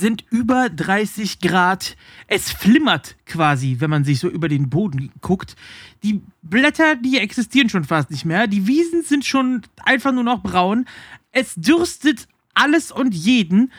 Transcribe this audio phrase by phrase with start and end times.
[0.00, 1.96] Sind über 30 Grad.
[2.26, 5.56] Es flimmert quasi, wenn man sich so über den Boden guckt.
[6.02, 8.46] Die Blätter, die existieren schon fast nicht mehr.
[8.46, 10.86] Die Wiesen sind schon einfach nur noch braun.
[11.32, 13.72] Es dürstet alles und jeden.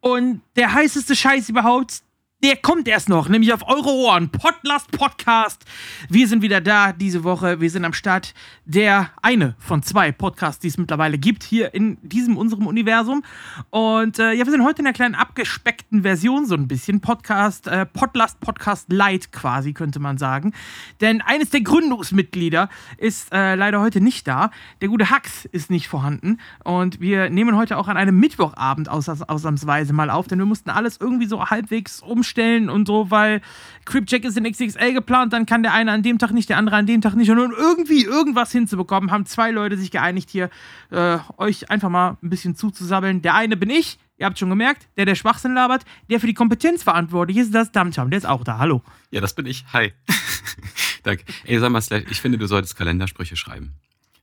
[0.00, 2.02] Und der heißeste Scheiß überhaupt,
[2.42, 4.28] der kommt erst noch, nämlich auf eure Ohren.
[4.28, 5.64] Podlast Podcast.
[6.08, 7.60] Wir sind wieder da diese Woche.
[7.60, 8.34] Wir sind am Start.
[8.64, 13.22] Der eine von zwei Podcasts, die es mittlerweile gibt, hier in diesem unserem Universum.
[13.70, 17.00] Und äh, ja, wir sind heute in einer kleinen abgespeckten Version, so ein bisschen.
[17.00, 20.52] Podcast, äh, Podlast Podcast Light quasi, könnte man sagen.
[21.00, 22.68] Denn eines der Gründungsmitglieder
[22.98, 24.50] ist äh, leider heute nicht da.
[24.80, 26.38] Der gute Hax ist nicht vorhanden.
[26.64, 30.70] Und wir nehmen heute auch an einem Mittwochabend aus, ausnahmsweise mal auf, denn wir mussten
[30.70, 33.40] alles irgendwie so halbwegs umstellen stellen und so, weil
[33.84, 36.76] Cripjack ist in XXL geplant, dann kann der eine an dem Tag nicht, der andere
[36.76, 37.30] an dem Tag nicht.
[37.30, 40.50] Und um irgendwie irgendwas hinzubekommen, haben zwei Leute sich geeinigt, hier
[40.90, 43.22] äh, euch einfach mal ein bisschen zuzusabbeln.
[43.22, 46.34] Der eine bin ich, ihr habt schon gemerkt, der, der Schwachsinn labert, der für die
[46.34, 48.58] Kompetenz verantwortlich ist, das Damcham, der ist auch da.
[48.58, 48.82] Hallo.
[49.10, 49.64] Ja, das bin ich.
[49.72, 49.92] Hi.
[51.02, 51.24] Danke.
[51.44, 53.74] Ey, sag mal, ich finde, du solltest Kalendersprüche schreiben.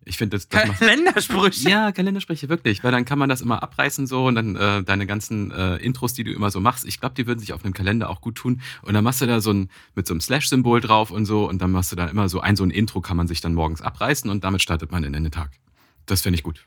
[0.05, 1.69] Ich finde das, das Kalendersprüche.
[1.69, 2.83] Ja, Kalendersprüche, wirklich.
[2.83, 6.13] Weil dann kann man das immer abreißen so und dann äh, deine ganzen äh, Intros,
[6.13, 8.35] die du immer so machst, ich glaube, die würden sich auf einem Kalender auch gut
[8.35, 8.61] tun.
[8.81, 11.61] Und dann machst du da so ein mit so einem Slash-Symbol drauf und so und
[11.61, 13.81] dann machst du da immer so ein so ein Intro kann man sich dann morgens
[13.81, 15.51] abreißen und damit startet man in den Tag.
[16.05, 16.63] Das finde ich gut.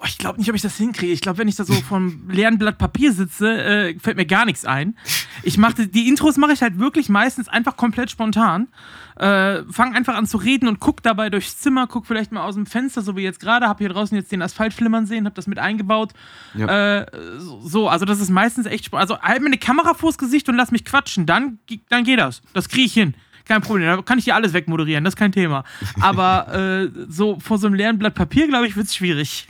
[0.00, 1.12] Oh, ich glaube nicht, ob ich das hinkriege.
[1.12, 4.44] Ich glaube, wenn ich da so vom leeren Blatt Papier sitze, äh, fällt mir gar
[4.44, 4.96] nichts ein.
[5.42, 8.68] Ich mache die Intros mache ich halt wirklich meistens einfach komplett spontan.
[9.16, 12.54] Äh, fang einfach an zu reden und guck dabei durchs Zimmer, guck vielleicht mal aus
[12.54, 13.66] dem Fenster, so wie jetzt gerade.
[13.66, 16.12] Hab hier draußen jetzt den Asphalt flimmern sehen, hab das mit eingebaut.
[16.54, 17.00] Ja.
[17.00, 17.06] Äh,
[17.38, 19.10] so, also das ist meistens echt spannend.
[19.10, 21.26] Also halt mir eine Kamera vors Gesicht und lass mich quatschen.
[21.26, 22.42] Dann, dann geht das.
[22.52, 23.14] Das kriege ich hin
[23.48, 23.86] kein Problem.
[23.86, 25.64] Da kann ich hier alles wegmoderieren, das ist kein Thema.
[26.00, 26.52] Aber
[26.94, 29.48] äh, so vor so einem leeren Blatt Papier, glaube ich, wird es schwierig.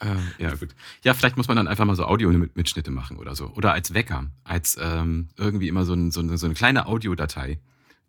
[0.00, 0.70] Äh, ja, gut.
[1.04, 3.48] Ja, vielleicht muss man dann einfach mal so Audio-Mitschnitte machen oder so.
[3.54, 4.26] Oder als Wecker.
[4.44, 7.60] Als ähm, irgendwie immer so, ein, so, eine, so eine kleine Audiodatei,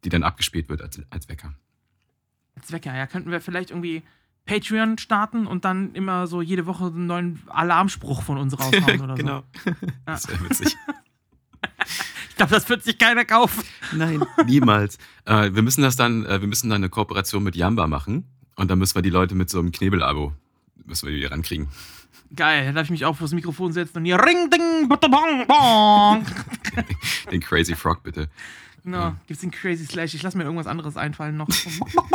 [0.03, 1.53] die dann abgespielt wird als, als Wecker.
[2.55, 3.07] Als Wecker, ja.
[3.07, 4.03] Könnten wir vielleicht irgendwie
[4.45, 9.15] Patreon starten und dann immer so jede Woche einen neuen Alarmspruch von uns raushauen oder
[9.15, 9.43] genau.
[9.53, 9.71] so.
[9.71, 9.93] Genau.
[10.05, 10.75] Das wäre witzig.
[12.41, 13.63] Ich glaube, das wird sich keiner kaufen.
[13.91, 14.97] Nein, niemals.
[15.25, 18.25] Äh, wir müssen das dann, äh, wir müssen dann eine Kooperation mit Jamba machen
[18.55, 20.33] und dann müssen wir die Leute mit so einem Knebel-Abo
[20.87, 21.67] müssen wir die rankriegen.
[22.35, 26.25] Geil, dann darf ich mich auch vors Mikrofon setzen und hier Ring, Ding, bong, bong.
[27.31, 28.27] Den Crazy Frog, bitte.
[28.83, 29.15] No, ja.
[29.27, 30.15] gibt's den Crazy Slash?
[30.15, 31.47] Ich lass mir irgendwas anderes einfallen noch.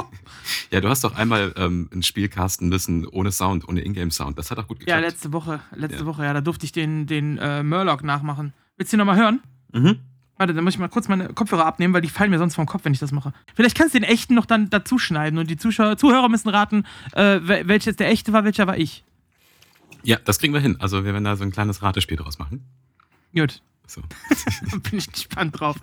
[0.72, 4.36] ja, du hast doch einmal ähm, ein Spiel casten müssen ohne Sound, ohne Ingame-Sound.
[4.36, 5.00] Das hat auch gut geklappt.
[5.00, 5.60] Ja, letzte Woche.
[5.70, 6.06] Letzte ja.
[6.06, 8.54] Woche, ja, da durfte ich den, den äh, Murloc nachmachen.
[8.76, 9.40] Willst du den nochmal hören?
[9.72, 10.00] Mhm.
[10.38, 12.66] Warte, dann muss ich mal kurz meine Kopfhörer abnehmen, weil die fallen mir sonst vom
[12.66, 13.32] Kopf, wenn ich das mache.
[13.54, 16.84] Vielleicht kannst du den echten noch dann dazu schneiden und die Zuschauer, Zuhörer müssen raten,
[17.12, 19.02] äh, welches der echte war, welcher war ich.
[20.02, 20.76] Ja, das kriegen wir hin.
[20.78, 22.64] Also wir werden da so ein kleines Ratespiel draus machen.
[23.34, 23.62] Gut.
[23.86, 24.02] So.
[24.90, 25.76] Bin ich gespannt drauf.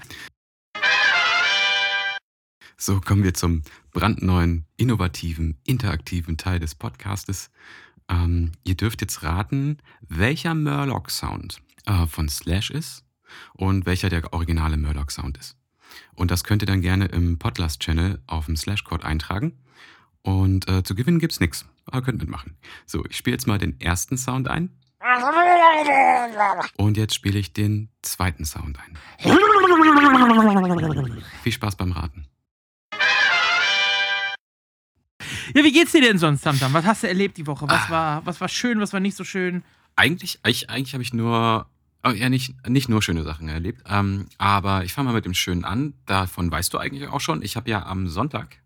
[2.77, 7.49] So kommen wir zum brandneuen, innovativen, interaktiven Teil des Podcastes.
[8.09, 13.03] Ähm, ihr dürft jetzt raten, welcher Murloc-Sound äh, von Slash ist
[13.53, 15.57] und welcher der originale Murdoch-Sound ist.
[16.15, 19.53] Und das könnt ihr dann gerne im Podlast-Channel auf dem Slashcode eintragen.
[20.21, 21.65] Und äh, zu gewinnen gibt's nichts.
[21.85, 22.55] Aber könnt mitmachen.
[22.85, 24.69] So, ich spiele jetzt mal den ersten Sound ein.
[26.77, 28.97] Und jetzt spiele ich den zweiten Sound ein.
[31.43, 32.25] Viel Spaß beim Raten.
[35.53, 36.73] Ja, wie geht's dir denn sonst, Tamtam?
[36.73, 37.67] Was hast du erlebt die Woche?
[37.67, 37.89] Was, ah.
[37.89, 39.63] war, was war schön, was war nicht so schön?
[39.95, 41.67] Eigentlich, eigentlich, eigentlich habe ich nur
[42.05, 43.81] Oh, ja, nicht, nicht nur schöne Sachen erlebt.
[43.87, 45.93] Ähm, aber ich fange mal mit dem Schönen an.
[46.05, 47.41] Davon weißt du eigentlich auch schon.
[47.41, 48.57] Ich habe ja am Sonntag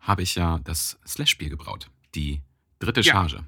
[0.00, 1.90] habe ich ja das Slash-Spiel gebraut.
[2.14, 2.40] Die
[2.80, 3.12] dritte ja.
[3.12, 3.44] Charge.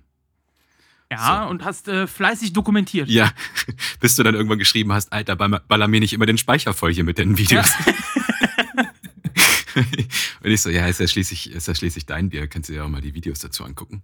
[1.10, 1.50] Ja, so.
[1.50, 3.08] und hast äh, fleißig dokumentiert.
[3.08, 3.32] Ja,
[4.00, 7.04] bis du dann irgendwann geschrieben hast, Alter, baller mir nicht immer den Speicher voll hier
[7.04, 7.70] mit den Videos.
[7.86, 7.94] Ja.
[10.42, 12.84] und ich so, ja, ist ja schließlich, ist ja schließlich dein Bier, kannst du dir
[12.84, 14.02] auch mal die Videos dazu angucken.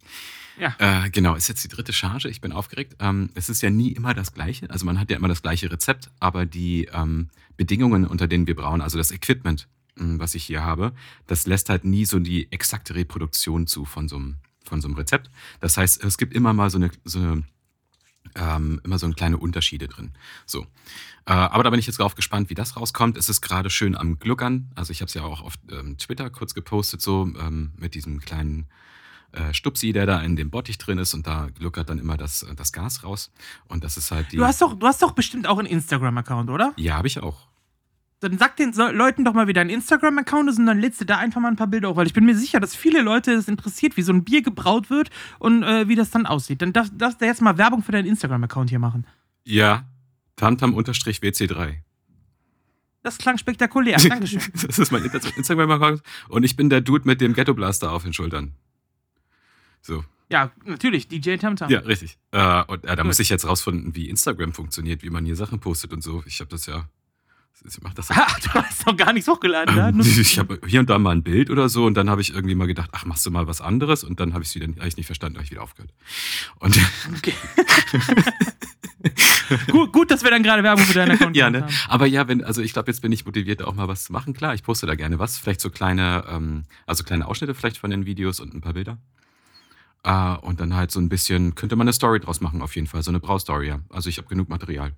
[0.58, 0.74] Ja.
[0.78, 2.96] Äh, genau, ist jetzt die dritte Charge, ich bin aufgeregt.
[3.00, 5.70] Ähm, es ist ja nie immer das Gleiche, also man hat ja immer das gleiche
[5.70, 10.44] Rezept, aber die ähm, Bedingungen, unter denen wir brauen, also das Equipment, mh, was ich
[10.44, 10.92] hier habe,
[11.26, 14.96] das lässt halt nie so die exakte Reproduktion zu von so einem, von so einem
[14.96, 15.30] Rezept.
[15.60, 17.44] Das heißt, es gibt immer mal so eine, so eine
[18.34, 20.12] ähm, immer so kleine Unterschiede drin.
[20.46, 20.62] So.
[21.26, 23.16] Äh, aber da bin ich jetzt drauf gespannt, wie das rauskommt.
[23.16, 24.70] Es ist gerade schön am Gluckern.
[24.74, 28.20] Also ich habe es ja auch auf ähm, Twitter kurz gepostet, so ähm, mit diesem
[28.20, 28.68] kleinen
[29.32, 32.46] äh, Stupsi, der da in dem Bottich drin ist und da gluckert dann immer das,
[32.56, 33.30] das Gas raus.
[33.66, 34.36] Und das ist halt die.
[34.36, 36.72] Du hast doch, du hast doch bestimmt auch einen Instagram-Account, oder?
[36.76, 37.46] Ja, habe ich auch.
[38.20, 41.18] Dann sag den Leuten doch mal, wie dein Instagram-Account ist und dann lädst du da
[41.18, 43.46] einfach mal ein paar Bilder hoch, weil ich bin mir sicher, dass viele Leute es
[43.46, 46.60] interessiert, wie so ein Bier gebraut wird und äh, wie das dann aussieht.
[46.60, 49.06] Dann darfst, darfst du jetzt mal Werbung für deinen Instagram-Account hier machen.
[49.44, 49.84] Ja,
[50.36, 51.76] Tamtam-WC3.
[53.02, 53.98] Das klang spektakulär.
[53.98, 54.42] Dankeschön.
[54.66, 56.02] das ist mein Instagram-Account.
[56.28, 58.54] Und ich bin der Dude mit dem Ghetto-Blaster auf den Schultern.
[59.80, 60.04] So.
[60.30, 61.70] Ja, natürlich, DJ Tamtam.
[61.70, 62.18] Ja, richtig.
[62.32, 65.60] Äh, und äh, da muss ich jetzt rausfinden, wie Instagram funktioniert, wie man hier Sachen
[65.60, 66.22] postet und so.
[66.26, 66.88] Ich habe das ja
[67.66, 69.88] ich mach das ach, du hast doch gar nichts hochgeladen, ne?
[69.88, 72.34] ähm, Ich habe hier und da mal ein Bild oder so und dann habe ich
[72.34, 74.66] irgendwie mal gedacht, ach, machst du mal was anderes und dann habe ich es wieder
[74.66, 75.92] hab nicht verstanden, habe ich wieder aufgehört.
[76.58, 76.78] Und
[77.16, 77.34] okay.
[79.70, 81.62] gut, gut, dass wir dann gerade Werbung für deinen Account ja, ne?
[81.62, 81.74] haben.
[81.88, 84.34] Aber ja, wenn, also ich glaube, jetzt bin ich motiviert, auch mal was zu machen.
[84.34, 85.38] Klar, ich poste da gerne was.
[85.38, 88.98] Vielleicht so kleine, ähm, also kleine Ausschnitte vielleicht von den Videos und ein paar Bilder.
[90.06, 92.86] Uh, und dann halt so ein bisschen, könnte man eine Story draus machen, auf jeden
[92.86, 93.02] Fall.
[93.02, 93.80] So eine Braustory, ja.
[93.90, 94.92] Also ich habe genug Material.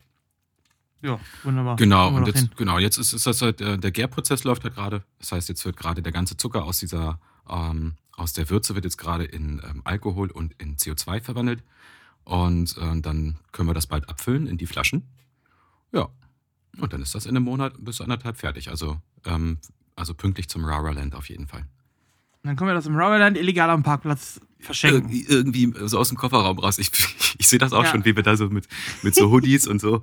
[1.03, 1.77] Ja, wunderbar.
[1.77, 5.03] Genau, und jetzt, genau, jetzt ist, ist das halt, der, der Gärprozess läuft halt gerade.
[5.19, 7.19] Das heißt, jetzt wird gerade der ganze Zucker aus dieser,
[7.49, 11.63] ähm, aus der Würze wird jetzt gerade in ähm, Alkohol und in CO2 verwandelt.
[12.25, 15.09] Und äh, dann können wir das bald abfüllen in die Flaschen.
[15.93, 16.09] Ja.
[16.79, 18.69] Und dann ist das in einem Monat bis anderthalb fertig.
[18.69, 19.59] Also, ähm,
[19.97, 21.67] also pünktlich zum Rara Land auf jeden Fall.
[22.43, 25.11] Dann können wir das im Rara Land illegal am Parkplatz verschenken.
[25.11, 26.79] Ir irgendwie so aus dem Kofferraum raus.
[26.79, 26.91] Ich,
[27.39, 27.91] ich sehe das auch ja.
[27.91, 28.67] schon, wie wir da so mit,
[29.03, 30.03] mit so Hoodies und so.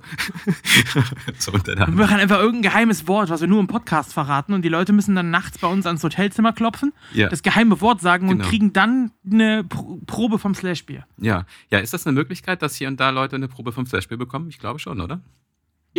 [1.38, 4.68] so wir machen einfach irgendein geheimes Wort, was wir nur im Podcast verraten und die
[4.68, 7.28] Leute müssen dann nachts bei uns ans Hotelzimmer klopfen, ja.
[7.28, 8.44] das geheime Wort sagen genau.
[8.44, 11.06] und kriegen dann eine Probe vom Slashbier.
[11.18, 11.44] Ja.
[11.70, 14.48] ja, ist das eine Möglichkeit, dass hier und da Leute eine Probe vom Slashbier bekommen?
[14.48, 15.20] Ich glaube schon, oder?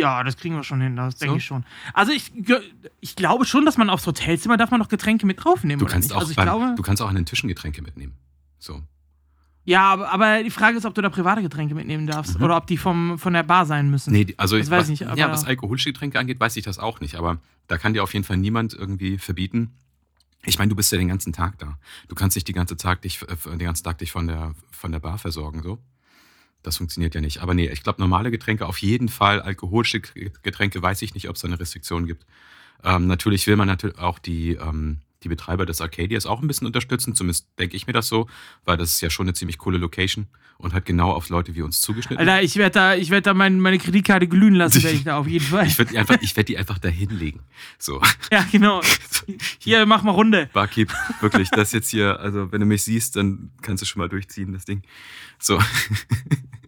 [0.00, 1.24] Ja, das kriegen wir schon hin, das so?
[1.24, 1.64] denke ich schon.
[1.92, 2.32] Also ich,
[3.00, 5.78] ich glaube schon, dass man aufs Hotelzimmer darf man noch Getränke mit draufnehmen.
[5.78, 8.14] Du kannst, auch, also beim, glaube, du kannst auch an den Tischen Getränke mitnehmen.
[8.58, 8.82] So.
[9.64, 12.44] Ja, aber, aber, die Frage ist, ob du da private Getränke mitnehmen darfst mhm.
[12.44, 14.12] oder ob die vom, von der Bar sein müssen.
[14.12, 15.00] Nee, also das ich weiß was, nicht.
[15.00, 17.16] ja, was alkoholische Getränke angeht, weiß ich das auch nicht.
[17.16, 17.38] Aber
[17.68, 19.72] da kann dir auf jeden Fall niemand irgendwie verbieten.
[20.46, 21.78] Ich meine, du bist ja den ganzen Tag da.
[22.08, 24.92] Du kannst nicht die ganze Tag dich, äh, den ganzen Tag dich von der, von
[24.92, 25.78] der Bar versorgen, so.
[26.62, 27.38] Das funktioniert ja nicht.
[27.38, 29.40] Aber nee, ich glaube, normale Getränke auf jeden Fall.
[29.40, 30.00] Alkoholische
[30.42, 32.26] Getränke weiß ich nicht, ob es da eine Restriktion gibt.
[32.84, 36.66] Ähm, natürlich will man natürlich auch die, ähm, die Betreiber des Arcadias auch ein bisschen
[36.66, 37.14] unterstützen.
[37.14, 38.28] Zumindest denke ich mir das so,
[38.64, 40.26] weil das ist ja schon eine ziemlich coole Location
[40.58, 42.26] und hat genau auf Leute wie uns zugeschnitten.
[42.26, 45.18] Alter, ich werde da, ich werd da mein, meine Kreditkarte glühen lassen, werde ich da
[45.18, 45.66] auf jeden Fall.
[45.66, 47.40] ich werde die, einfach, werd die einfach da hinlegen.
[47.78, 48.00] So.
[48.30, 48.80] Ja, genau.
[49.58, 50.48] Hier, mach mal Runde.
[50.52, 54.08] Barkeep, wirklich, das jetzt hier, also wenn du mich siehst, dann kannst du schon mal
[54.08, 54.82] durchziehen, das Ding.
[55.38, 55.58] So.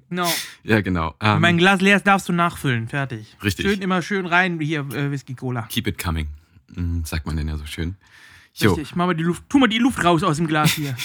[0.09, 0.31] Genau.
[0.63, 1.15] Ja, genau.
[1.21, 2.87] Ähm, mein Glas leer darfst du nachfüllen.
[2.87, 3.35] Fertig.
[3.43, 3.65] Richtig.
[3.65, 5.63] Schön immer schön rein, hier äh, Whisky Cola.
[5.63, 6.29] Keep it coming.
[6.75, 7.97] Mhm, sagt man denn ja so schön.
[8.55, 8.75] Jo.
[8.75, 10.97] Richtig, mach mal die Luft, tu mal die Luft raus aus dem Glas hier.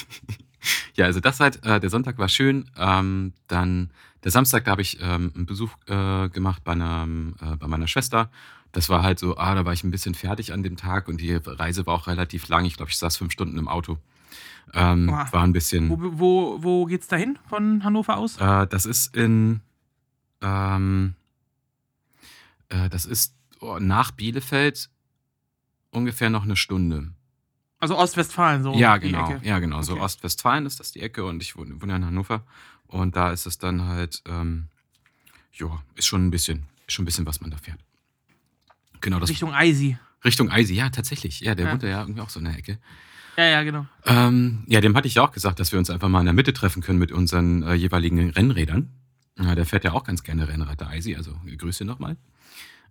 [0.96, 2.70] ja, also das halt, äh, der Sonntag war schön.
[2.78, 3.92] Ähm, dann
[4.24, 7.08] der Samstag, da habe ich ähm, einen Besuch äh, gemacht bei, einer,
[7.42, 8.30] äh, bei meiner Schwester.
[8.74, 11.22] Das war halt so, ah, da war ich ein bisschen fertig an dem Tag und
[11.22, 12.66] die Reise war auch relativ lang.
[12.66, 13.98] Ich glaube, ich saß fünf Stunden im Auto.
[14.74, 15.90] Ähm, war ein bisschen.
[15.90, 18.38] Wo, wo, wo geht's dahin von Hannover aus?
[18.38, 19.62] Äh, das ist in.
[20.42, 21.16] Ähm,
[22.70, 24.90] äh, das ist oh, nach Bielefeld
[25.92, 27.12] ungefähr noch eine Stunde.
[27.80, 28.74] Also Ostwestfalen, so.
[28.74, 29.36] Ja, genau.
[29.44, 29.78] Ja, genau.
[29.78, 29.86] Okay.
[29.86, 32.44] So Ostwestfalen ist das die Ecke und ich wohne, wohne in Hannover.
[32.88, 34.68] Und da ist es dann halt, ähm,
[35.54, 37.80] ja, ist schon ein bisschen, ist schon ein bisschen, was man da fährt.
[39.02, 39.30] Genau das.
[39.30, 39.98] Richtung Eisi.
[40.26, 41.42] Richtung Eisi, ja, tatsächlich.
[41.42, 41.72] Ja, der ja.
[41.72, 42.80] wohnt ja irgendwie auch so in der Ecke.
[43.38, 43.86] Ja, ja, genau.
[44.06, 46.34] Ähm, ja, dem hatte ich ja auch gesagt, dass wir uns einfach mal in der
[46.34, 48.90] Mitte treffen können mit unseren äh, jeweiligen Rennrädern.
[49.38, 52.18] Ja, der fährt ja auch ganz gerne Rennrad, der Eisi, also Grüße nochmal.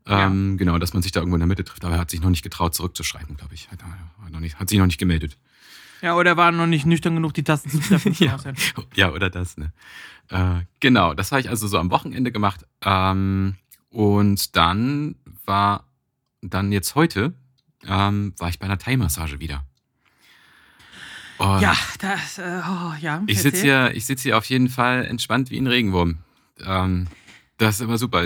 [0.06, 0.56] Ähm, ja.
[0.58, 1.84] Genau, dass man sich da irgendwo in der Mitte trifft.
[1.84, 3.70] Aber er hat sich noch nicht getraut, zurückzuschreiben, glaube ich.
[3.70, 5.36] Hat, hat, noch nicht, hat sich noch nicht gemeldet.
[6.02, 8.12] Ja, oder er war noch nicht nüchtern genug, die Tasten zu treffen.
[8.18, 8.38] ja.
[8.94, 9.72] ja, oder das, ne?
[10.28, 12.64] Äh, genau, das habe ich also so am Wochenende gemacht.
[12.82, 13.56] Ähm,
[13.90, 15.84] und dann war,
[16.42, 17.32] dann jetzt heute,
[17.86, 19.64] ähm, war ich bei einer Thai-Massage wieder.
[21.38, 23.22] Und ja, das, äh, oh, ja.
[23.26, 26.18] Ich sitze hier, sitz hier auf jeden Fall entspannt wie ein Regenwurm.
[26.64, 27.08] Ähm,
[27.58, 28.24] das ist immer super.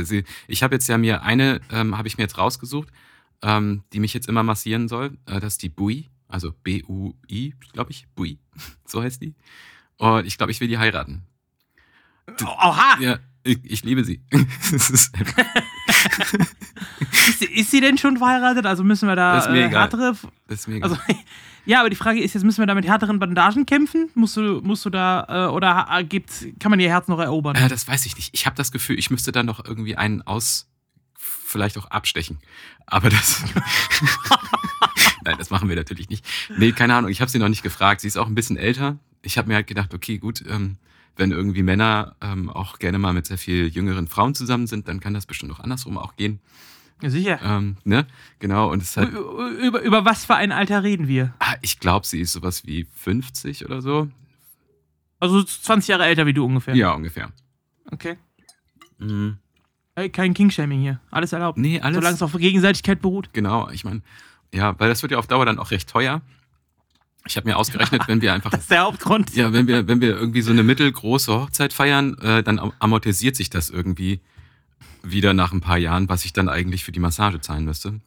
[0.49, 2.89] Ich habe jetzt ja mir eine, ähm, habe ich mir jetzt rausgesucht,
[3.43, 5.19] ähm, die mich jetzt immer massieren soll.
[5.27, 8.39] Äh, das ist die Bui, also B-U-I, glaube ich, Bui,
[8.85, 9.35] so heißt die.
[9.97, 11.27] Und ich glaube, ich will die heiraten.
[12.43, 12.99] Oha!
[13.01, 14.23] Ja, ich, ich liebe sie.
[14.73, 15.13] ist,
[17.39, 17.47] sie.
[17.47, 18.67] ist, sie denn schon verheiratet?
[18.67, 20.17] Also müssen wir da das ist mir äh, härtere.
[20.49, 20.91] Das ist mir egal.
[20.91, 21.03] Also,
[21.67, 24.11] ja, aber die Frage ist jetzt, müssen wir da mit härteren Bandagen kämpfen?
[24.15, 26.21] Musst du, musst du da, äh, oder äh,
[26.59, 27.57] kann man ihr Herz noch erobern?
[27.57, 28.31] Äh, das weiß ich nicht.
[28.33, 30.69] Ich habe das Gefühl, ich müsste da noch irgendwie einen aus,
[31.17, 32.39] vielleicht auch abstechen.
[32.87, 33.43] Aber das.
[35.25, 36.25] Nein, das machen wir natürlich nicht.
[36.57, 38.01] Nee, keine Ahnung, ich habe sie noch nicht gefragt.
[38.01, 38.99] Sie ist auch ein bisschen älter.
[39.23, 40.79] Ich habe mir halt gedacht, okay, gut, ähm,
[41.17, 45.01] wenn irgendwie Männer ähm, auch gerne mal mit sehr viel jüngeren Frauen zusammen sind, dann
[45.01, 46.41] kann das bestimmt auch andersrum auch gehen.
[47.03, 47.41] Ja, sicher.
[47.43, 48.07] Ähm, ne?
[48.39, 48.71] Genau.
[48.71, 51.35] Und es halt, über, über was für ein Alter reden wir?
[51.39, 54.09] Ah, ich glaube, sie ist sowas wie 50 oder so.
[55.19, 56.75] Also 20 Jahre älter wie du ungefähr?
[56.75, 57.31] Ja, ungefähr.
[57.91, 58.17] Okay.
[58.99, 59.39] Mhm.
[60.13, 61.01] Kein King-Shaming hier.
[61.11, 61.59] Alles erlaubt.
[61.59, 61.97] Nee, alles.
[61.97, 63.31] Solange es auf Gegenseitigkeit beruht.
[63.33, 64.03] Genau, ich meine,
[64.55, 66.23] ja, weil das wird ja auf Dauer dann auch recht teuer.
[67.27, 68.51] Ich habe mir ausgerechnet, wenn wir einfach.
[68.51, 69.35] das ist der Hauptgrund.
[69.35, 73.51] Ja, wenn wir, wenn wir irgendwie so eine mittelgroße Hochzeit feiern, äh, dann amortisiert sich
[73.51, 74.21] das irgendwie
[75.03, 78.01] wieder nach ein paar Jahren, was ich dann eigentlich für die Massage zahlen müsste.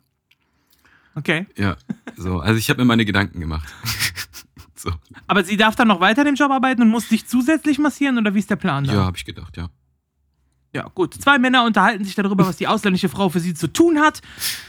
[1.15, 1.45] Okay.
[1.57, 1.77] Ja,
[2.17, 2.39] so.
[2.39, 3.67] Also ich habe mir meine Gedanken gemacht.
[4.75, 4.91] so.
[5.27, 8.17] Aber sie darf dann noch weiter in dem Job arbeiten und muss sich zusätzlich massieren
[8.17, 8.93] oder wie ist der Plan da?
[8.93, 9.69] Ja, habe ich gedacht, ja.
[10.73, 11.13] Ja, gut.
[11.13, 14.21] Zwei Männer unterhalten sich darüber, was die ausländische Frau für sie zu tun hat.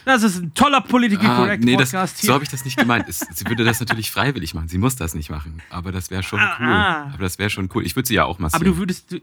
[0.04, 2.28] Das ist ein toller Political ah, Correct nee, Podcast das, hier.
[2.28, 3.08] So habe ich das nicht gemeint.
[3.08, 4.68] Es, sie würde das natürlich freiwillig machen.
[4.68, 5.62] Sie muss das nicht machen.
[5.70, 6.66] Aber das wäre schon ah, cool.
[6.66, 7.10] Ah.
[7.14, 7.86] Aber das wäre schon cool.
[7.86, 8.62] Ich würde sie ja auch massieren.
[8.62, 9.12] Aber du würdest.
[9.12, 9.20] Du,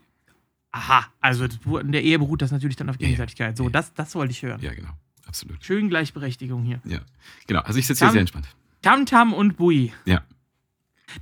[0.72, 3.58] aha, also in der Ehe beruht das natürlich dann auf Gegenseitigkeit.
[3.58, 4.60] So, das, das wollte ich hören.
[4.62, 4.90] Ja, genau.
[5.28, 5.64] Absolut.
[5.64, 6.82] Schön Gleichberechtigung hier.
[6.84, 7.00] Ja,
[7.46, 7.62] genau.
[7.62, 8.48] Also ich sitze hier sehr entspannt.
[8.82, 9.94] Tam Tam und Bui.
[10.06, 10.24] Ja.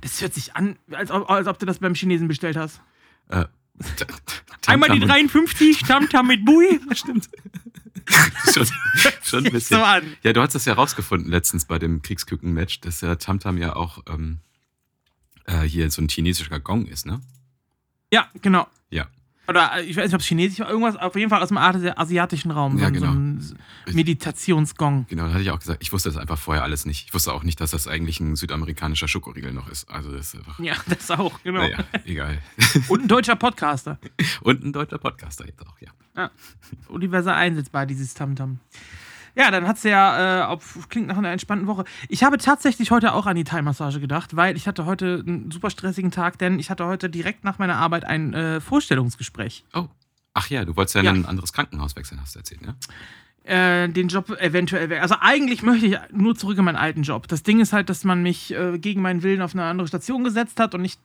[0.00, 2.80] Das hört sich an, als ob, als ob du das beim Chinesen bestellt hast.
[3.28, 3.44] Äh,
[4.66, 6.80] Einmal die 53, Tamtam mit Bui.
[6.92, 7.28] Stimmt.
[8.52, 8.66] schon,
[9.22, 9.80] schon ein bisschen.
[10.22, 14.02] Ja, du hast das ja rausgefunden letztens bei dem Kriegsküken-Match, dass ja Tamtam ja auch
[14.08, 14.40] ähm,
[15.46, 17.20] äh, hier so ein chinesischer Gong ist, ne?
[18.12, 18.66] Ja, genau.
[18.90, 19.06] Ja.
[19.50, 21.58] Oder äh, ich weiß nicht, ob es chinesisch war, irgendwas, auf jeden Fall aus dem
[21.58, 22.78] asiatischen Raum.
[22.78, 23.12] Ja, so, genau.
[23.12, 23.56] So ein
[23.92, 25.06] Meditationsgong.
[25.08, 27.06] Genau, da hatte ich auch gesagt, ich wusste das einfach vorher alles nicht.
[27.06, 29.90] Ich wusste auch nicht, dass das eigentlich ein südamerikanischer Schokoriegel noch ist.
[29.90, 30.60] Also das ist einfach.
[30.60, 31.62] Ja, das auch, genau.
[31.62, 32.38] Naja, egal.
[32.88, 33.98] Und ein deutscher Podcaster.
[34.42, 35.90] Und ein deutscher Podcaster jetzt auch, ja.
[36.16, 36.30] ja.
[36.88, 38.52] Universal einsetzbar, dieses Tamtam.
[38.52, 38.80] -Tam.
[39.34, 41.84] Ja, dann hat es ja, äh, auf, klingt nach einer entspannten Woche.
[42.08, 45.70] Ich habe tatsächlich heute auch an die Thai-Massage gedacht, weil ich hatte heute einen super
[45.70, 49.64] stressigen Tag, denn ich hatte heute direkt nach meiner Arbeit ein äh, Vorstellungsgespräch.
[49.74, 49.88] Oh.
[50.32, 51.10] Ach ja, du wolltest ja, ja.
[51.10, 52.76] in ein anderes Krankenhaus wechseln, hast du erzählt, ne?
[53.42, 57.26] Äh, den Job eventuell Also eigentlich möchte ich nur zurück in meinen alten Job.
[57.26, 60.24] Das Ding ist halt, dass man mich äh, gegen meinen Willen auf eine andere Station
[60.24, 60.98] gesetzt hat und ich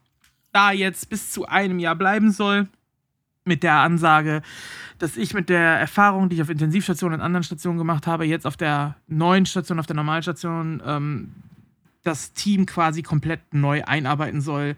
[0.52, 2.68] da jetzt bis zu einem Jahr bleiben soll.
[3.46, 4.42] Mit der Ansage,
[4.98, 8.46] dass ich mit der Erfahrung, die ich auf Intensivstationen und anderen Stationen gemacht habe, jetzt
[8.46, 11.32] auf der neuen Station, auf der Normalstation, ähm,
[12.02, 14.76] das Team quasi komplett neu einarbeiten soll,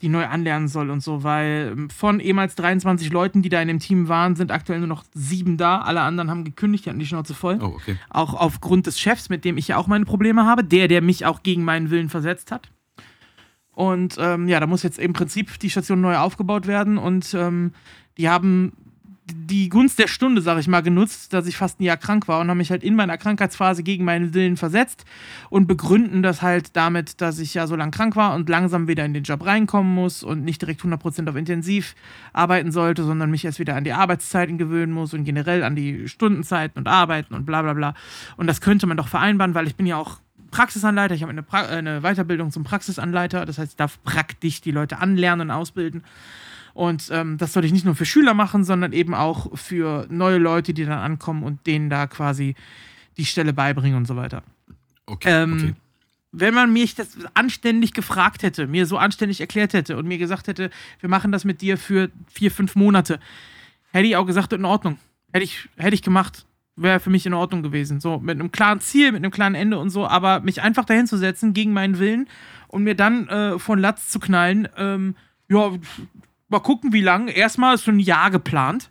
[0.00, 3.68] die neu anlernen soll und so, weil ähm, von ehemals 23 Leuten, die da in
[3.68, 5.80] dem Team waren, sind aktuell nur noch sieben da.
[5.80, 7.58] Alle anderen haben gekündigt, die hatten die Schnauze voll.
[7.62, 7.96] Oh, okay.
[8.10, 11.24] Auch aufgrund des Chefs, mit dem ich ja auch meine Probleme habe, der, der mich
[11.24, 12.68] auch gegen meinen Willen versetzt hat.
[13.74, 17.72] Und ähm, ja, da muss jetzt im Prinzip die Station neu aufgebaut werden und ähm,
[18.18, 18.72] die haben
[19.30, 22.40] die Gunst der Stunde, sag ich mal, genutzt, dass ich fast ein Jahr krank war
[22.40, 25.04] und haben mich halt in meiner Krankheitsphase gegen meinen Willen versetzt
[25.48, 29.04] und begründen das halt damit, dass ich ja so lange krank war und langsam wieder
[29.04, 31.94] in den Job reinkommen muss und nicht direkt 100% auf Intensiv
[32.32, 36.08] arbeiten sollte, sondern mich erst wieder an die Arbeitszeiten gewöhnen muss und generell an die
[36.08, 37.94] Stundenzeiten und Arbeiten und bla bla bla.
[38.36, 40.18] Und das könnte man doch vereinbaren, weil ich bin ja auch
[40.50, 44.70] Praxisanleiter, ich habe eine, pra eine Weiterbildung zum Praxisanleiter, das heißt, ich darf praktisch die
[44.70, 46.04] Leute anlernen und ausbilden.
[46.74, 50.38] Und ähm, das sollte ich nicht nur für Schüler machen, sondern eben auch für neue
[50.38, 52.54] Leute, die dann ankommen und denen da quasi
[53.16, 54.42] die Stelle beibringen und so weiter.
[55.06, 55.42] Okay.
[55.42, 55.74] Ähm, okay.
[56.34, 60.48] Wenn man mich das anständig gefragt hätte, mir so anständig erklärt hätte und mir gesagt
[60.48, 63.20] hätte, wir machen das mit dir für vier, fünf Monate,
[63.92, 64.98] hätte ich auch gesagt, in Ordnung.
[65.32, 66.46] Hätte ich, hätte ich gemacht.
[66.74, 68.00] Wäre für mich in Ordnung gewesen.
[68.00, 71.06] So, mit einem klaren Ziel, mit einem klaren Ende und so, aber mich einfach dahin
[71.06, 72.26] zu setzen gegen meinen Willen
[72.68, 75.14] und mir dann äh, von Latz zu knallen, ähm,
[75.48, 75.70] ja,
[76.52, 77.32] mal gucken, wie lange.
[77.32, 78.90] Erstmal ist so ein Jahr geplant.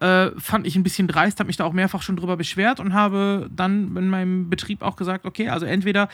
[0.00, 2.92] Äh, fand ich ein bisschen dreist, habe mich da auch mehrfach schon drüber beschwert und
[2.92, 6.08] habe dann in meinem Betrieb auch gesagt, okay, also entweder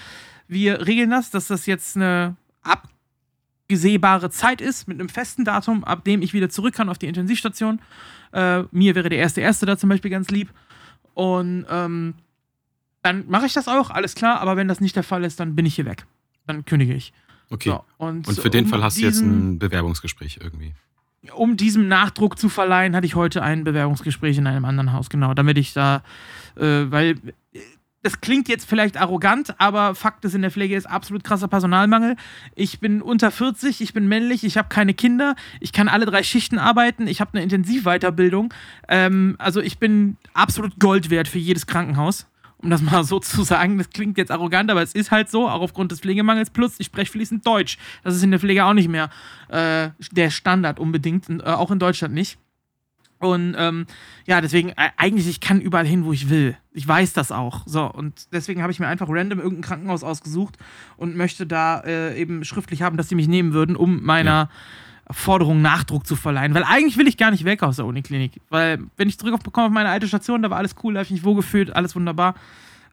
[0.46, 6.04] wir regeln das, dass das jetzt eine abgesehbare Zeit ist mit einem festen Datum, ab
[6.04, 7.80] dem ich wieder zurück kann auf die Intensivstation.
[8.32, 10.50] Äh, mir wäre der erste erste da zum Beispiel ganz lieb.
[11.14, 12.14] Und ähm,
[13.02, 15.54] dann mache ich das auch, alles klar, aber wenn das nicht der Fall ist, dann
[15.54, 16.04] bin ich hier weg.
[16.46, 17.12] Dann kündige ich.
[17.50, 17.70] Okay.
[17.70, 20.74] So, und, und, für den um Fall hast du jetzt ein Bewerbungsgespräch irgendwie.
[21.34, 25.34] Um diesem Nachdruck zu verleihen, hatte ich heute ein Bewerbungsgespräch in einem anderen Haus, genau,
[25.34, 26.02] damit ich da,
[26.56, 27.16] äh, weil
[28.02, 32.16] das klingt jetzt vielleicht arrogant, aber Fakt ist, in der Pflege ist absolut krasser Personalmangel.
[32.54, 36.22] Ich bin unter 40, ich bin männlich, ich habe keine Kinder, ich kann alle drei
[36.22, 38.54] Schichten arbeiten, ich habe eine Intensivweiterbildung.
[38.88, 42.26] Ähm, also ich bin absolut Gold wert für jedes Krankenhaus
[42.58, 43.78] um das mal so zu sagen.
[43.78, 46.50] Das klingt jetzt arrogant, aber es ist halt so, auch aufgrund des Pflegemangels.
[46.50, 47.78] Plus, ich spreche fließend Deutsch.
[48.04, 49.10] Das ist in der Pflege auch nicht mehr
[49.48, 52.38] äh, der Standard unbedingt, äh, auch in Deutschland nicht.
[53.20, 53.86] Und ähm,
[54.26, 56.56] ja, deswegen, äh, eigentlich, ich kann überall hin, wo ich will.
[56.72, 57.62] Ich weiß das auch.
[57.66, 60.56] So, und deswegen habe ich mir einfach random irgendein Krankenhaus ausgesucht
[60.96, 64.30] und möchte da äh, eben schriftlich haben, dass sie mich nehmen würden, um meiner.
[64.30, 64.50] Ja
[65.10, 66.54] Forderung Nachdruck zu verleihen.
[66.54, 68.40] Weil eigentlich will ich gar nicht weg aus der Uniklinik.
[68.50, 71.10] Weil, wenn ich zurückkomme auf meine alte Station, da war alles cool, da habe ich
[71.10, 72.34] mich wohlgefühlt, alles wunderbar.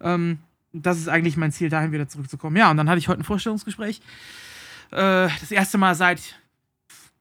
[0.02, 0.40] Ähm,
[0.74, 2.56] das ist eigentlich mein Ziel, dahin wieder zurückzukommen.
[2.56, 4.02] Ja, und dann hatte ich heute ein Vorstellungsgespräch.
[4.92, 6.36] Äh, das erste Mal seit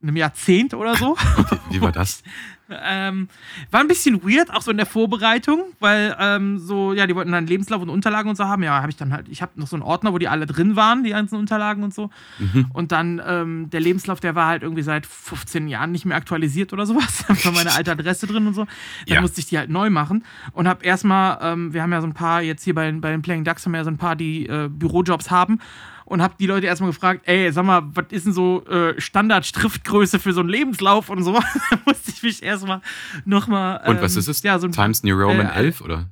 [0.02, 1.16] einem Jahrzehnt oder so.
[1.70, 2.22] Wie war das?
[2.70, 3.28] Ähm,
[3.70, 7.32] war ein bisschen weird, auch so in der Vorbereitung, weil ähm, so, ja, die wollten
[7.32, 8.62] dann Lebenslauf und Unterlagen und so haben.
[8.62, 10.74] Ja, habe ich dann halt, ich habe noch so einen Ordner, wo die alle drin
[10.74, 12.10] waren, die ganzen Unterlagen und so.
[12.38, 12.70] Mhm.
[12.72, 16.72] Und dann ähm, der Lebenslauf, der war halt irgendwie seit 15 Jahren nicht mehr aktualisiert
[16.72, 17.24] oder sowas.
[17.34, 18.64] Da war meine alte Adresse drin und so.
[18.64, 19.20] Dann ja.
[19.20, 22.14] musste ich die halt neu machen und habe erstmal, ähm, wir haben ja so ein
[22.14, 24.46] paar, jetzt hier bei, bei den Playing Ducks haben wir ja so ein paar, die
[24.46, 25.58] äh, Bürojobs haben
[26.04, 30.18] und habe die Leute erstmal gefragt, ey, sag mal, was ist denn so äh, Standard-Schriftgröße
[30.18, 31.32] für so einen Lebenslauf und so.
[31.70, 32.80] da musste ich mich erstmal
[33.24, 33.80] nochmal.
[33.84, 34.42] Ähm, und was ähm, ist es?
[34.42, 36.08] Ja, so ein, Times New Roman äh, 11 oder?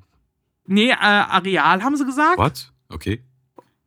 [0.66, 2.38] Nee, äh, Areal haben sie gesagt.
[2.38, 2.72] What?
[2.88, 3.20] Okay.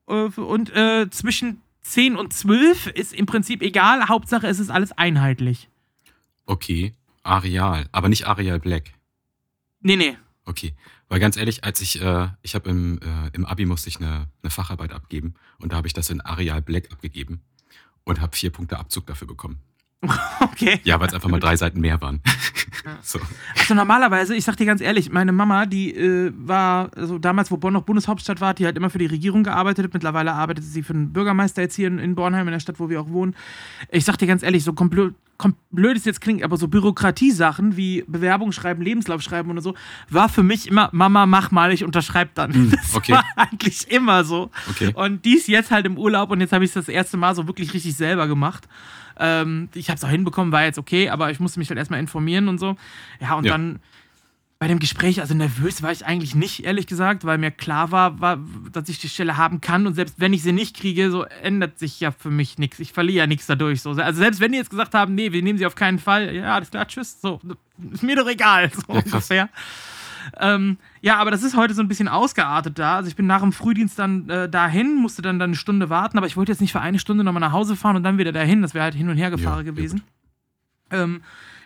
[0.07, 4.07] Äh, und äh, zwischen 10 und 12 ist im Prinzip egal.
[4.07, 5.69] Hauptsache, es ist alles einheitlich.
[6.45, 6.93] Okay.
[7.24, 8.91] Areal, aber nicht Areal Black.
[9.81, 10.17] Nee, nee.
[10.45, 10.74] Okay.
[11.07, 14.27] Weil ganz ehrlich, als ich, äh, ich habe im, äh, im Abi musste ich eine,
[14.41, 17.41] eine Facharbeit abgeben und da habe ich das in Areal Black abgegeben
[18.03, 19.59] und habe vier Punkte Abzug dafür bekommen.
[20.55, 20.79] Okay.
[20.83, 22.21] Ja, weil es einfach mal drei Seiten mehr waren.
[23.01, 23.19] so.
[23.59, 27.57] Also normalerweise, ich sag dir ganz ehrlich, meine Mama, die äh, war, also damals, wo
[27.57, 29.93] Bonn noch Bundeshauptstadt war, die hat immer für die Regierung gearbeitet.
[29.93, 32.89] Mittlerweile arbeitet sie für den Bürgermeister jetzt hier in, in Bornheim, in der Stadt, wo
[32.89, 33.35] wir auch wohnen.
[33.91, 35.13] Ich sag dir ganz ehrlich, so komplett
[35.71, 39.75] blöd es jetzt klingt, aber so Bürokratiesachen wie Bewerbung schreiben, Lebenslauf schreiben oder so,
[40.09, 42.71] war für mich immer, Mama, mach mal, ich unterschreibe dann.
[42.71, 43.13] Das okay.
[43.13, 44.50] war eigentlich immer so.
[44.69, 44.91] Okay.
[44.93, 47.47] Und dies jetzt halt im Urlaub und jetzt habe ich es das erste Mal so
[47.47, 48.67] wirklich richtig selber gemacht.
[49.19, 52.00] Ähm, ich habe es auch hinbekommen, war jetzt okay, aber ich musste mich halt erstmal
[52.00, 52.75] informieren und so.
[53.19, 53.51] Ja, und ja.
[53.51, 53.79] dann
[54.57, 58.22] bei dem Gespräch, also nervös war ich eigentlich nicht, ehrlich gesagt, weil mir klar war,
[58.22, 58.39] war,
[58.72, 61.77] dass ich die Stelle haben kann und selbst wenn ich sie nicht kriege, so ändert
[61.77, 62.79] sich ja für mich nichts.
[62.79, 63.81] Ich verliere ja nichts dadurch.
[63.81, 63.91] So.
[63.91, 66.55] Also selbst wenn die jetzt gesagt haben, nee, wir nehmen sie auf keinen Fall, ja,
[66.55, 67.41] alles klar, tschüss, so,
[67.91, 69.50] ist mir doch egal, so ja, ungefähr.
[70.40, 72.98] Ähm, ja, aber das ist heute so ein bisschen ausgeartet da.
[72.98, 76.18] Also ich bin nach dem Frühdienst dann äh, dahin, musste dann, dann eine Stunde warten,
[76.18, 78.31] aber ich wollte jetzt nicht für eine Stunde nochmal nach Hause fahren und dann wieder
[78.31, 78.61] dahin.
[78.61, 80.01] Das wäre halt hin und her gefahren ja, gewesen.
[80.92, 81.22] Ähm,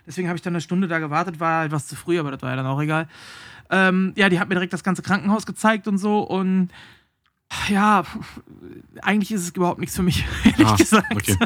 [0.06, 2.42] deswegen habe ich dann eine Stunde da gewartet, war halt was zu früh, aber das
[2.42, 3.08] war ja dann auch egal.
[3.70, 6.70] Ähm, ja, die hat mir direkt das ganze Krankenhaus gezeigt und so und
[7.68, 8.04] ja,
[9.02, 11.14] eigentlich ist es überhaupt nichts für mich, ehrlich ah, gesagt.
[11.14, 11.36] Okay.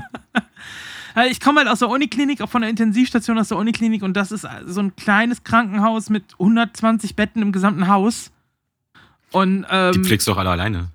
[1.31, 4.33] Ich komme halt aus der Uniklinik, auch von der Intensivstation aus der Uniklinik und das
[4.33, 8.33] ist so ein kleines Krankenhaus mit 120 Betten im gesamten Haus.
[9.31, 10.89] Und, ähm, Die pflegst du auch alle alleine.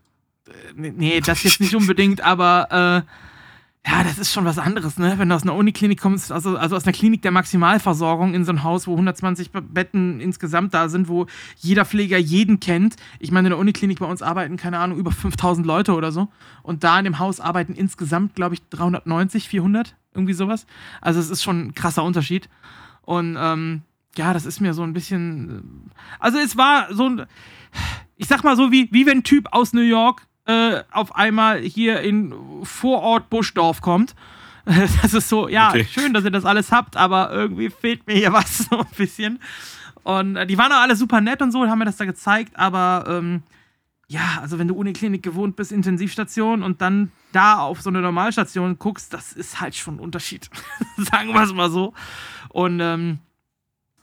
[0.48, 5.14] Äh, nee, das jetzt nicht unbedingt, aber äh, ja, das ist schon was anderes, ne?
[5.18, 8.52] Wenn du aus einer Uniklinik kommst, also, also aus einer Klinik der Maximalversorgung in so
[8.52, 11.28] ein Haus, wo 120 Betten insgesamt da sind, wo
[11.58, 12.98] jeder Pfleger jeden kennt.
[13.20, 16.28] Ich meine, in der Uniklinik bei uns arbeiten, keine Ahnung, über 5000 Leute oder so.
[16.62, 19.96] Und da in dem Haus arbeiten insgesamt, glaube ich, 390, 400.
[20.14, 20.66] Irgendwie sowas.
[21.02, 22.50] Also es ist schon ein krasser Unterschied.
[23.02, 23.84] Und ähm,
[24.18, 25.92] ja, das ist mir so ein bisschen.
[26.20, 27.26] Also es war so ein.
[28.18, 31.62] Ich sag mal so, wie, wie wenn ein Typ aus New York äh, auf einmal
[31.62, 34.16] hier in Vorort Buschdorf kommt.
[35.02, 35.88] Das ist so, ja, okay.
[35.90, 39.40] schön, dass ihr das alles habt, aber irgendwie fehlt mir hier was so ein bisschen.
[40.04, 42.56] Und äh, die waren auch alle super nett und so, haben mir das da gezeigt,
[42.56, 43.42] aber ähm,
[44.10, 48.80] ja, also wenn du Uniklinik gewohnt bist, Intensivstation und dann da auf so eine Normalstation
[48.80, 50.50] guckst, das ist halt schon ein Unterschied.
[50.98, 51.94] Sagen wir es mal so.
[52.50, 53.20] Und ähm,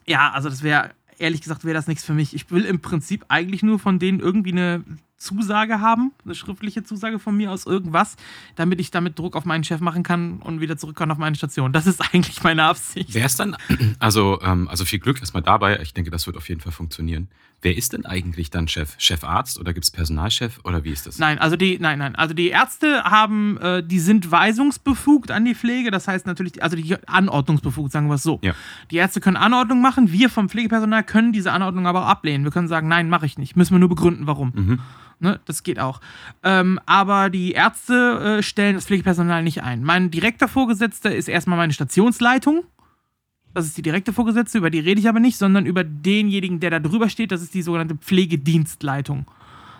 [0.05, 2.33] ja, also das wäre, ehrlich gesagt, wäre das nichts für mich.
[2.33, 4.85] Ich will im Prinzip eigentlich nur von denen irgendwie eine
[5.17, 8.15] Zusage haben, eine schriftliche Zusage von mir aus irgendwas,
[8.55, 11.35] damit ich damit Druck auf meinen Chef machen kann und wieder zurück kann auf meine
[11.35, 11.73] Station.
[11.73, 13.13] Das ist eigentlich meine Absicht.
[13.13, 13.57] Wer ist dann,
[13.99, 15.81] also, ähm, also viel Glück erstmal dabei.
[15.81, 17.27] Ich denke, das wird auf jeden Fall funktionieren.
[17.61, 18.93] Wer ist denn eigentlich dann Chef?
[18.99, 21.17] Chefarzt oder gibt es Personalchef oder wie ist das?
[21.17, 22.15] Nein, also die, nein, nein.
[22.15, 25.89] Also die Ärzte haben, äh, die sind weisungsbefugt an die Pflege.
[25.89, 28.39] Das heißt natürlich, also die Anordnungsbefugt, sagen wir es so.
[28.43, 28.53] Ja.
[28.91, 30.11] Die Ärzte können Anordnung machen.
[30.11, 32.43] Wir vom Pflegepersonal können diese Anordnung aber auch ablehnen.
[32.43, 33.55] Wir können sagen, nein, mache ich nicht.
[33.55, 34.51] Müssen wir nur begründen, warum.
[34.53, 34.79] Mhm.
[35.19, 35.99] Ne, das geht auch.
[36.43, 39.83] Ähm, aber die Ärzte äh, stellen das Pflegepersonal nicht ein.
[39.83, 42.65] Mein direkter Vorgesetzter ist erstmal meine Stationsleitung.
[43.57, 46.69] Das ist die direkte Vorgesetzte, über die rede ich aber nicht, sondern über denjenigen, der
[46.69, 47.31] da drüber steht.
[47.31, 49.25] Das ist die sogenannte Pflegedienstleitung.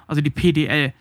[0.08, 0.94] Also die PDL.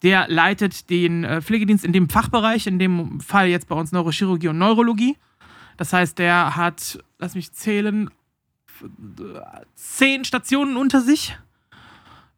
[0.00, 4.48] Der leitet den äh, Pflegedienst in dem Fachbereich, in dem Fall jetzt bei uns Neurochirurgie
[4.48, 5.18] und Neurologie.
[5.76, 8.08] Das heißt, der hat, lass mich zählen,
[9.74, 11.51] zehn Stationen unter sich äh,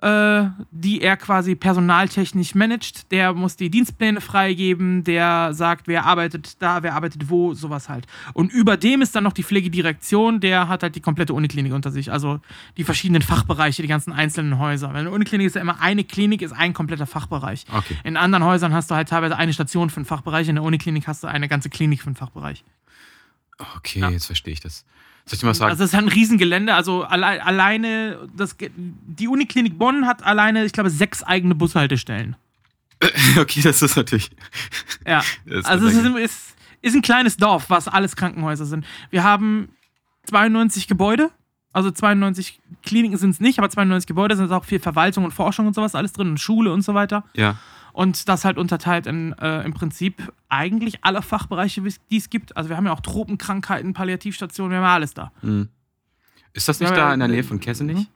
[0.05, 3.11] die er quasi personaltechnisch managt.
[3.11, 8.07] Der muss die Dienstpläne freigeben, der sagt, wer arbeitet da, wer arbeitet wo, sowas halt.
[8.35, 11.91] Und über dem ist dann noch die Pflegedirektion, der hat halt die komplette Uniklinik unter
[11.91, 12.41] sich, also
[12.77, 14.89] die verschiedenen Fachbereiche, die ganzen einzelnen Häuser.
[14.89, 17.65] Weil eine Uniklinik ist ja immer eine Klinik, ist ein kompletter Fachbereich.
[17.73, 17.97] Okay.
[18.05, 21.07] In anderen Häusern hast du halt teilweise eine Station für einen Fachbereich, in der Uniklinik
[21.07, 22.63] hast du eine ganze Klinik für einen Fachbereich.
[23.77, 24.11] Okay, ja.
[24.11, 24.85] jetzt verstehe ich das.
[25.27, 25.71] Soll ich mal sagen?
[25.71, 26.75] Also es ist ein Riesengelände.
[26.75, 32.37] Also alle, alleine, das, die Uniklinik Bonn hat alleine, ich glaube, sechs eigene Bushaltestellen.
[33.39, 34.31] Okay, das ist natürlich.
[35.07, 35.23] Ja.
[35.45, 38.87] Ist also es ist, ist, ist, ein kleines Dorf, was alles Krankenhäuser sind.
[39.11, 39.69] Wir haben
[40.25, 41.31] 92 Gebäude.
[41.73, 45.67] Also 92 Kliniken sind es nicht, aber 92 Gebäude sind auch viel Verwaltung und Forschung
[45.67, 47.25] und sowas alles drin und Schule und so weiter.
[47.35, 47.57] Ja.
[47.95, 51.81] Und das halt unterteilt in äh, im Prinzip eigentlich alle Fachbereiche,
[52.11, 52.57] die es gibt.
[52.57, 55.31] Also wir haben ja auch Tropenkrankheiten, Palliativstationen, wir haben ja alles da.
[55.43, 55.69] Mhm.
[56.53, 58.09] Ist das nicht ja, da in der Nähe von Kessenich?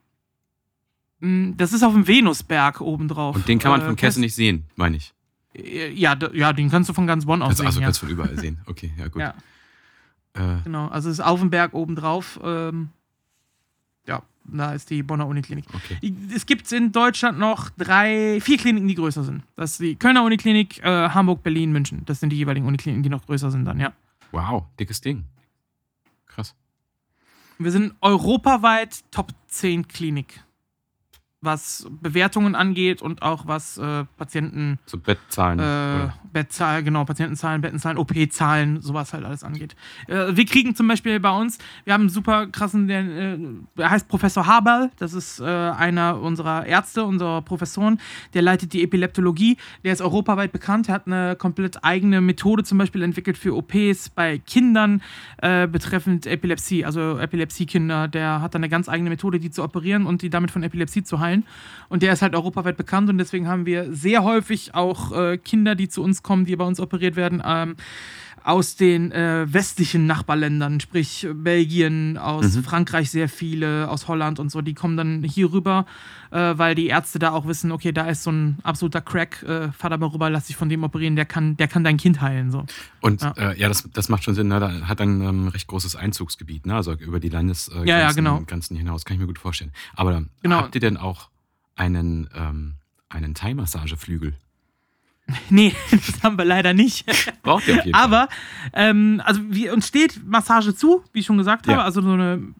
[1.20, 1.54] Mhm.
[1.56, 3.36] Das ist auf dem Venusberg obendrauf.
[3.36, 5.14] Und den kann man von äh, Kessenich sehen, meine ich.
[5.54, 7.66] Äh, ja, ja, den kannst du von ganz Bonn aus also, sehen.
[7.66, 7.86] Also ja.
[7.86, 8.60] kannst du von überall sehen.
[8.66, 9.22] Okay, ja gut.
[10.36, 10.56] Ja.
[10.58, 10.62] Äh.
[10.64, 12.38] Genau, also es ist auf dem Berg obendrauf.
[12.42, 12.90] Ähm,
[14.52, 15.64] da ist die Bonner Uniklinik.
[15.72, 16.12] Okay.
[16.34, 19.42] Es gibt in Deutschland noch drei, vier Kliniken, die größer sind.
[19.56, 22.02] Das ist die Kölner Uniklinik, äh, Hamburg, Berlin, München.
[22.06, 23.92] Das sind die jeweiligen Unikliniken, die noch größer sind dann, ja.
[24.32, 25.24] Wow, dickes Ding.
[26.26, 26.54] Krass.
[27.58, 30.40] Wir sind europaweit Top 10 Klinik
[31.40, 34.80] was Bewertungen angeht und auch was äh, Patienten.
[34.86, 35.60] So Bettzahlen.
[35.60, 39.76] Äh, Bettzahlen, genau, Patientenzahlen, Bettenzahlen, OP-Zahlen, sowas halt alles angeht.
[40.08, 43.38] Äh, wir kriegen zum Beispiel bei uns, wir haben einen super krassen, der, äh,
[43.76, 48.00] der heißt Professor Haberl, das ist äh, einer unserer Ärzte, unserer Professoren,
[48.34, 52.78] der leitet die Epileptologie, der ist europaweit bekannt, er hat eine komplett eigene Methode zum
[52.78, 55.02] Beispiel entwickelt für OPs bei Kindern
[55.40, 60.04] äh, betreffend Epilepsie, also Epilepsiekinder, der hat dann eine ganz eigene Methode, die zu operieren
[60.04, 61.44] und die damit von Epilepsie zu heilen Zahlen.
[61.88, 65.74] Und der ist halt europaweit bekannt und deswegen haben wir sehr häufig auch äh, Kinder,
[65.74, 67.42] die zu uns kommen, die bei uns operiert werden.
[67.44, 67.76] Ähm,
[68.44, 72.64] aus den äh, westlichen Nachbarländern, sprich Belgien, aus mhm.
[72.64, 75.86] Frankreich sehr viele, aus Holland und so, die kommen dann hier rüber,
[76.30, 79.72] äh, weil die Ärzte da auch wissen, okay, da ist so ein absoluter Crack, äh,
[79.72, 82.20] fahr da mal rüber, lass dich von dem operieren, der kann, der kann dein Kind
[82.20, 82.50] heilen.
[82.50, 82.64] So.
[83.00, 84.60] Und ja, äh, ja das, das macht schon Sinn, ne?
[84.60, 86.74] da hat ein ähm, recht großes Einzugsgebiet, ne?
[86.74, 88.42] also über die Landesgrenzen ja, ja, genau.
[88.70, 89.72] hinaus, kann ich mir gut vorstellen.
[89.94, 90.56] Aber genau.
[90.56, 91.28] habt ihr denn auch
[91.76, 92.74] einen, ähm,
[93.08, 94.34] einen Thai-Massageflügel?
[95.50, 97.06] Nee, das haben wir leider nicht.
[97.42, 98.04] Braucht ihr auf jeden Fall.
[98.04, 98.28] Aber,
[98.72, 101.74] ähm, also wir, uns steht Massage zu, wie ich schon gesagt ja.
[101.74, 101.84] habe.
[101.84, 102.54] Also so eine,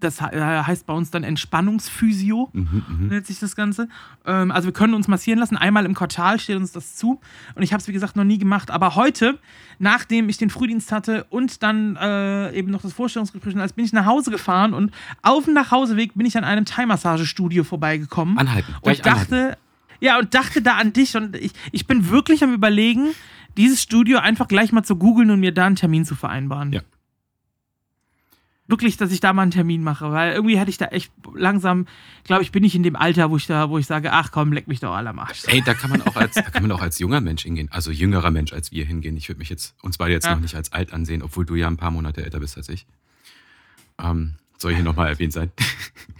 [0.00, 3.88] das äh, heißt bei uns dann Entspannungsphysio, mhm, mhm, nennt sich das Ganze.
[4.26, 5.56] Ähm, also wir können uns massieren lassen.
[5.56, 7.20] Einmal im Quartal steht uns das zu.
[7.54, 8.70] Und ich habe es, wie gesagt, noch nie gemacht.
[8.70, 9.38] Aber heute,
[9.78, 13.92] nachdem ich den Frühdienst hatte und dann äh, eben noch das Vorstellungsgespräch, als bin ich
[13.92, 18.38] nach Hause gefahren und auf dem Nachhauseweg bin ich an einem Thai-Massagestudio vorbeigekommen.
[18.38, 18.74] Anhalten.
[18.80, 19.61] Und ich dachte, anhalten.
[20.02, 23.14] Ja, und dachte da an dich und ich, ich bin wirklich am überlegen,
[23.56, 26.72] dieses Studio einfach gleich mal zu googeln und mir da einen Termin zu vereinbaren.
[26.72, 26.80] Ja.
[28.66, 31.86] Wirklich, dass ich da mal einen Termin mache, weil irgendwie hätte ich da echt langsam,
[32.24, 34.52] glaube ich, bin ich in dem Alter, wo ich da, wo ich sage, ach komm,
[34.52, 35.44] leck mich doch alle am Arsch.
[35.46, 37.92] Ey, da kann man auch als, da kann man auch als junger Mensch hingehen, also
[37.92, 39.16] jüngerer Mensch als wir hingehen.
[39.16, 40.34] Ich würde mich jetzt uns beide jetzt ja.
[40.34, 42.86] noch nicht als alt ansehen, obwohl du ja ein paar Monate älter bist als ich.
[44.00, 45.50] Ähm, soll hier nochmal erwähnt sein.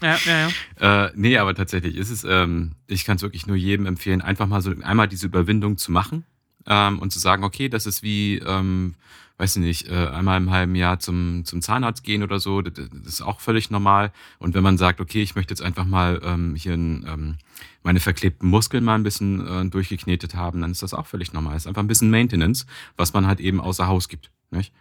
[0.03, 1.05] Ja, ja, ja.
[1.07, 4.47] äh, nee, aber tatsächlich ist es, ähm, ich kann es wirklich nur jedem empfehlen, einfach
[4.47, 6.25] mal so einmal diese Überwindung zu machen
[6.67, 8.95] ähm, und zu sagen, okay, das ist wie, ähm,
[9.39, 12.75] weiß ich nicht, äh, einmal im halben Jahr zum, zum Zahnarzt gehen oder so, das,
[12.75, 14.13] das, ist auch völlig normal.
[14.39, 17.37] Und wenn man sagt, okay, ich möchte jetzt einfach mal ähm, hier ein, ähm,
[17.83, 21.57] meine verklebten Muskeln mal ein bisschen äh, durchgeknetet haben, dann ist das auch völlig normal.
[21.57, 24.31] Es ist einfach ein bisschen Maintenance, was man halt eben außer Haus gibt.
[24.51, 24.73] Nicht?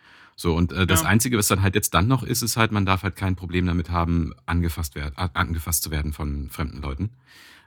[0.41, 1.07] So, und äh, das ja.
[1.07, 3.67] Einzige, was dann halt jetzt dann noch ist, ist halt, man darf halt kein Problem
[3.67, 7.11] damit haben, angefasst, werd, angefasst zu werden von fremden Leuten.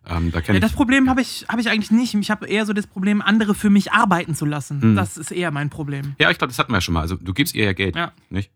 [0.04, 1.10] Ähm, da ja, das Problem ja.
[1.10, 2.14] habe ich, hab ich eigentlich nicht.
[2.14, 4.82] Ich habe eher so das Problem, andere für mich arbeiten zu lassen.
[4.82, 4.96] Hm.
[4.96, 6.16] Das ist eher mein Problem.
[6.18, 7.02] Ja, ich glaube, das hatten wir ja schon mal.
[7.02, 8.12] Also du gibst ihr ja Geld, ja.
[8.28, 8.50] nicht?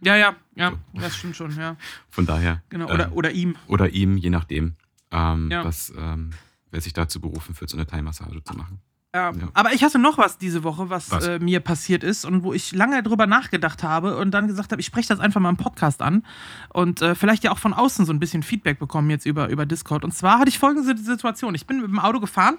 [0.00, 1.00] Ja, ja, ja, so.
[1.00, 1.76] das stimmt schon, ja.
[2.10, 2.62] Von daher.
[2.68, 3.56] Genau, oder, äh, oder ihm.
[3.68, 4.74] Oder ihm, je nachdem.
[5.10, 6.32] Ähm, was, ähm,
[6.70, 8.80] wer sich dazu berufen fühlt, so eine Thai-Massage zu machen.
[9.14, 9.30] Ja.
[9.52, 11.26] Aber ich hatte noch was diese Woche, was, was?
[11.26, 14.80] Äh, mir passiert ist und wo ich lange drüber nachgedacht habe und dann gesagt habe,
[14.80, 16.24] ich spreche das einfach mal im Podcast an
[16.70, 19.66] und äh, vielleicht ja auch von außen so ein bisschen Feedback bekommen jetzt über, über
[19.66, 20.04] Discord.
[20.04, 21.54] Und zwar hatte ich folgende Situation.
[21.54, 22.56] Ich bin mit dem Auto gefahren,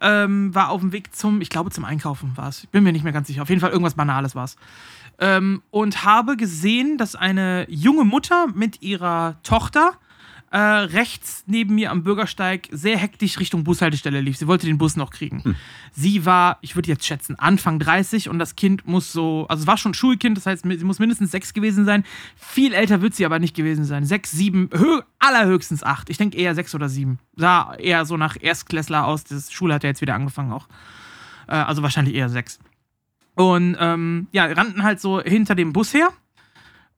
[0.00, 2.62] ähm, war auf dem Weg zum, ich glaube zum Einkaufen war es.
[2.62, 3.42] Ich bin mir nicht mehr ganz sicher.
[3.42, 4.54] Auf jeden Fall irgendwas Banales war es.
[5.18, 9.94] Ähm, und habe gesehen, dass eine junge Mutter mit ihrer Tochter
[10.50, 14.38] äh, rechts neben mir am Bürgersteig sehr hektisch Richtung Bushaltestelle lief.
[14.38, 15.44] Sie wollte den Bus noch kriegen.
[15.44, 15.56] Hm.
[15.92, 19.66] Sie war, ich würde jetzt schätzen, Anfang 30 und das Kind muss so, also es
[19.66, 22.04] war schon Schulkind, das heißt, sie muss mindestens sechs gewesen sein.
[22.36, 24.04] Viel älter wird sie aber nicht gewesen sein.
[24.04, 26.08] Sechs, sieben, hö allerhöchstens acht.
[26.08, 27.18] Ich denke eher sechs oder sieben.
[27.36, 29.24] Sah eher so nach Erstklässler aus.
[29.24, 30.68] Das Schule hat ja jetzt wieder angefangen auch.
[31.46, 32.58] Äh, also wahrscheinlich eher sechs.
[33.34, 36.08] Und ähm, ja, rannten halt so hinter dem Bus her,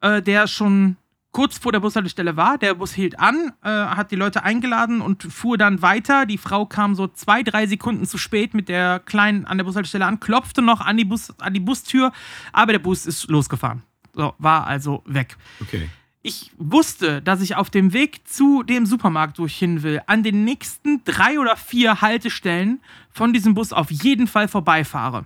[0.00, 0.96] äh, der schon
[1.32, 2.58] kurz vor der Bushaltestelle war.
[2.58, 6.26] Der Bus hielt an, äh, hat die Leute eingeladen und fuhr dann weiter.
[6.26, 10.06] Die Frau kam so zwei, drei Sekunden zu spät mit der Kleinen an der Bushaltestelle
[10.06, 12.12] an, klopfte noch an die, Bus, an die Bustür,
[12.52, 13.82] aber der Bus ist losgefahren.
[14.14, 15.36] So, war also weg.
[15.60, 15.88] Okay.
[16.22, 20.22] Ich wusste, dass ich auf dem Weg zu dem Supermarkt, wo ich hin will, an
[20.22, 25.24] den nächsten drei oder vier Haltestellen von diesem Bus auf jeden Fall vorbeifahre.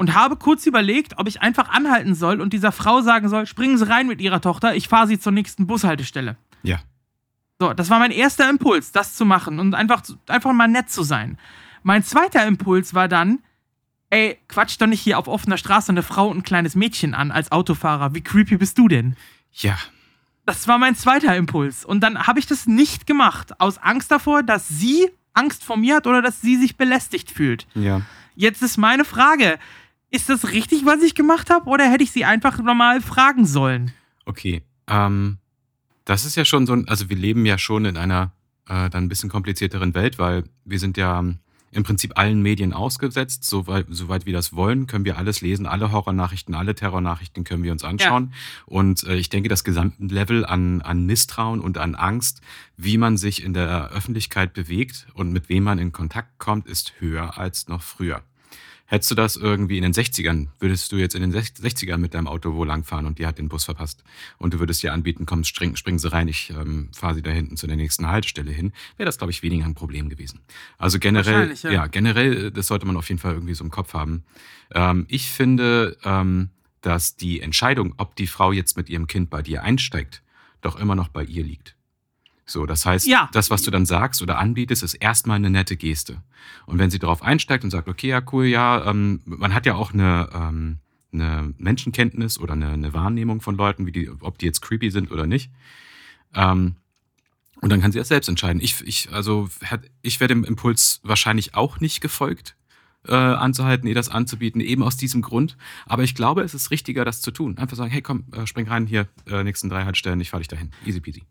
[0.00, 3.76] Und habe kurz überlegt, ob ich einfach anhalten soll und dieser Frau sagen soll, springen
[3.76, 6.38] Sie rein mit Ihrer Tochter, ich fahre Sie zur nächsten Bushaltestelle.
[6.62, 6.78] Ja.
[7.58, 11.02] So, das war mein erster Impuls, das zu machen und einfach, einfach mal nett zu
[11.02, 11.36] sein.
[11.82, 13.40] Mein zweiter Impuls war dann,
[14.08, 17.30] ey, quatsch doch nicht hier auf offener Straße eine Frau und ein kleines Mädchen an
[17.30, 18.14] als Autofahrer.
[18.14, 19.16] Wie creepy bist du denn?
[19.52, 19.76] Ja.
[20.46, 21.84] Das war mein zweiter Impuls.
[21.84, 25.96] Und dann habe ich das nicht gemacht, aus Angst davor, dass sie Angst vor mir
[25.96, 27.66] hat oder dass sie sich belästigt fühlt.
[27.74, 28.00] Ja.
[28.34, 29.58] Jetzt ist meine Frage:
[30.10, 33.92] Ist das richtig, was ich gemacht habe, oder hätte ich sie einfach normal fragen sollen?
[34.24, 34.62] Okay.
[34.88, 35.38] Ähm,
[36.04, 38.32] das ist ja schon so ein, also wir leben ja schon in einer
[38.68, 41.22] äh, dann ein bisschen komplizierteren Welt, weil wir sind ja
[41.72, 43.44] im Prinzip allen Medien ausgesetzt.
[43.44, 47.72] Soweit, soweit wir das wollen, können wir alles lesen, alle Horrornachrichten, alle Terrornachrichten können wir
[47.72, 48.30] uns anschauen.
[48.32, 48.36] Ja.
[48.66, 52.40] Und äh, ich denke, das gesamte Level an, an Misstrauen und an Angst,
[52.76, 56.94] wie man sich in der Öffentlichkeit bewegt und mit wem man in Kontakt kommt, ist
[56.98, 58.22] höher als noch früher.
[58.90, 62.26] Hättest du das irgendwie in den 60ern, würdest du jetzt in den 60ern mit deinem
[62.26, 64.02] Auto wo langfahren und die hat den Bus verpasst
[64.36, 67.30] und du würdest dir anbieten, komm, spring, springen sie rein, ich ähm, fahre sie da
[67.30, 70.40] hinten zu der nächsten Haltestelle hin, wäre das, glaube ich, weniger ein Problem gewesen.
[70.76, 71.70] Also generell, ja.
[71.70, 71.86] ja.
[71.86, 74.24] generell, das sollte man auf jeden Fall irgendwie so im Kopf haben.
[74.74, 76.50] Ähm, ich finde, ähm,
[76.80, 80.20] dass die Entscheidung, ob die Frau jetzt mit ihrem Kind bei dir einsteigt,
[80.62, 81.76] doch immer noch bei ihr liegt.
[82.50, 83.28] So, das heißt, ja.
[83.32, 86.22] das, was du dann sagst oder anbietest, ist erstmal eine nette Geste.
[86.66, 89.76] Und wenn sie darauf einsteigt und sagt, okay, ja, cool, ja, ähm, man hat ja
[89.76, 90.78] auch eine, ähm,
[91.12, 95.12] eine Menschenkenntnis oder eine, eine, Wahrnehmung von Leuten, wie die, ob die jetzt creepy sind
[95.12, 95.50] oder nicht.
[96.34, 96.74] Ähm,
[97.60, 98.60] und dann kann sie das selbst entscheiden.
[98.60, 99.48] Ich, ich, also,
[100.02, 102.56] ich werde dem Impuls wahrscheinlich auch nicht gefolgt,
[103.06, 105.56] äh, anzuhalten, ihr das anzubieten, eben aus diesem Grund.
[105.86, 107.58] Aber ich glaube, es ist richtiger, das zu tun.
[107.58, 110.48] Einfach sagen, hey, komm, äh, spring rein hier, äh, nächsten drei Haltestellen, ich fahre dich
[110.48, 110.70] dahin.
[110.84, 111.22] Easy peasy.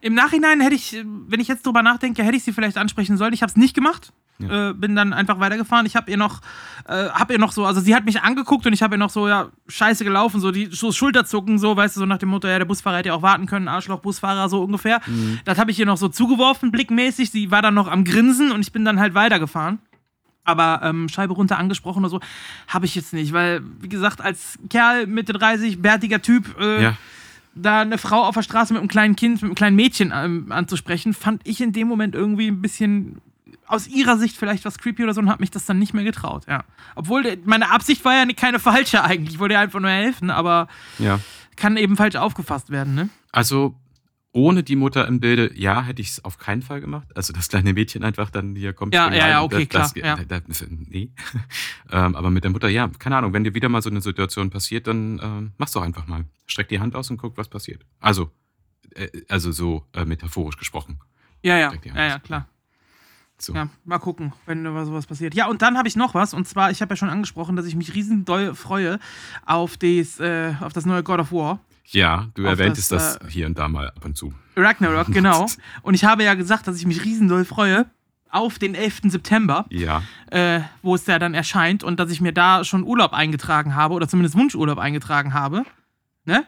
[0.00, 3.32] Im Nachhinein hätte ich, wenn ich jetzt drüber nachdenke, hätte ich sie vielleicht ansprechen sollen.
[3.32, 4.12] Ich habe es nicht gemacht.
[4.38, 4.70] Ja.
[4.70, 5.86] Äh, bin dann einfach weitergefahren.
[5.86, 6.40] Ich habe ihr noch,
[6.88, 9.10] äh, habe ihr noch so, also sie hat mich angeguckt und ich habe ihr noch
[9.10, 12.48] so, ja, scheiße gelaufen, so die so Schulterzucken, so, weißt du, so nach dem Motto,
[12.48, 15.00] ja, der Busfahrer hätte ja auch warten können, Arschloch-Busfahrer, so ungefähr.
[15.06, 15.40] Mhm.
[15.44, 17.30] Das habe ich ihr noch so zugeworfen, blickmäßig.
[17.30, 19.78] Sie war dann noch am Grinsen und ich bin dann halt weitergefahren.
[20.44, 22.20] Aber ähm, Scheibe runter angesprochen oder so,
[22.66, 26.96] habe ich jetzt nicht, weil, wie gesagt, als Kerl Mitte 30, bärtiger Typ, äh, ja
[27.54, 30.50] da eine Frau auf der Straße mit einem kleinen Kind, mit einem kleinen Mädchen ähm,
[30.50, 33.20] anzusprechen, fand ich in dem Moment irgendwie ein bisschen
[33.66, 36.04] aus ihrer Sicht vielleicht was creepy oder so und habe mich das dann nicht mehr
[36.04, 36.64] getraut, ja.
[36.94, 40.68] Obwohl meine Absicht war ja keine falsche eigentlich, ich wollte ja einfach nur helfen, aber
[40.98, 41.20] ja.
[41.56, 43.08] kann eben falsch aufgefasst werden, ne?
[43.30, 43.74] Also
[44.32, 47.06] ohne die Mutter im Bilde, ja, hätte ich es auf keinen Fall gemacht.
[47.14, 48.94] Also das kleine Mädchen einfach dann hier kommt.
[48.94, 50.16] Ja, ja, ja, okay, das, klar.
[50.16, 50.40] Das, ja.
[50.40, 51.10] Das, nee.
[51.90, 54.48] ähm, aber mit der Mutter, ja, keine Ahnung, wenn dir wieder mal so eine Situation
[54.48, 56.24] passiert, dann ähm, mach's doch einfach mal.
[56.46, 57.84] Streck die Hand aus und guck, was passiert.
[58.00, 58.30] Also,
[58.94, 60.98] äh, also so äh, metaphorisch gesprochen.
[61.42, 62.48] Ja, ja, ja, ja, klar.
[63.38, 63.54] So.
[63.54, 65.34] Ja, mal gucken, wenn sowas passiert.
[65.34, 66.32] Ja, und dann habe ich noch was.
[66.32, 69.00] Und zwar, ich habe ja schon angesprochen, dass ich mich riesen doll freue
[69.44, 71.58] auf, des, äh, auf das neue God of War.
[71.86, 74.32] Ja, du erwähntest das, das äh, hier und da mal ab und zu.
[74.56, 75.46] Ragnarok, genau.
[75.82, 77.86] und ich habe ja gesagt, dass ich mich riesendoll freue
[78.30, 79.02] auf den 11.
[79.04, 80.02] September, ja.
[80.30, 83.94] äh, wo es ja dann erscheint und dass ich mir da schon Urlaub eingetragen habe
[83.94, 85.64] oder zumindest Wunschurlaub eingetragen habe.
[86.24, 86.44] Ne?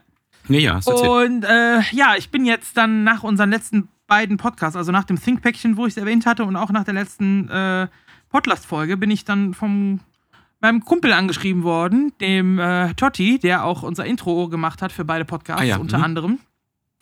[0.48, 4.76] Nee, ja, so Und äh, ja, ich bin jetzt dann nach unseren letzten beiden Podcasts,
[4.76, 7.88] also nach dem Think-Päckchen, wo ich es erwähnt hatte und auch nach der letzten äh,
[8.30, 10.00] Podcast-Folge, bin ich dann vom
[10.64, 15.26] meinem Kumpel angeschrieben worden, dem äh, Totti, der auch unser Intro gemacht hat für beide
[15.26, 15.76] Podcasts, ah, ja.
[15.76, 16.04] unter mhm.
[16.04, 16.38] anderem,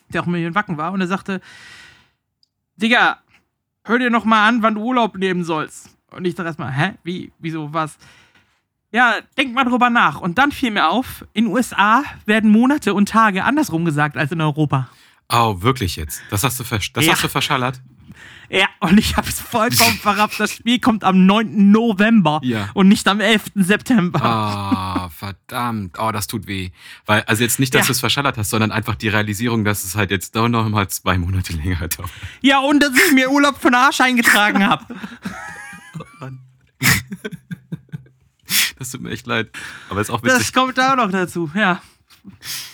[0.09, 0.91] der auch mit in Wacken war.
[0.91, 1.39] Und er sagte,
[2.75, 3.19] Digga,
[3.85, 5.89] hör dir noch mal an, wann du Urlaub nehmen sollst.
[6.11, 6.95] Und ich dachte erstmal, hä?
[7.03, 7.31] Wie?
[7.39, 7.73] Wieso?
[7.73, 7.97] Was?
[8.91, 10.19] Ja, denk mal drüber nach.
[10.19, 14.33] Und dann fiel mir auf, in den USA werden Monate und Tage andersrum gesagt als
[14.33, 14.89] in Europa.
[15.29, 16.21] Oh, wirklich jetzt?
[16.29, 17.13] Das hast du, das ja.
[17.13, 17.81] hast du verschallert?
[18.53, 20.39] Ja, und ich habe es vollkommen verrafft.
[20.39, 21.71] Das Spiel kommt am 9.
[21.71, 22.69] November ja.
[22.75, 23.45] und nicht am 11.
[23.55, 24.21] September.
[24.21, 25.97] Ah, oh, verdammt.
[25.97, 26.69] Oh, das tut weh.
[27.07, 27.85] Weil, also jetzt nicht, dass ja.
[27.87, 30.87] du es verschallert hast, sondern einfach die Realisierung, dass es halt jetzt doch noch mal
[30.87, 32.11] zwei Monate länger dauert.
[32.41, 34.85] Ja, und dass ich mir Urlaub von Arsch eingetragen habe.
[35.99, 36.27] oh
[38.77, 39.49] das tut mir echt leid.
[39.89, 40.37] Aber ist auch witzig.
[40.37, 41.81] Das kommt da auch noch dazu, ja.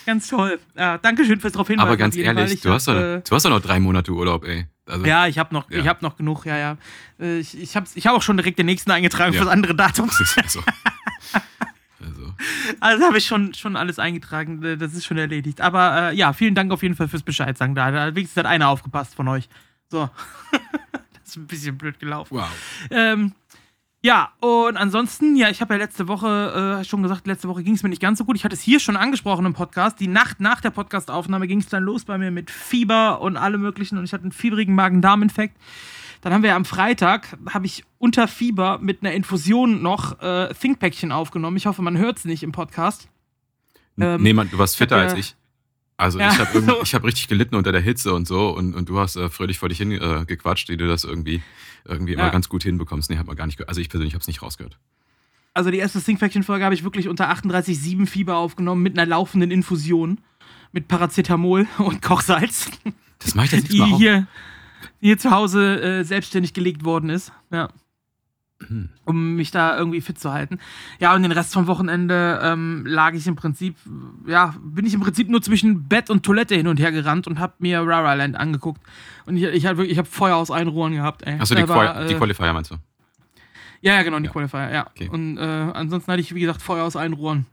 [0.05, 0.59] Ganz toll.
[0.75, 1.87] Ja, Dankeschön fürs darauf hinweisen.
[1.87, 4.67] Aber ganz ehrlich, du, hast doch, äh, du hast doch noch drei Monate Urlaub, ey.
[4.85, 5.83] Also, ja, ich habe noch, ja.
[5.85, 6.77] hab noch genug, ja, ja.
[7.19, 9.39] Äh, ich, ich habe ich hab auch schon direkt den nächsten eingetragen ja.
[9.39, 10.09] für das andere Datum.
[10.35, 10.63] also.
[11.99, 12.33] also.
[12.79, 15.61] also habe ich schon, schon alles eingetragen, äh, das ist schon erledigt.
[15.61, 17.75] Aber äh, ja, vielen Dank auf jeden Fall fürs Bescheid sagen.
[17.75, 19.47] Da, da wenigstens hat einer aufgepasst von euch.
[19.89, 20.09] So.
[21.13, 22.37] das ist ein bisschen blöd gelaufen.
[22.37, 22.49] Wow.
[22.89, 23.33] Ähm,
[24.01, 27.73] ja, und ansonsten, ja, ich habe ja letzte Woche äh, schon gesagt, letzte Woche ging
[27.73, 28.37] es mir nicht ganz so gut.
[28.37, 29.99] Ich hatte es hier schon angesprochen im Podcast.
[29.99, 33.61] Die Nacht nach der Podcastaufnahme ging es dann los bei mir mit Fieber und allem
[33.61, 35.57] möglichen und ich hatte einen fieberigen Magen-Darm-Infekt.
[36.21, 41.11] Dann haben wir am Freitag, habe ich unter Fieber mit einer Infusion noch äh, Thinkpäckchen
[41.11, 41.57] aufgenommen.
[41.57, 43.09] Ich hoffe, man hört es nicht im Podcast.
[43.99, 45.35] Ähm, nee, man, du warst fitter als ich.
[45.99, 46.61] Also ja, ich habe
[46.93, 49.67] hab richtig gelitten unter der Hitze und so und, und du hast äh, fröhlich vor
[49.67, 51.43] dich hingequatscht, äh, wie du das irgendwie,
[51.83, 52.19] irgendwie ja.
[52.19, 53.09] immer ganz gut hinbekommst.
[53.09, 54.79] Nee, hat man gar nicht Also ich persönlich habe es nicht rausgehört.
[55.53, 60.21] Also die erste Thinkfaction-Folge habe ich wirklich unter 38,7 Fieber aufgenommen mit einer laufenden Infusion.
[60.71, 62.71] Mit Paracetamol und Kochsalz.
[63.17, 64.27] Das mache ich jetzt nicht mal hier,
[65.01, 67.33] hier zu Hause äh, selbstständig gelegt worden ist.
[67.51, 67.69] Ja
[69.05, 70.59] um mich da irgendwie fit zu halten.
[70.99, 73.75] Ja, und den Rest vom Wochenende ähm, lag ich im Prinzip,
[74.27, 77.39] ja, bin ich im Prinzip nur zwischen Bett und Toilette hin und her gerannt und
[77.39, 78.81] hab mir Rara Land angeguckt.
[79.25, 81.39] Und ich, ich habe ich hab Feuer aus allen Rohren gehabt, ey.
[81.39, 82.75] Achso, die, war, die äh, Qualifier meinst du?
[83.81, 84.31] Ja, ja, genau, die ja.
[84.31, 84.87] Qualifier, ja.
[84.87, 85.09] Okay.
[85.09, 87.45] Und äh, ansonsten hatte ich, wie gesagt, Feuer aus allen Rohren.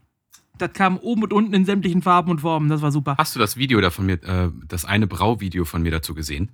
[0.57, 3.15] Das kam oben und unten in sämtlichen Farben und Formen, das war super.
[3.17, 6.49] Hast du das Video da von mir, äh, das eine Brauvideo von mir dazu gesehen?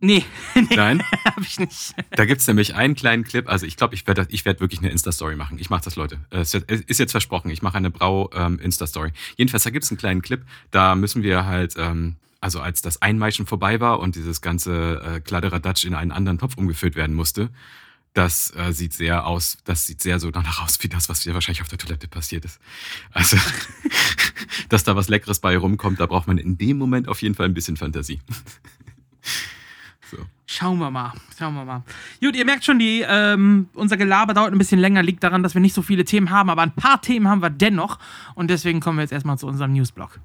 [0.00, 1.02] Nee, nee Nein?
[1.24, 1.94] hab ich nicht.
[2.10, 3.48] Da gibt es nämlich einen kleinen Clip.
[3.48, 5.58] Also ich glaube, ich werde ich werd wirklich eine Insta-Story machen.
[5.58, 6.18] Ich mache das, Leute.
[6.30, 7.50] Es ist jetzt versprochen.
[7.50, 9.08] Ich mache eine Brau-Insta-Story.
[9.08, 10.42] Ähm, Jedenfalls, da gibt es einen kleinen Clip.
[10.70, 15.20] Da müssen wir halt, ähm, also als das Einmeischen vorbei war und dieses ganze äh,
[15.20, 17.50] Kladderadatsch in einen anderen Topf umgefüllt werden musste,
[18.14, 21.34] das äh, sieht sehr aus, das sieht sehr so danach aus, wie das, was hier
[21.34, 22.60] wahrscheinlich auf der Toilette passiert ist.
[23.10, 23.36] Also,
[24.68, 27.46] dass da was Leckeres bei rumkommt, da braucht man in dem Moment auf jeden Fall
[27.46, 28.20] ein bisschen Fantasie.
[30.46, 31.12] Schauen wir mal.
[31.38, 31.82] Schauen wir mal.
[32.20, 35.54] Gut, ihr merkt schon, die, ähm, unser Gelaber dauert ein bisschen länger, liegt daran, dass
[35.54, 37.98] wir nicht so viele Themen haben, aber ein paar Themen haben wir dennoch.
[38.34, 40.20] Und deswegen kommen wir jetzt erstmal zu unserem Newsblock.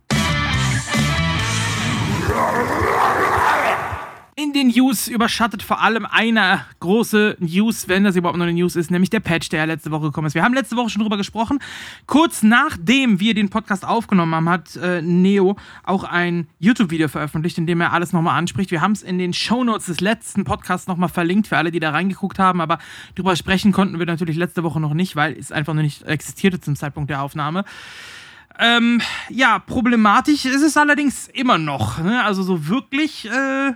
[4.42, 8.78] In den News überschattet vor allem eine große News, wenn das überhaupt noch eine News
[8.78, 10.34] ist, nämlich der Patch, der letzte Woche gekommen ist.
[10.34, 11.60] Wir haben letzte Woche schon drüber gesprochen.
[12.06, 17.68] Kurz nachdem wir den Podcast aufgenommen haben, hat äh, Neo auch ein YouTube-Video veröffentlicht, in
[17.68, 18.72] dem er alles nochmal anspricht.
[18.72, 21.90] Wir haben es in den Shownotes des letzten Podcasts nochmal verlinkt für alle, die da
[21.90, 22.78] reingeguckt haben, aber
[23.16, 26.62] drüber sprechen konnten wir natürlich letzte Woche noch nicht, weil es einfach noch nicht existierte
[26.62, 27.66] zum Zeitpunkt der Aufnahme.
[28.58, 32.02] Ähm, ja, problematisch ist es allerdings immer noch.
[32.02, 32.24] Ne?
[32.24, 33.26] Also so wirklich.
[33.26, 33.74] Äh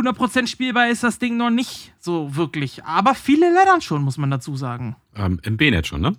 [0.00, 2.84] 100% spielbar ist das Ding noch nicht so wirklich.
[2.84, 4.96] Aber viele Lettern schon, muss man dazu sagen.
[5.14, 6.16] Ähm, Im B-Net schon, ne?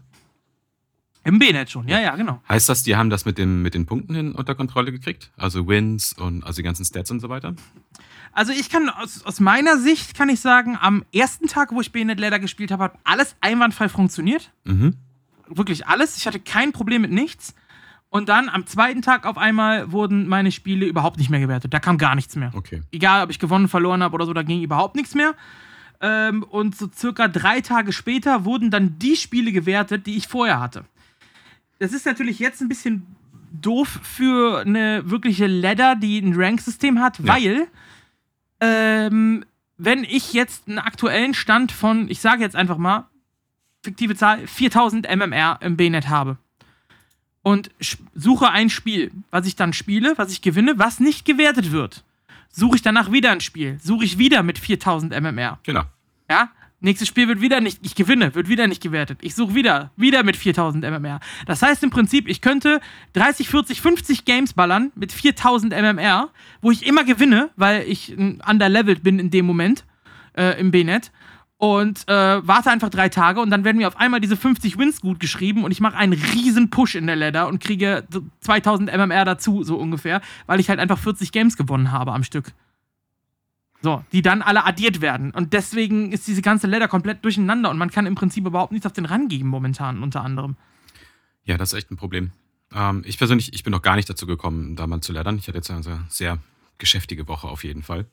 [1.23, 2.41] Im B-Net schon, ja, ja, genau.
[2.49, 5.31] Heißt das, die haben das mit, dem, mit den Punkten hin unter Kontrolle gekriegt?
[5.37, 7.55] Also Wins und also die ganzen Stats und so weiter?
[8.31, 11.91] Also ich kann aus, aus meiner Sicht kann ich sagen, am ersten Tag, wo ich
[11.91, 14.51] B-Net Leather gespielt habe, hat alles einwandfrei funktioniert.
[14.63, 14.95] Mhm.
[15.47, 16.17] Wirklich alles.
[16.17, 17.53] Ich hatte kein Problem mit nichts.
[18.11, 21.73] Und dann am zweiten Tag auf einmal wurden meine Spiele überhaupt nicht mehr gewertet.
[21.73, 22.51] Da kam gar nichts mehr.
[22.53, 22.81] Okay.
[22.91, 25.33] Egal, ob ich gewonnen, verloren habe oder so, da ging überhaupt nichts mehr.
[26.01, 30.59] Ähm, und so circa drei Tage später wurden dann die Spiele gewertet, die ich vorher
[30.59, 30.83] hatte.
[31.79, 33.07] Das ist natürlich jetzt ein bisschen
[33.53, 37.27] doof für eine wirkliche Ladder, die ein Rank-System hat, ja.
[37.33, 37.67] weil
[38.59, 39.45] ähm,
[39.77, 43.07] wenn ich jetzt einen aktuellen Stand von, ich sage jetzt einfach mal,
[43.83, 46.37] fiktive Zahl, 4000 MMR im B-Net habe
[47.43, 47.71] und
[48.13, 52.03] suche ein Spiel, was ich dann spiele, was ich gewinne, was nicht gewertet wird.
[52.49, 55.59] Suche ich danach wieder ein Spiel, suche ich wieder mit 4000 MMR.
[55.63, 55.83] Genau.
[56.29, 56.51] Ja?
[56.83, 59.19] Nächstes Spiel wird wieder nicht, ich gewinne, wird wieder nicht gewertet.
[59.21, 61.19] Ich suche wieder, wieder mit 4000 MMR.
[61.45, 62.81] Das heißt im Prinzip, ich könnte
[63.13, 69.03] 30, 40, 50 Games ballern mit 4000 MMR, wo ich immer gewinne, weil ich underleveled
[69.03, 69.85] bin in dem Moment
[70.35, 71.11] äh, im B-Net
[71.61, 74.99] und äh, warte einfach drei Tage und dann werden mir auf einmal diese 50 Wins
[74.99, 78.03] gut geschrieben und ich mache einen riesen Push in der Ladder und kriege
[78.39, 82.53] 2000 MMR dazu, so ungefähr, weil ich halt einfach 40 Games gewonnen habe am Stück.
[83.83, 85.29] So, die dann alle addiert werden.
[85.29, 88.87] Und deswegen ist diese ganze Ladder komplett durcheinander und man kann im Prinzip überhaupt nichts
[88.87, 90.55] auf den Rang geben momentan, unter anderem.
[91.43, 92.31] Ja, das ist echt ein Problem.
[92.73, 95.37] Ähm, ich persönlich, ich bin noch gar nicht dazu gekommen, da mal zu laddern.
[95.37, 96.39] Ich hatte jetzt eine sehr
[96.79, 98.07] geschäftige Woche auf jeden Fall.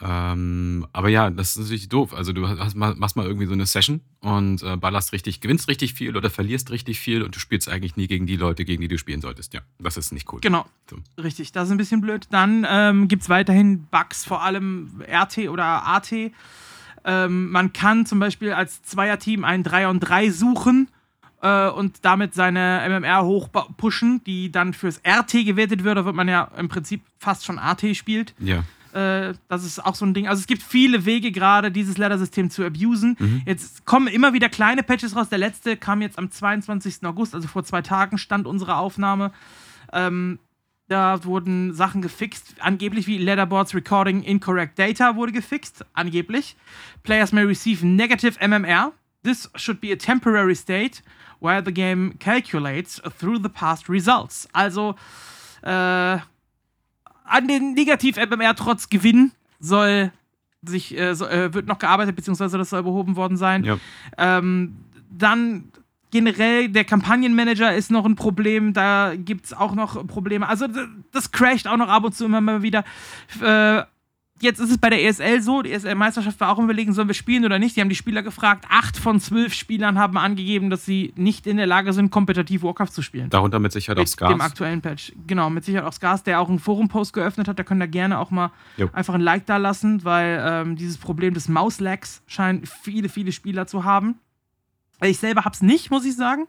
[0.00, 2.14] Ähm, aber ja, das ist natürlich doof.
[2.14, 5.94] Also du hast, machst mal irgendwie so eine Session und äh, ballerst richtig, gewinnst richtig
[5.94, 8.88] viel oder verlierst richtig viel und du spielst eigentlich nie gegen die Leute, gegen die
[8.88, 9.54] du spielen solltest.
[9.54, 10.40] Ja, das ist nicht cool.
[10.40, 10.66] Genau.
[10.88, 10.98] So.
[11.20, 12.28] Richtig, das ist ein bisschen blöd.
[12.30, 16.12] Dann ähm, gibt es weiterhin Bugs, vor allem RT oder AT.
[17.04, 20.88] Ähm, man kann zum Beispiel als Zweierteam ein 3 und 3 suchen
[21.42, 25.98] äh, und damit seine MMR hochpushen, die dann fürs RT gewertet wird.
[25.98, 28.34] Da wird man ja im Prinzip fast schon AT spielt.
[28.38, 28.62] Ja.
[28.92, 30.28] Äh, das ist auch so ein Ding.
[30.28, 33.16] Also es gibt viele Wege gerade, dieses Ladder-System zu abusen.
[33.18, 33.42] Mhm.
[33.46, 35.28] Jetzt kommen immer wieder kleine Patches raus.
[35.28, 37.04] Der letzte kam jetzt am 22.
[37.04, 39.32] August, also vor zwei Tagen stand unsere Aufnahme.
[39.92, 40.38] Ähm,
[40.88, 46.56] da wurden Sachen gefixt, angeblich wie Leaderboards Recording Incorrect Data wurde gefixt, angeblich.
[47.02, 48.92] Players may receive negative MMR.
[49.22, 51.02] This should be a temporary state
[51.40, 54.48] where the game calculates through the past results.
[54.54, 54.94] Also,
[55.62, 56.18] äh,
[57.28, 60.12] an den Negativ-MMR trotz Gewinn soll
[60.62, 63.64] sich, äh, so, äh, wird noch gearbeitet, beziehungsweise das soll behoben worden sein.
[63.64, 63.78] Ja.
[64.16, 64.76] Ähm,
[65.10, 65.72] dann
[66.10, 70.48] generell der Kampagnenmanager ist noch ein Problem, da gibt es auch noch Probleme.
[70.48, 70.66] Also
[71.12, 72.84] das crasht auch noch ab und zu immer mal wieder.
[73.40, 73.82] Äh,
[74.40, 77.44] jetzt ist es bei der ESL so, die ESL-Meisterschaft war auch überlegen, sollen wir spielen
[77.44, 77.76] oder nicht.
[77.76, 78.66] Die haben die Spieler gefragt.
[78.68, 82.90] Acht von zwölf Spielern haben angegeben, dass sie nicht in der Lage sind, kompetitiv Warcraft
[82.90, 83.30] zu spielen.
[83.30, 84.32] Darunter mit Sicherheit auch Scars.
[84.32, 85.12] Dem aktuellen Patch.
[85.26, 87.58] Genau, mit Sicherheit auch Scars, der auch einen Forum-Post geöffnet hat.
[87.58, 88.88] Da können da gerne auch mal jo.
[88.92, 93.66] einfach ein Like da lassen, weil ähm, dieses Problem des Mauslags scheinen viele, viele Spieler
[93.66, 94.16] zu haben.
[95.02, 96.46] Ich selber hab's nicht, muss ich sagen.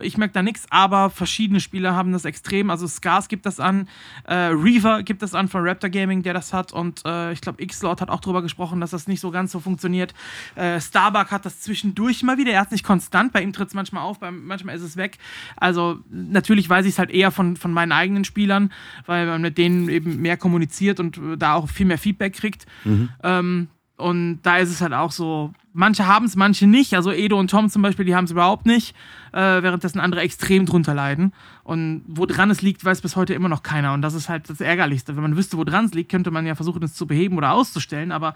[0.00, 2.70] Ich merke da nichts, aber verschiedene Spieler haben das extrem.
[2.70, 3.88] Also Scars gibt das an,
[4.24, 6.72] äh, Reaver gibt das an von Raptor Gaming, der das hat.
[6.72, 9.60] Und äh, ich glaube, X-Lord hat auch drüber gesprochen, dass das nicht so ganz so
[9.60, 10.12] funktioniert.
[10.56, 12.52] Äh, Starbuck hat das zwischendurch mal wieder.
[12.52, 14.96] Er hat es nicht konstant, bei ihm tritt es manchmal auf, bei, manchmal ist es
[14.96, 15.18] weg.
[15.56, 18.72] Also natürlich weiß ich es halt eher von, von meinen eigenen Spielern,
[19.06, 22.66] weil man mit denen eben mehr kommuniziert und da auch viel mehr Feedback kriegt.
[22.84, 23.10] Mhm.
[23.22, 26.94] Ähm, und da ist es halt auch so, manche haben es, manche nicht.
[26.94, 28.94] Also Edo und Tom zum Beispiel, die haben es überhaupt nicht,
[29.32, 31.32] äh, währenddessen andere extrem drunter leiden.
[31.62, 33.92] Und woran es liegt, weiß bis heute immer noch keiner.
[33.92, 35.14] Und das ist halt das Ärgerlichste.
[35.14, 38.10] Wenn man wüsste, woran es liegt, könnte man ja versuchen, es zu beheben oder auszustellen.
[38.10, 38.34] Aber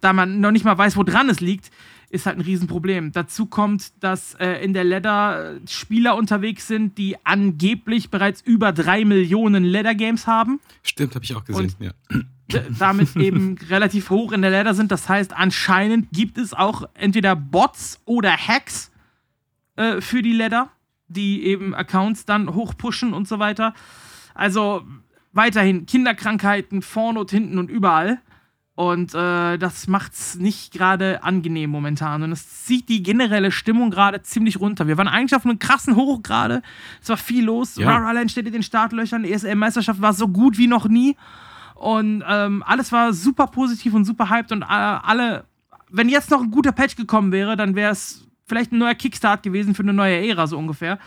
[0.00, 1.70] da man noch nicht mal weiß, woran es liegt,
[2.10, 3.12] ist halt ein Riesenproblem.
[3.12, 9.04] Dazu kommt, dass äh, in der Ladder Spieler unterwegs sind, die angeblich bereits über drei
[9.04, 10.60] Millionen Ladder Games haben.
[10.82, 11.92] Stimmt, habe ich auch gesehen, und ja
[12.78, 14.92] damit eben relativ hoch in der Ladder sind.
[14.92, 18.90] Das heißt, anscheinend gibt es auch entweder Bots oder Hacks
[19.76, 20.70] äh, für die Ladder,
[21.08, 23.74] die eben Accounts dann hochpushen und so weiter.
[24.34, 24.84] Also
[25.32, 28.20] weiterhin Kinderkrankheiten vorne und hinten und überall.
[28.76, 32.22] Und äh, das es nicht gerade angenehm momentan.
[32.22, 34.86] Und es zieht die generelle Stimmung gerade ziemlich runter.
[34.86, 36.60] Wir waren eigentlich auf einem krassen Hoch gerade.
[37.00, 37.76] Es war viel los.
[37.76, 37.96] Ja.
[37.96, 39.22] Rara steht in den Startlöchern.
[39.22, 41.16] Die ESL-Meisterschaft war so gut wie noch nie.
[41.76, 45.44] Und ähm, alles war super positiv und super hyped und äh, alle,
[45.90, 49.42] wenn jetzt noch ein guter Patch gekommen wäre, dann wäre es vielleicht ein neuer Kickstart
[49.42, 50.98] gewesen für eine neue Ära, so ungefähr.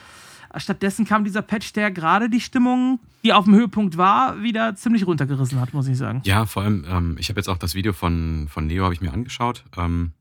[0.56, 5.06] Stattdessen kam dieser Patch, der gerade die Stimmung, die auf dem Höhepunkt war, wieder ziemlich
[5.06, 6.22] runtergerissen hat, muss ich sagen.
[6.24, 9.02] Ja, vor allem, ähm, ich habe jetzt auch das Video von, von Neo habe ich
[9.02, 9.64] mir angeschaut.
[9.78, 10.14] Ähm,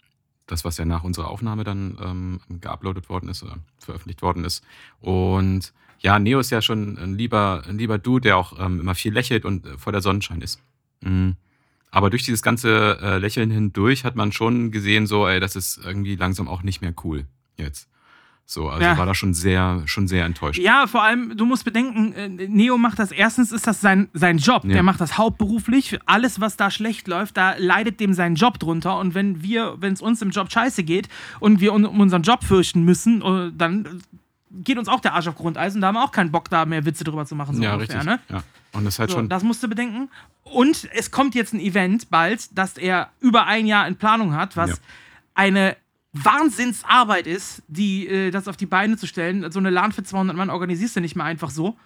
[0.46, 4.64] das, was ja nach unserer Aufnahme dann ähm, geuploadet worden ist oder veröffentlicht worden ist.
[5.00, 8.94] Und ja, Neo ist ja schon ein lieber, ein lieber Dude, der auch ähm, immer
[8.94, 10.60] viel lächelt und äh, vor der Sonnenschein ist.
[11.00, 11.36] Mhm.
[11.90, 15.80] Aber durch dieses ganze äh, Lächeln hindurch hat man schon gesehen, so, ey, das ist
[15.82, 17.24] irgendwie langsam auch nicht mehr cool
[17.56, 17.88] jetzt.
[18.50, 18.96] So, also ja.
[18.96, 20.58] war da schon sehr, schon sehr enttäuscht.
[20.58, 24.38] Ja, vor allem, du musst bedenken, äh, Neo macht das, erstens ist das sein, sein
[24.38, 24.64] Job.
[24.64, 24.72] Ja.
[24.72, 25.98] Der macht das hauptberuflich.
[26.06, 28.98] Alles, was da schlecht läuft, da leidet dem sein Job drunter.
[28.98, 32.42] Und wenn wir, wenn es uns im Job scheiße geht und wir um unseren Job
[32.42, 34.02] fürchten müssen, äh, dann
[34.50, 36.64] geht uns auch der Arsch auf Grundeis und da haben wir auch keinen Bock, da
[36.64, 37.56] mehr Witze drüber zu machen.
[37.56, 38.10] So ja, ungefähr, richtig.
[38.10, 38.20] Ne?
[38.28, 38.42] Ja.
[38.72, 39.28] Und das halt so, schon.
[39.28, 40.10] Das musst du bedenken.
[40.44, 44.56] Und es kommt jetzt ein Event bald, das er über ein Jahr in Planung hat,
[44.56, 44.76] was ja.
[45.34, 45.76] eine
[46.12, 49.50] Wahnsinnsarbeit ist, die, äh, das auf die Beine zu stellen.
[49.50, 51.76] So eine LAN für 200 Mann organisierst du nicht mal einfach so.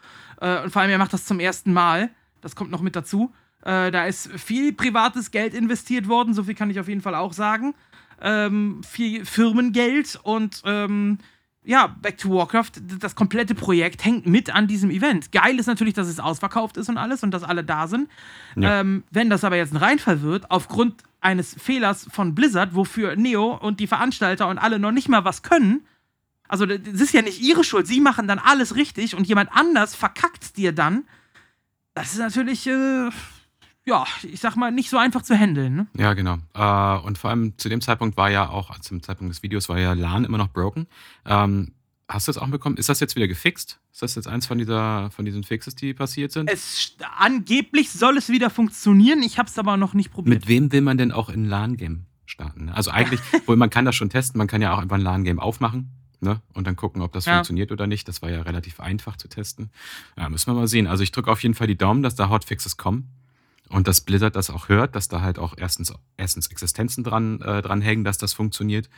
[0.41, 2.11] Äh, und vor allem, er macht das zum ersten Mal.
[2.41, 3.33] Das kommt noch mit dazu.
[3.63, 7.15] Äh, da ist viel privates Geld investiert worden, so viel kann ich auf jeden Fall
[7.15, 7.75] auch sagen.
[8.21, 11.19] Ähm, viel Firmengeld und ähm,
[11.65, 15.31] ja, Back to Warcraft, das komplette Projekt hängt mit an diesem Event.
[15.31, 18.09] Geil ist natürlich, dass es ausverkauft ist und alles und dass alle da sind.
[18.57, 18.81] Ja.
[18.81, 23.55] Ähm, wenn das aber jetzt ein Reinfall wird, aufgrund eines Fehlers von Blizzard, wofür Neo
[23.55, 25.87] und die Veranstalter und alle noch nicht mal was können,
[26.49, 29.95] also das ist ja nicht ihre Schuld, sie machen dann alles richtig und jemand anders
[29.95, 31.05] verkackt dir dann,
[31.95, 33.11] das ist natürlich, äh,
[33.85, 35.75] ja, ich sag mal, nicht so einfach zu handeln.
[35.75, 35.87] Ne?
[35.97, 36.39] Ja, genau.
[36.55, 39.79] Äh, und vor allem zu dem Zeitpunkt war ja auch, zum Zeitpunkt des Videos war
[39.79, 40.87] ja LAN immer noch broken.
[41.27, 41.73] Ähm,
[42.09, 42.77] hast du das auch bekommen?
[42.77, 43.81] Ist das jetzt wieder gefixt?
[43.93, 46.49] Ist das jetzt eins von, dieser, von diesen Fixes, die passiert sind?
[46.49, 50.41] Es, angeblich soll es wieder funktionieren, ich habe es aber noch nicht probiert.
[50.41, 52.67] Mit wem will man denn auch in LAN-Game starten?
[52.67, 52.77] Ne?
[52.77, 55.41] Also eigentlich, wohl man kann das schon testen, man kann ja auch einfach ein LAN-Game
[55.41, 55.91] aufmachen.
[56.21, 56.41] Ne?
[56.55, 57.35] Und dann gucken, ob das ja.
[57.35, 58.07] funktioniert oder nicht.
[58.07, 59.71] Das war ja relativ einfach zu testen.
[60.17, 60.87] Ja, müssen wir mal sehen.
[60.87, 63.09] Also ich drücke auf jeden Fall die Daumen, dass da Hotfixes kommen.
[63.73, 67.63] Und dass Blizzard das auch hört, dass da halt auch erstens, erstens Existenzen dran, äh,
[67.63, 68.91] dran hängen, dass das funktioniert.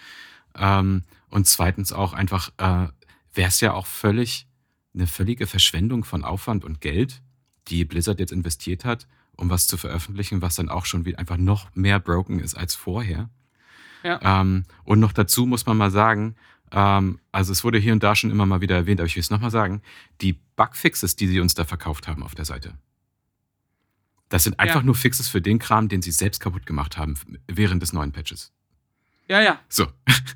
[0.56, 2.88] Ähm, und zweitens auch einfach, äh,
[3.32, 4.48] wäre es ja auch völlig
[4.92, 7.22] eine völlige Verschwendung von Aufwand und Geld,
[7.68, 9.06] die Blizzard jetzt investiert hat,
[9.36, 12.74] um was zu veröffentlichen, was dann auch schon wieder einfach noch mehr broken ist als
[12.74, 13.30] vorher.
[14.02, 14.40] Ja.
[14.40, 16.34] Ähm, und noch dazu muss man mal sagen,
[16.72, 19.20] ähm, also es wurde hier und da schon immer mal wieder erwähnt, aber ich will
[19.22, 19.82] es nochmal sagen,
[20.20, 22.74] die Bugfixes, die sie uns da verkauft haben auf der Seite,
[24.34, 24.82] das sind einfach ja.
[24.82, 27.14] nur Fixes für den Kram, den sie selbst kaputt gemacht haben
[27.46, 28.52] während des neuen Patches.
[29.28, 29.58] Ja, ja.
[29.68, 29.86] So.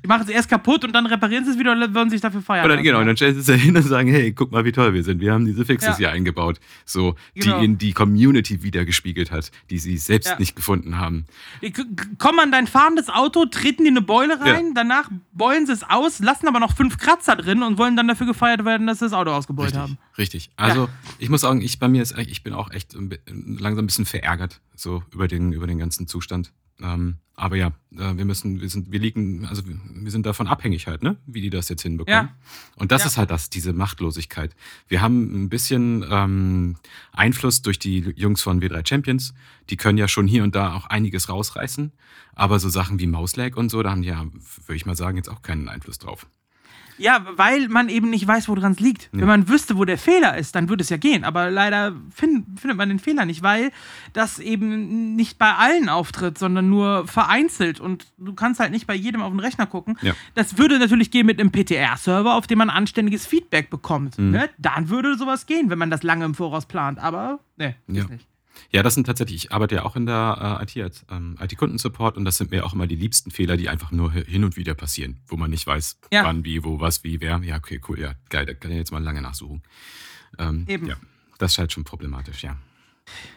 [0.03, 2.41] Die machen es erst kaputt und dann reparieren sie es wieder und wollen sich dafür
[2.41, 2.63] feiern.
[2.65, 4.65] Und dann, genau, und dann stellen sie es da hin und sagen, hey, guck mal,
[4.65, 5.21] wie toll wir sind.
[5.21, 5.97] Wir haben diese Fixes ja.
[5.97, 6.59] hier eingebaut.
[6.85, 7.59] So, genau.
[7.59, 10.39] die in die Community wieder gespiegelt hat, die sie selbst ja.
[10.39, 11.25] nicht gefunden haben.
[11.61, 11.71] Die
[12.17, 14.73] kommen an dein fahrendes Auto, treten dir eine Beule rein, ja.
[14.73, 18.25] danach beulen sie es aus, lassen aber noch fünf Kratzer drin und wollen dann dafür
[18.25, 19.97] gefeiert werden, dass sie das Auto ausgebeult richtig, haben.
[20.17, 20.49] Richtig.
[20.55, 22.95] Also, ich muss sagen, ich bei mir ist, ich bin auch echt
[23.35, 26.51] langsam ein bisschen verärgert, so über den, über den ganzen Zustand.
[26.81, 30.87] Ähm, aber ja, äh, wir müssen, wir sind, wir liegen, also wir sind davon abhängig
[30.87, 31.15] halt, ne?
[31.25, 32.27] Wie die das jetzt hinbekommen.
[32.27, 32.35] Ja.
[32.75, 33.07] Und das ja.
[33.07, 34.53] ist halt das, diese Machtlosigkeit.
[34.89, 36.75] Wir haben ein bisschen ähm,
[37.13, 39.33] Einfluss durch die Jungs von W3 Champions.
[39.69, 41.93] Die können ja schon hier und da auch einiges rausreißen.
[42.35, 45.15] Aber so Sachen wie Mauslag und so, da haben die ja, würde ich mal sagen,
[45.15, 46.27] jetzt auch keinen Einfluss drauf.
[46.99, 49.09] Ja, weil man eben nicht weiß, woran es liegt.
[49.11, 49.21] Ja.
[49.21, 51.23] Wenn man wüsste, wo der Fehler ist, dann würde es ja gehen.
[51.23, 53.71] Aber leider find, findet man den Fehler nicht, weil
[54.13, 57.79] das eben nicht bei allen auftritt, sondern nur vereinzelt.
[57.79, 59.97] Und du kannst halt nicht bei jedem auf den Rechner gucken.
[60.01, 60.13] Ja.
[60.35, 64.17] Das würde natürlich gehen mit einem PTR-Server, auf dem man anständiges Feedback bekommt.
[64.17, 64.31] Mhm.
[64.31, 64.49] Ne?
[64.57, 66.99] Dann würde sowas gehen, wenn man das lange im Voraus plant.
[66.99, 68.05] Aber ne, ja.
[68.05, 68.27] nicht.
[68.71, 72.17] Ja, das sind tatsächlich, ich arbeite ja auch in der äh, IT als ähm, IT-Kundensupport
[72.17, 74.73] und das sind mir auch immer die liebsten Fehler, die einfach nur hin und wieder
[74.73, 76.23] passieren, wo man nicht weiß, ja.
[76.23, 77.39] wann, wie, wo, was, wie, wer.
[77.43, 79.63] Ja, okay, cool, ja, geil, da kann ich jetzt mal lange nachsuchen.
[80.37, 80.87] Ähm, Eben.
[80.87, 80.95] Ja,
[81.37, 82.57] das ist halt schon problematisch, ja.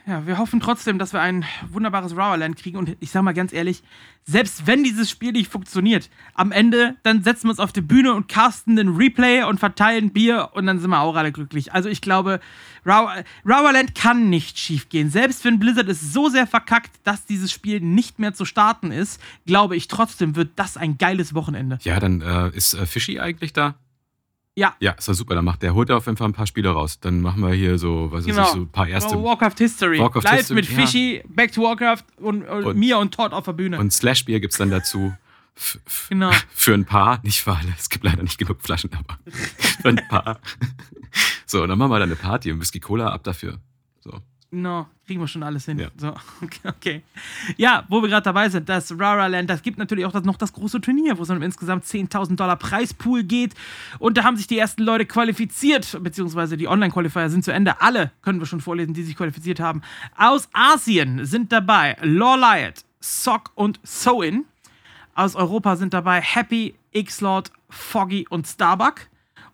[0.06, 2.76] Ja, wir hoffen trotzdem, dass wir ein wunderbares Rowerland kriegen.
[2.76, 3.82] Und ich sag mal ganz ehrlich,
[4.24, 8.14] selbst wenn dieses Spiel nicht funktioniert, am Ende, dann setzen wir uns auf die Bühne
[8.14, 11.72] und casten den Replay und verteilen Bier und dann sind wir auch alle glücklich.
[11.72, 12.40] Also ich glaube,
[12.84, 15.10] Rowerland kann nicht schief gehen.
[15.10, 19.20] Selbst wenn Blizzard es so sehr verkackt, dass dieses Spiel nicht mehr zu starten ist,
[19.46, 21.78] glaube ich trotzdem, wird das ein geiles Wochenende.
[21.82, 23.74] Ja, dann äh, ist äh, Fischi eigentlich da?
[24.54, 24.76] Ja.
[24.80, 25.34] Ja, ist doch super.
[25.34, 27.00] Dann macht der holt auf jeden Fall ein paar Spiele raus.
[27.00, 28.42] Dann machen wir hier so, was genau.
[28.42, 29.22] weiß ich, so ein paar erste.
[29.22, 29.98] Warcraft History.
[29.98, 30.54] Warcraft Live History.
[30.56, 31.22] mit Fishy, ja.
[31.28, 33.78] Back to Warcraft und, und, und mir und Todd auf der Bühne.
[33.78, 35.14] Und Slash Beer gibt es dann dazu.
[36.08, 36.30] Genau.
[36.54, 37.74] Für ein paar, nicht für alle.
[37.78, 40.40] Es gibt leider nicht genug Flaschen, aber für ein paar.
[41.44, 43.58] So, und dann machen wir da eine Party und Whisky Cola ab dafür.
[44.00, 44.22] So.
[44.54, 45.78] No, kriegen wir schon alles hin.
[45.78, 45.88] Ja.
[45.96, 46.08] So,
[46.42, 47.02] okay, okay.
[47.56, 50.36] Ja, wo wir gerade dabei sind, das Rara Land, das gibt natürlich auch das, noch
[50.36, 53.54] das große Turnier, wo es um insgesamt 10.000 Dollar Preispool geht.
[53.98, 57.80] Und da haben sich die ersten Leute qualifiziert, beziehungsweise die Online-Qualifier sind zu Ende.
[57.80, 59.80] Alle können wir schon vorlesen, die sich qualifiziert haben.
[60.18, 64.44] Aus Asien sind dabei Lawliot, Sock und Soin.
[65.14, 69.08] Aus Europa sind dabei Happy, X-Lord, Foggy und Starbuck.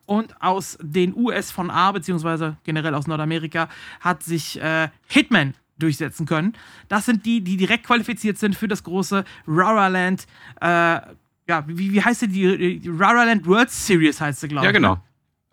[0.09, 3.69] Und aus den US von A, beziehungsweise generell aus Nordamerika,
[4.01, 6.55] hat sich äh, Hitman durchsetzen können.
[6.89, 10.27] Das sind die, die direkt qualifiziert sind für das große Raraland,
[10.63, 12.29] äh, ja, wie, wie heißt sie?
[12.29, 14.69] Die, die Raraland World Series heißt sie, glaube ich.
[14.69, 14.95] Ja, genau.
[14.95, 15.03] Ne?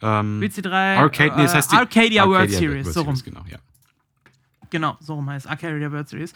[0.01, 0.99] Ähm, WC3.
[0.99, 3.21] Arcade, nee, das heißt die Arcadia, Arcadia World Series, World so rum.
[3.25, 3.57] Genau, ja.
[4.69, 6.33] Genau, so rum heißt Arcadia World Series.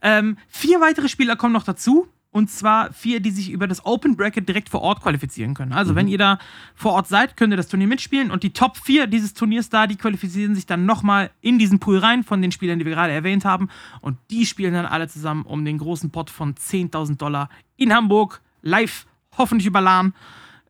[0.00, 2.08] Ähm, vier weitere Spieler kommen noch dazu.
[2.30, 5.72] Und zwar vier, die sich über das Open Bracket direkt vor Ort qualifizieren können.
[5.72, 5.96] Also, mhm.
[5.96, 6.38] wenn ihr da
[6.74, 8.30] vor Ort seid, könnt ihr das Turnier mitspielen.
[8.30, 11.98] Und die Top vier dieses Turniers da, die qualifizieren sich dann nochmal in diesen Pool
[11.98, 13.70] rein von den Spielern, die wir gerade erwähnt haben.
[14.02, 18.42] Und die spielen dann alle zusammen um den großen Pot von 10.000 Dollar in Hamburg,
[18.62, 19.06] live,
[19.36, 20.12] hoffentlich über LAN.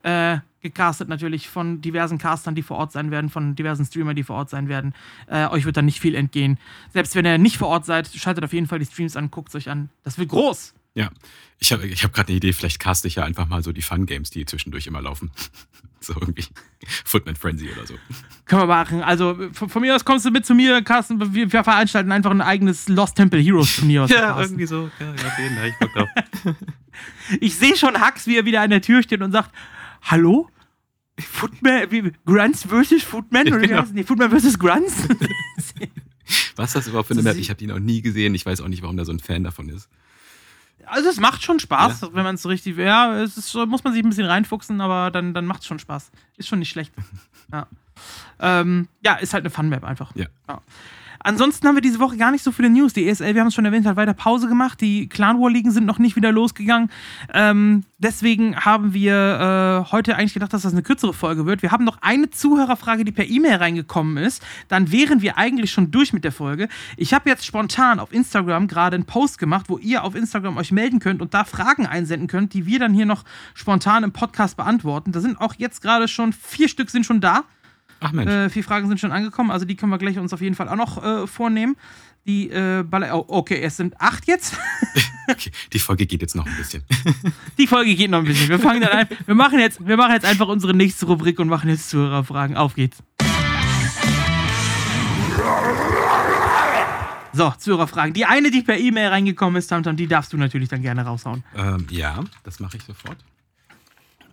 [0.03, 4.23] Äh, gecastet natürlich von diversen Castern, die vor Ort sein werden, von diversen Streamern, die
[4.23, 4.93] vor Ort sein werden.
[5.27, 6.57] Äh, euch wird da nicht viel entgehen.
[6.93, 9.49] Selbst wenn ihr nicht vor Ort seid, schaltet auf jeden Fall die Streams an, guckt
[9.49, 9.89] es euch an.
[10.03, 10.73] Das wird groß.
[10.99, 11.09] Ja,
[11.59, 13.81] ich habe ich hab gerade eine Idee, vielleicht caste ich ja einfach mal so die
[13.81, 15.31] Fun-Games, die zwischendurch immer laufen.
[16.01, 16.43] so irgendwie
[17.05, 17.93] Footman Frenzy oder so.
[18.45, 19.01] Können wir machen.
[19.01, 21.33] Also von, von, mir aus kommst du mit zu mir, Carsten.
[21.33, 24.05] Wir, wir veranstalten einfach ein eigenes Lost Temple Heroes Turnier.
[24.09, 24.91] ja, irgendwie so.
[24.99, 26.09] Ja, ja, den, ich Bock drauf.
[27.39, 29.51] ich sehe schon Hux, wie er wieder an der Tür steht und sagt,
[30.01, 30.49] hallo?
[31.17, 33.47] Footman, wie, Grunts versus Footman?
[33.47, 33.85] Oder genau.
[33.93, 35.07] nee, Footman versus Grunts?
[36.57, 37.37] Was ist das überhaupt für eine Map?
[37.37, 38.35] Ich habe die noch nie gesehen.
[38.35, 39.87] Ich weiß auch nicht, warum da so ein Fan davon ist.
[40.89, 42.09] Also es macht schon Spaß, ja.
[42.13, 42.77] wenn man es so richtig.
[42.77, 45.79] Ja, es ist, muss man sich ein bisschen reinfuchsen, aber dann, dann macht es schon
[45.79, 46.11] Spaß.
[46.37, 46.93] Ist schon nicht schlecht.
[47.51, 47.67] ja.
[48.39, 50.15] Ähm, ja, ist halt eine Fun-Map einfach.
[50.15, 50.27] Ja.
[50.47, 50.61] ja.
[51.21, 52.93] Ansonsten haben wir diese Woche gar nicht so viele News.
[52.93, 54.79] Die ESL, wir haben es schon erwähnt, hat weiter Pause gemacht.
[54.81, 56.89] Die Clan War Ligen sind noch nicht wieder losgegangen.
[57.33, 61.61] Ähm, deswegen haben wir äh, heute eigentlich gedacht, dass das eine kürzere Folge wird.
[61.61, 64.41] Wir haben noch eine Zuhörerfrage, die per E-Mail reingekommen ist.
[64.69, 66.69] Dann wären wir eigentlich schon durch mit der Folge.
[66.95, 70.71] Ich habe jetzt spontan auf Instagram gerade einen Post gemacht, wo ihr auf Instagram euch
[70.71, 74.55] melden könnt und da Fragen einsenden könnt, die wir dann hier noch spontan im Podcast
[74.57, 75.11] beantworten.
[75.11, 77.43] Da sind auch jetzt gerade schon vier Stück sind schon da.
[77.99, 78.31] Ach Mensch.
[78.31, 80.69] Äh, vier Fragen sind schon angekommen, also die können wir gleich uns auf jeden Fall
[80.69, 81.75] auch noch äh, vornehmen.
[82.25, 84.55] Die äh, Baller oh, okay, es sind acht jetzt.
[85.29, 86.83] okay, die Folge geht jetzt noch ein bisschen.
[87.57, 88.49] die Folge geht noch ein bisschen.
[88.49, 89.07] Wir fangen dann an.
[89.25, 92.55] Wir machen jetzt, wir machen jetzt einfach unsere nächste Rubrik und machen jetzt Zuhörerfragen.
[92.55, 93.01] Auf geht's.
[97.31, 98.13] So, Zuhörerfragen.
[98.13, 101.43] Die eine, die per E-Mail reingekommen ist, Tamtam, die darfst du natürlich dann gerne raushauen.
[101.55, 103.17] Ähm, ja, das mache ich sofort.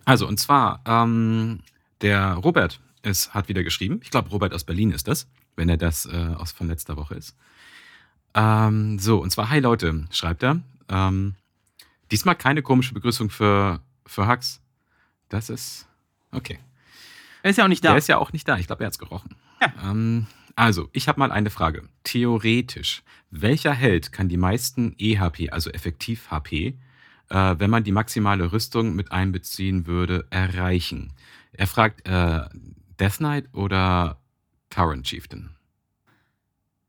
[0.03, 1.59] Also, und zwar, ähm,
[2.01, 3.99] der Robert ist, hat wieder geschrieben.
[4.03, 7.15] Ich glaube, Robert aus Berlin ist das, wenn er das äh, aus von letzter Woche
[7.15, 7.35] ist.
[8.33, 10.61] Ähm, so, und zwar, hi Leute, schreibt er.
[10.89, 11.35] Ähm,
[12.11, 14.61] diesmal keine komische Begrüßung für, für Hux.
[15.29, 15.87] Das ist.
[16.31, 16.59] Okay.
[17.43, 17.91] Er ist ja auch nicht da.
[17.91, 18.57] Er ist ja auch nicht da.
[18.57, 19.35] Ich glaube, er hat es gerochen.
[19.61, 19.73] Ja.
[19.83, 21.87] Ähm, also, ich habe mal eine Frage.
[22.03, 26.77] Theoretisch, welcher Held kann die meisten EHP, also effektiv HP,
[27.29, 31.13] äh, wenn man die maximale Rüstung mit einbeziehen würde, erreichen?
[31.51, 32.41] Er fragt, äh,
[32.99, 34.17] Death Knight oder
[34.69, 35.51] Current Chieftain?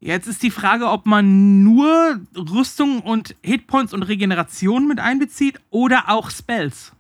[0.01, 6.09] Jetzt ist die Frage, ob man nur Rüstung und Hitpoints und Regeneration mit einbezieht oder
[6.09, 6.93] auch Spells.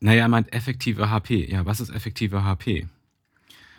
[0.00, 1.50] Naja, er meint effektive HP.
[1.50, 2.86] Ja, was ist effektive HP?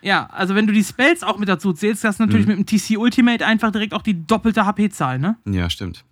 [0.01, 2.57] Ja, also wenn du die Spells auch mit dazu zählst, hast du natürlich mhm.
[2.57, 5.37] mit dem TC Ultimate einfach direkt auch die doppelte HP-Zahl, ne?
[5.45, 6.03] Ja, stimmt.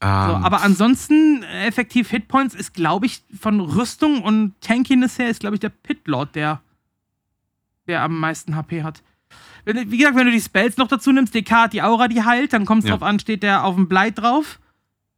[0.00, 5.40] So, ähm, aber ansonsten, effektiv Hitpoints ist, glaube ich, von Rüstung und Tankiness her, ist,
[5.40, 6.60] glaube ich, der Pitlord, der,
[7.86, 9.02] der am meisten HP hat.
[9.64, 12.22] Wenn, wie gesagt, wenn du die Spells noch dazu nimmst, DK hat die Aura, die
[12.22, 12.96] heilt, dann kommt es ja.
[12.96, 14.60] drauf an, steht der auf dem Bleit drauf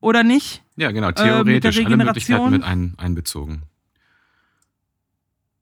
[0.01, 0.63] oder nicht?
[0.77, 3.63] Ja, genau, theoretisch äh, alle Möglichkeiten mit ein, einbezogen.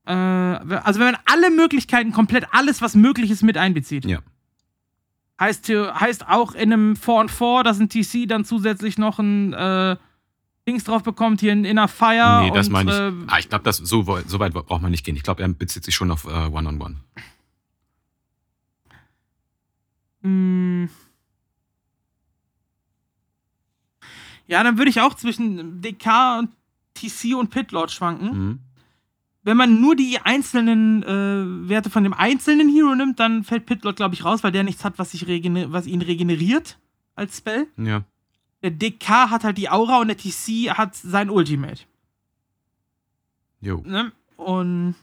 [0.06, 4.04] Äh, also wenn man alle Möglichkeiten, komplett alles, was möglich ist, mit einbezieht.
[4.04, 4.20] Ja.
[5.40, 9.96] Heißt, heißt auch in einem 4-on-4, dass ein TC dann zusätzlich noch ein äh,
[10.66, 12.42] Dings drauf bekommt, hier ein Inner Fire.
[12.42, 12.96] Nee, das meine ich.
[12.96, 15.16] Äh, ah, ich glaube, so, so, weit braucht man nicht gehen.
[15.16, 16.76] Ich glaube, er bezieht sich schon auf äh, One-on-One.
[16.76, 16.96] -on -One.
[20.22, 20.88] Hm.
[24.48, 26.50] Ja, dann würde ich auch zwischen DK und
[26.94, 28.28] TC und Pitlord schwanken.
[28.28, 28.58] Mhm.
[29.42, 33.94] Wenn man nur die einzelnen äh, Werte von dem einzelnen Hero nimmt, dann fällt Pitlord,
[33.94, 36.78] glaube ich, raus, weil der nichts hat, was, sich was ihn regeneriert
[37.14, 37.68] als Spell.
[37.76, 38.02] Ja.
[38.66, 41.84] Der DK hat halt die Aura und der TC hat sein Ultimate.
[43.60, 43.80] Jo.
[43.86, 44.10] Ne?
[44.36, 44.96] Und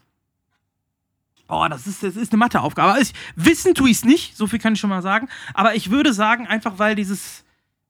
[1.48, 2.92] Oh, das ist, das ist eine Matheaufgabe.
[2.92, 5.28] Also wissen tue ich es nicht, so viel kann ich schon mal sagen.
[5.54, 7.42] Aber ich würde sagen, einfach weil dieses,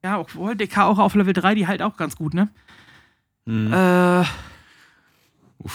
[0.04, 2.48] ja, obwohl DK auch auf Level 3, die halt auch ganz gut, ne?
[3.46, 3.72] Mhm.
[3.72, 4.22] Äh,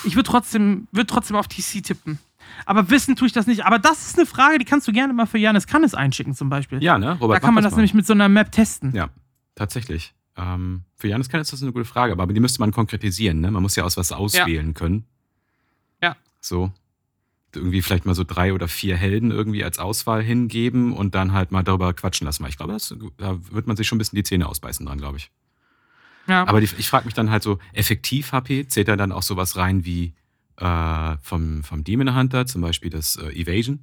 [0.05, 2.19] ich würde trotzdem, würd trotzdem auf TC tippen.
[2.65, 3.65] Aber wissen tue ich das nicht.
[3.65, 6.49] Aber das ist eine Frage, die kannst du gerne mal für Janis Kannes einschicken, zum
[6.49, 6.81] Beispiel.
[6.81, 7.17] Ja, ne?
[7.19, 8.95] Robert, da kann man das, das nämlich mit so einer Map testen.
[8.95, 9.09] Ja,
[9.59, 10.13] tatsächlich.
[10.37, 13.51] Ähm, für Janis Kannes ist das eine gute Frage, aber die müsste man konkretisieren, ne?
[13.51, 14.73] Man muss ja aus was auswählen ja.
[14.73, 15.05] können.
[16.01, 16.15] Ja.
[16.39, 16.71] So
[17.55, 21.51] irgendwie vielleicht mal so drei oder vier Helden irgendwie als Auswahl hingeben und dann halt
[21.51, 22.45] mal darüber quatschen lassen.
[22.47, 25.17] Ich glaube, das, da wird man sich schon ein bisschen die Zähne ausbeißen dran, glaube
[25.17, 25.31] ich.
[26.27, 26.47] Ja.
[26.47, 29.55] Aber die, ich frage mich dann halt so, effektiv HP, zählt da dann auch sowas
[29.55, 30.13] rein wie
[30.57, 33.79] äh, vom, vom Demon Hunter, zum Beispiel das äh, Evasion?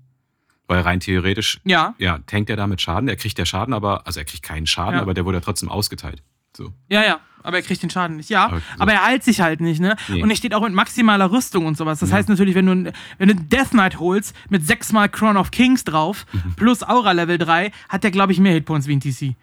[0.69, 3.09] Weil rein theoretisch, ja, ja tankt er damit Schaden.
[3.09, 5.03] Er kriegt der Schaden, aber, also er kriegt keinen Schaden, ja.
[5.03, 6.23] aber der wurde ja trotzdem ausgeteilt.
[6.57, 6.73] So.
[6.89, 8.31] Ja, ja, aber er kriegt den Schaden nicht.
[8.31, 8.65] Ja, aber, so.
[8.79, 9.97] aber er heilt sich halt nicht, ne?
[10.09, 10.23] Nee.
[10.23, 12.01] Und er steht auch mit maximaler Rüstung und sowas.
[12.01, 12.17] Das ja.
[12.17, 16.27] heißt natürlich, wenn du, wenn du Death Knight holst mit sechsmal Crown of Kings drauf,
[16.33, 16.55] mhm.
[16.57, 19.37] plus Aura Level 3, hat der, glaube ich, mehr Hitpoints wie ein TC.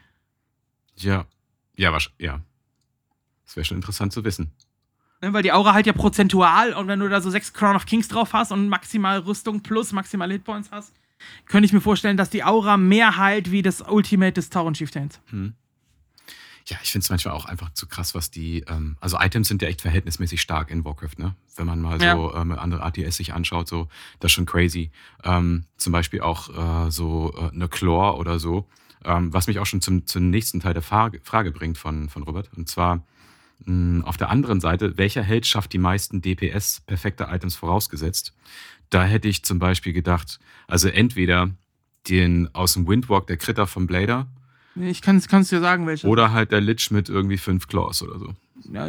[0.98, 1.26] Ja.
[1.76, 2.20] Ja, wahrscheinlich.
[2.20, 2.42] Ja.
[3.46, 4.52] Das wäre schon interessant zu wissen.
[5.22, 7.86] Ne, weil die Aura halt ja prozentual und wenn du da so sechs Crown of
[7.86, 10.92] Kings drauf hast und maximal Rüstung plus maximal Hitpoints hast,
[11.46, 15.20] könnte ich mir vorstellen, dass die Aura mehr heilt wie das Ultimate des Tauren Chieftains.
[15.30, 15.54] Hm.
[16.66, 19.62] Ja, ich finde es manchmal auch einfach zu krass, was die, ähm, also Items sind
[19.62, 21.36] ja echt verhältnismäßig stark in Warcraft, ne?
[21.56, 22.16] Wenn man mal ja.
[22.16, 24.90] so ähm, andere ATS sich anschaut, so, das ist schon crazy.
[25.24, 28.68] Ähm, zum Beispiel auch äh, so äh, eine Chlor oder so,
[29.04, 32.24] ähm, was mich auch schon zum, zum nächsten Teil der Frage, Frage bringt von, von
[32.24, 32.50] Robert.
[32.56, 33.04] Und zwar
[33.66, 38.34] mh, hm, auf der anderen Seite, welcher Held schafft die meisten DPS perfekte Items vorausgesetzt?
[38.94, 41.50] Da hätte ich zum Beispiel gedacht, also entweder
[42.10, 44.28] den aus dem Windwalk, der Kritter vom Blader,
[44.76, 46.08] ich kann es dir sagen, welcher.
[46.08, 48.34] Oder halt der Lich mit irgendwie fünf Claws oder so.
[48.72, 48.86] Ja,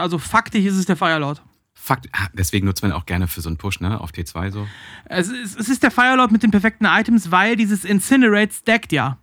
[0.00, 1.42] also faktisch ist es der Firelord.
[1.74, 4.00] Fakt, ah, deswegen nutzt man auch gerne für so einen Push, ne?
[4.00, 4.68] Auf T2 so.
[5.06, 9.18] Es ist, es ist der Firelord mit den perfekten Items, weil dieses Incinerate stackt ja.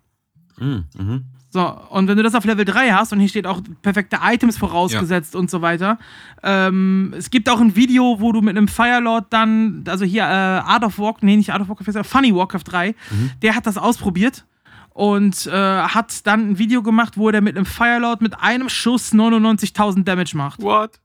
[0.57, 0.85] Mhm.
[0.97, 1.25] mhm.
[1.51, 4.57] So, und wenn du das auf Level 3 hast und hier steht auch perfekte Items
[4.57, 5.39] vorausgesetzt ja.
[5.39, 5.97] und so weiter.
[6.43, 10.25] Ähm, es gibt auch ein Video, wo du mit einem Firelord dann, also hier äh,
[10.25, 13.31] Art of Walk, nee, nicht Art of Warcraft, Funny Warcraft 3, mhm.
[13.41, 14.45] der hat das ausprobiert
[14.89, 19.11] und äh, hat dann ein Video gemacht, wo er mit einem Firelord mit einem Schuss
[19.13, 20.61] 99.000 Damage macht.
[20.61, 20.99] What?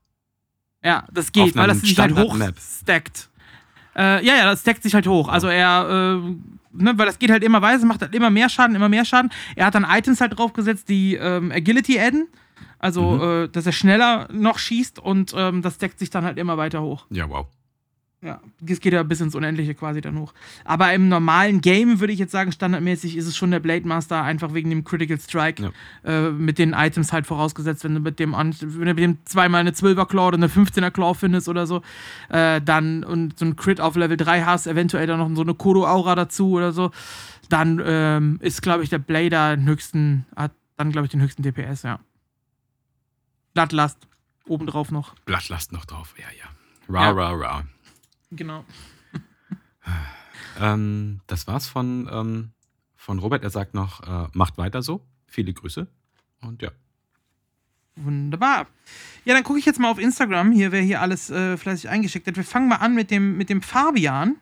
[0.83, 2.37] Ja, das geht, weil das sich halt hoch
[2.81, 3.29] stackt.
[3.95, 5.29] Äh, ja, ja, das stackt sich halt hoch.
[5.29, 6.35] Also er, äh,
[6.77, 9.31] ne, weil das geht halt immer weiter, macht halt immer mehr Schaden, immer mehr Schaden.
[9.55, 12.27] Er hat dann Items halt draufgesetzt, die ähm, Agility adden.
[12.79, 13.45] Also, mhm.
[13.45, 16.81] äh, dass er schneller noch schießt und ähm, das deckt sich dann halt immer weiter
[16.81, 17.05] hoch.
[17.09, 17.47] Ja, wow.
[18.25, 20.33] Ja, es geht ja bis ins Unendliche quasi dann hoch.
[20.63, 24.23] Aber im normalen Game würde ich jetzt sagen, standardmäßig ist es schon der Blade Master,
[24.23, 25.61] einfach wegen dem Critical Strike.
[25.61, 25.71] Ja.
[26.03, 29.61] Äh, mit den Items halt vorausgesetzt, wenn du mit dem, wenn du mit dem zweimal
[29.61, 31.83] eine 12er Claw oder eine 15er Claw findest oder so,
[32.29, 35.53] äh, dann und so ein Crit auf Level 3 hast, eventuell dann noch so eine
[35.53, 36.89] Kodo-Aura dazu oder so,
[37.49, 41.43] dann ähm, ist, glaube ich, der Blader den höchsten, hat dann, glaube ich, den höchsten
[41.43, 41.99] DPS, ja.
[43.53, 43.99] Blattlast
[44.47, 45.13] obendrauf noch.
[45.25, 46.49] Blattlast noch drauf, ja, ja.
[46.89, 47.11] Ra, ja.
[47.11, 47.63] ra, ra.
[48.31, 48.65] Genau.
[50.59, 52.51] ähm, das war's von, ähm,
[52.95, 53.43] von Robert.
[53.43, 55.05] Er sagt noch, äh, macht weiter so.
[55.27, 55.87] Viele Grüße.
[56.41, 56.71] Und ja.
[57.95, 58.67] Wunderbar.
[59.23, 62.27] Ja, dann gucke ich jetzt mal auf Instagram, hier, wer hier alles äh, fleißig eingeschickt
[62.27, 62.35] hat.
[62.35, 64.35] Wir fangen mal an mit dem, mit dem Fabian.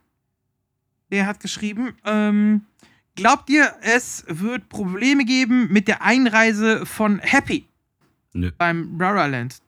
[1.11, 2.65] Der hat geschrieben, ähm,
[3.15, 7.67] glaubt ihr, es wird Probleme geben mit der Einreise von Happy?
[8.33, 8.51] Nö.
[8.57, 9.61] Beim Rara Land?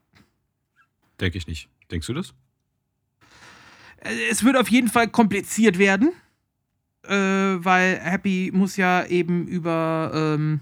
[1.19, 1.69] Denke ich nicht.
[1.91, 2.33] Denkst du das?
[4.29, 6.11] Es wird auf jeden Fall kompliziert werden,
[7.03, 10.61] äh, weil Happy muss ja eben über, ähm,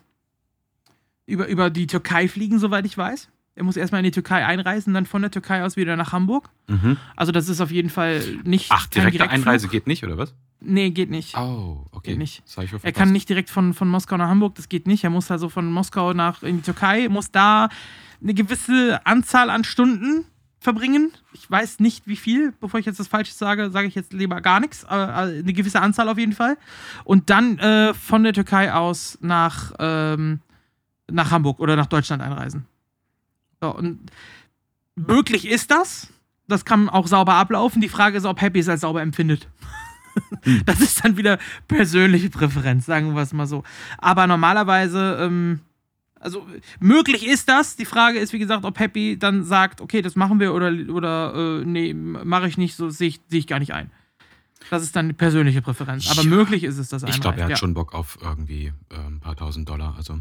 [1.25, 3.29] über, über die Türkei fliegen, soweit ich weiß.
[3.55, 6.49] Er muss erstmal in die Türkei einreisen, dann von der Türkei aus wieder nach Hamburg.
[6.67, 6.97] Mhm.
[7.15, 8.67] Also das ist auf jeden Fall nicht.
[8.69, 10.33] Ach, direkte Einreise geht nicht, oder was?
[10.59, 11.37] Nee, geht nicht.
[11.37, 12.11] Oh, okay.
[12.11, 12.43] Geht nicht.
[12.81, 15.03] er kann nicht direkt von, von Moskau nach Hamburg, das geht nicht.
[15.03, 17.69] Er muss also von Moskau nach in die Türkei, muss da
[18.21, 20.25] eine gewisse Anzahl an Stunden
[20.63, 21.11] verbringen.
[21.33, 22.53] Ich weiß nicht, wie viel.
[22.59, 24.85] Bevor ich jetzt das Falsche sage, sage ich jetzt lieber gar nichts.
[24.85, 26.57] Aber eine gewisse Anzahl auf jeden Fall.
[27.03, 30.39] Und dann äh, von der Türkei aus nach, ähm,
[31.11, 32.65] nach Hamburg oder nach Deutschland einreisen.
[33.61, 33.99] So, und
[34.95, 36.07] möglich ist das.
[36.47, 37.81] Das kann auch sauber ablaufen.
[37.81, 39.47] Die Frage ist, ob Happy es als sauber empfindet.
[39.59, 39.67] Hm.
[40.65, 43.63] Das ist dann wieder persönliche Präferenz, sagen wir es mal so.
[43.97, 45.61] Aber normalerweise ähm,
[46.23, 46.47] also
[46.79, 47.75] möglich ist das.
[47.75, 51.61] Die Frage ist, wie gesagt, ob Happy dann sagt, okay, das machen wir oder, oder
[51.61, 53.91] äh, nee, mache ich nicht, so sehe ich, seh ich gar nicht ein.
[54.69, 56.09] Das ist dann die persönliche Präferenz.
[56.09, 57.57] Aber ja, möglich ist es, dass Ich glaube, er hat ja.
[57.57, 59.95] schon Bock auf irgendwie äh, ein paar tausend Dollar.
[59.97, 60.19] Also.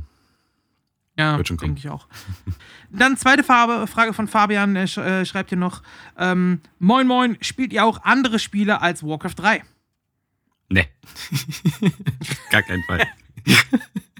[1.16, 2.08] Ja, denke ich auch.
[2.90, 5.82] Dann zweite Farbe, Frage von Fabian, er sch äh, schreibt hier noch:
[6.18, 9.62] ähm, Moin Moin, spielt ihr auch andere Spiele als Warcraft 3?
[10.70, 10.88] Nee.
[12.50, 13.06] Gar keinen Fall.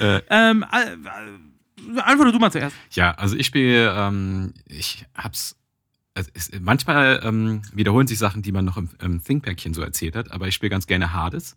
[0.00, 2.76] Äh, ähm, äh, antworte du mal zuerst.
[2.92, 5.56] Ja, also ich spiele, ähm, ich hab's.
[6.14, 10.16] Also es, manchmal ähm, wiederholen sich Sachen, die man noch im, im ThinkPackchen so erzählt
[10.16, 11.56] hat, aber ich spiele ganz gerne Hades.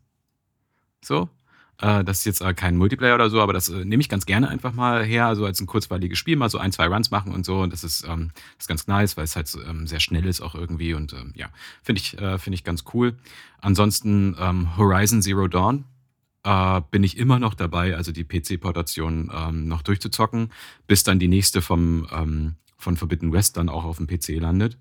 [1.03, 1.29] So.
[1.81, 4.25] Äh, das ist jetzt äh, kein Multiplayer oder so, aber das äh, nehme ich ganz
[4.25, 7.33] gerne einfach mal her, so als ein kurzweiliges Spiel, mal so ein, zwei Runs machen
[7.33, 7.61] und so.
[7.61, 10.41] Und das ist, ähm, das ist ganz nice, weil es halt ähm, sehr schnell ist
[10.41, 11.47] auch irgendwie und ähm, ja,
[11.81, 13.17] finde ich, äh, find ich ganz cool.
[13.59, 15.85] Ansonsten ähm, Horizon Zero Dawn
[16.43, 20.51] äh, bin ich immer noch dabei, also die PC-Portation ähm, noch durchzuzocken,
[20.87, 24.77] bis dann die nächste vom, ähm, von Forbidden West dann auch auf dem PC landet,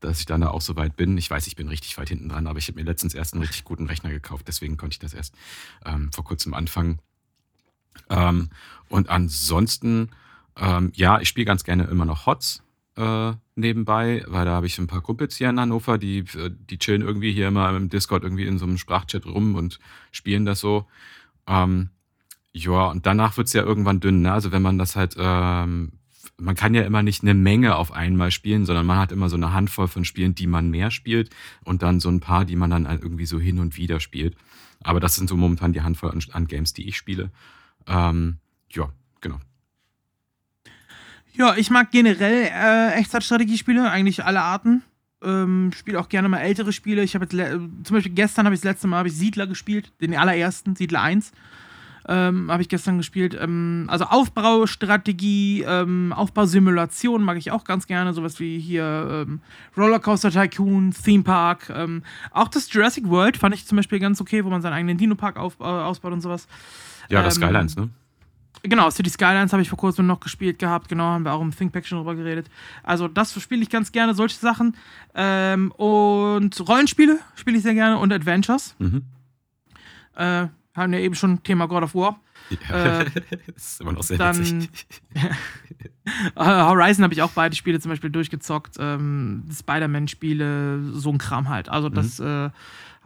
[0.00, 1.16] dass ich dann da auch so weit bin.
[1.16, 3.42] Ich weiß, ich bin richtig weit hinten dran, aber ich habe mir letztens erst einen
[3.42, 5.34] richtig guten Rechner gekauft, deswegen konnte ich das erst
[5.84, 7.00] ähm, vor kurzem anfangen.
[8.10, 8.50] Ähm,
[8.88, 10.10] und ansonsten,
[10.56, 12.62] ähm, ja, ich spiele ganz gerne immer noch HOTS
[12.96, 16.78] äh, nebenbei, weil da habe ich ein paar Kumpels hier in Hannover, die, äh, die
[16.78, 19.80] chillen irgendwie hier immer im Discord irgendwie in so einem Sprachchat rum und
[20.12, 20.86] spielen das so.
[21.46, 21.90] Ähm,
[22.52, 24.22] ja, und danach wird es ja irgendwann dünn.
[24.22, 24.32] Ne?
[24.32, 25.92] Also wenn man das halt, ähm,
[26.38, 29.36] man kann ja immer nicht eine Menge auf einmal spielen, sondern man hat immer so
[29.36, 31.30] eine Handvoll von Spielen, die man mehr spielt
[31.64, 34.36] und dann so ein paar, die man dann irgendwie so hin und wieder spielt.
[34.82, 37.30] Aber das sind so momentan die Handvoll an, an Games, die ich spiele.
[37.86, 38.38] Ähm,
[38.70, 38.90] ja,
[39.20, 39.40] genau.
[41.36, 44.82] Ja, ich mag generell äh, Echtzeitstrategiespiele, eigentlich alle Arten.
[45.22, 47.02] Ähm, spiele auch gerne mal ältere Spiele.
[47.02, 47.36] Ich habe jetzt
[47.86, 51.32] zum Beispiel gestern habe ich das letzte Mal ich Siedler gespielt, den allerersten, Siedler 1.
[52.08, 53.36] Ähm, habe ich gestern gespielt.
[53.38, 58.14] Ähm, also Aufbaustrategie, ähm, Aufbausimulation mag ich auch ganz gerne.
[58.14, 59.40] Sowas wie hier ähm,
[59.76, 61.70] Rollercoaster Tycoon, Theme Park.
[61.74, 64.96] Ähm, auch das Jurassic World fand ich zum Beispiel ganz okay, wo man seinen eigenen
[64.96, 66.46] Dino-Park äh, ausbaut und sowas.
[67.10, 67.90] Ja, das ähm, Skylines, ne?
[68.62, 70.88] Genau, City Skylines habe ich vor kurzem noch gespielt gehabt.
[70.88, 72.48] Genau, haben wir auch im ThinkPack schon drüber geredet.
[72.82, 74.76] Also, das spiele ich ganz gerne, solche Sachen.
[75.14, 78.74] Ähm, und Rollenspiele spiele ich sehr gerne und Adventures.
[78.78, 79.02] Mhm.
[80.16, 82.20] Äh, haben wir eben schon Thema God of War.
[82.68, 83.10] Ja, äh,
[83.54, 84.36] das ist immer noch sehr dann,
[86.36, 88.76] Horizon habe ich auch beide Spiele zum Beispiel durchgezockt.
[88.78, 91.68] Ähm, Spider-Man-Spiele, so ein Kram halt.
[91.68, 92.18] Also, das.
[92.18, 92.26] Mhm.
[92.26, 92.50] Äh,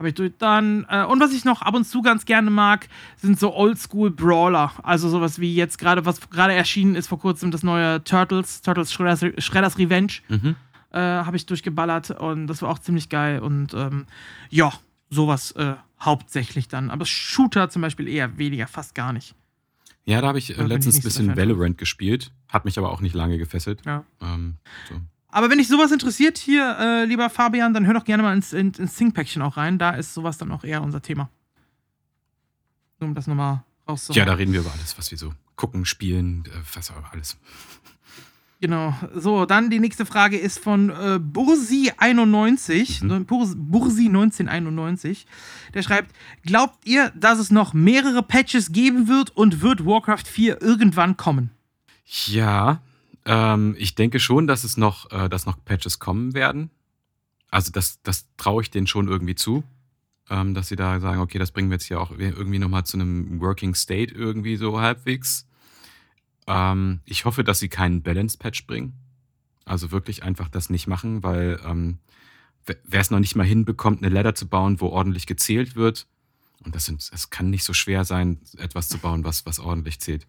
[0.01, 0.33] habe ich durch.
[0.39, 4.73] Dann, äh, und was ich noch ab und zu ganz gerne mag, sind so Oldschool-Brawler.
[4.83, 8.93] Also sowas wie jetzt gerade, was gerade erschienen ist vor kurzem, das neue Turtles, Turtles
[8.93, 10.15] Shredders, Shredders Revenge.
[10.29, 10.57] Mhm.
[10.93, 13.41] Äh, habe ich durchgeballert und das war auch ziemlich geil.
[13.41, 14.07] Und ähm,
[14.49, 14.73] ja,
[15.11, 16.91] sowas äh, hauptsächlich dann.
[16.91, 19.35] Aber Shooter zum Beispiel eher weniger, fast gar nicht.
[20.05, 23.01] Ja, da habe ich äh, letztens ein bisschen so Valorant gespielt, hat mich aber auch
[23.01, 23.83] nicht lange gefesselt.
[23.85, 24.05] Ja.
[24.21, 24.57] Ähm,
[24.89, 25.01] so.
[25.29, 28.53] Aber wenn dich sowas interessiert hier, äh, lieber Fabian, dann hör doch gerne mal ins,
[28.53, 29.79] ins, ins Think-Päckchen auch rein.
[29.79, 31.31] Da ist sowas dann auch eher unser Thema.
[32.99, 34.19] Nur um das nochmal rauszuholen.
[34.19, 37.39] Ja, da reden wir über alles, was wir so gucken, spielen, äh, was auch alles.
[38.61, 38.95] Genau.
[39.15, 43.25] So, dann die nächste Frage ist von äh, Bursi91, mhm.
[43.25, 45.27] Bursi 1991.
[45.73, 50.61] Der schreibt: Glaubt ihr, dass es noch mehrere Patches geben wird und wird Warcraft 4
[50.61, 51.51] irgendwann kommen?
[52.27, 52.83] Ja,
[53.25, 56.71] ähm, ich denke schon, dass es noch, äh, dass noch Patches kommen werden.
[57.51, 59.65] Also das, das traue ich denen schon irgendwie zu,
[60.29, 62.99] ähm, dass sie da sagen, okay, das bringen wir jetzt hier auch irgendwie nochmal zu
[62.99, 65.47] einem Working State irgendwie so halbwegs.
[66.51, 68.95] Ähm, ich hoffe, dass sie keinen Balance-Patch bringen.
[69.65, 71.99] Also wirklich einfach das nicht machen, weil ähm,
[72.67, 76.09] wer es noch nicht mal hinbekommt, eine Ladder zu bauen, wo ordentlich gezählt wird,
[76.65, 80.01] und das, sind, das kann nicht so schwer sein, etwas zu bauen, was, was ordentlich
[80.01, 80.27] zählt,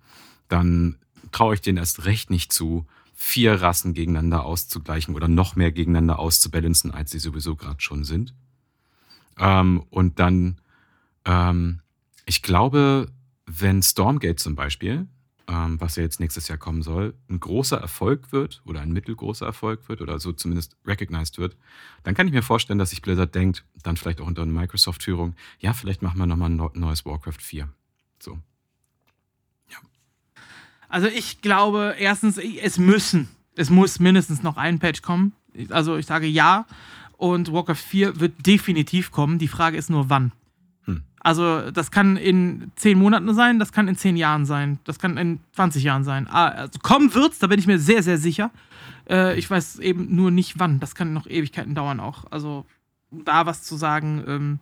[0.48, 0.98] dann
[1.32, 6.20] traue ich denen erst recht nicht zu, vier Rassen gegeneinander auszugleichen oder noch mehr gegeneinander
[6.20, 8.34] auszubalancen, als sie sowieso gerade schon sind.
[9.38, 10.62] Ähm, und dann,
[11.26, 11.82] ähm,
[12.26, 13.12] ich glaube,
[13.46, 15.08] wenn Stormgate zum Beispiel,
[15.52, 19.46] ähm, was ja jetzt nächstes Jahr kommen soll, ein großer Erfolg wird oder ein mittelgroßer
[19.46, 21.58] Erfolg wird oder so zumindest recognized wird,
[22.04, 25.36] dann kann ich mir vorstellen, dass sich Blizzard denkt, dann vielleicht auch unter einer Microsoft-Führung,
[25.60, 27.68] ja, vielleicht machen wir nochmal ein neues Warcraft 4.
[28.20, 28.40] So.
[29.70, 29.78] Ja.
[30.88, 35.34] Also ich glaube, erstens, es müssen, es muss mindestens noch ein Patch kommen.
[35.70, 36.66] Also ich sage ja.
[37.18, 39.38] Und Warcraft 4 wird definitiv kommen.
[39.38, 40.32] Die Frage ist nur, wann.
[41.24, 45.18] Also das kann in zehn Monaten sein, das kann in zehn Jahren sein, das kann
[45.18, 46.28] in 20 Jahren sein.
[46.28, 48.50] Ah, also kommen wird's, da bin ich mir sehr, sehr sicher.
[49.08, 50.80] Äh, ich weiß eben nur nicht wann.
[50.80, 52.26] Das kann noch Ewigkeiten dauern auch.
[52.32, 52.66] Also
[53.12, 54.60] da was zu sagen, ähm,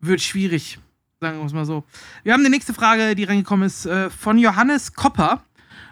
[0.00, 0.78] wird schwierig,
[1.20, 1.84] sagen wir es mal so.
[2.22, 5.42] Wir haben die nächste Frage, die reingekommen ist, äh, von Johannes Kopper.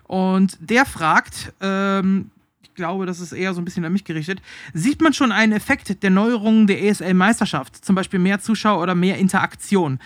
[0.05, 2.30] Und der fragt, ähm,
[2.75, 4.41] glaube, das ist eher so ein bisschen an mich gerichtet,
[4.73, 9.18] sieht man schon einen Effekt der Neuerungen der ESL-Meisterschaft, zum Beispiel mehr Zuschauer oder mehr
[9.18, 9.99] Interaktion.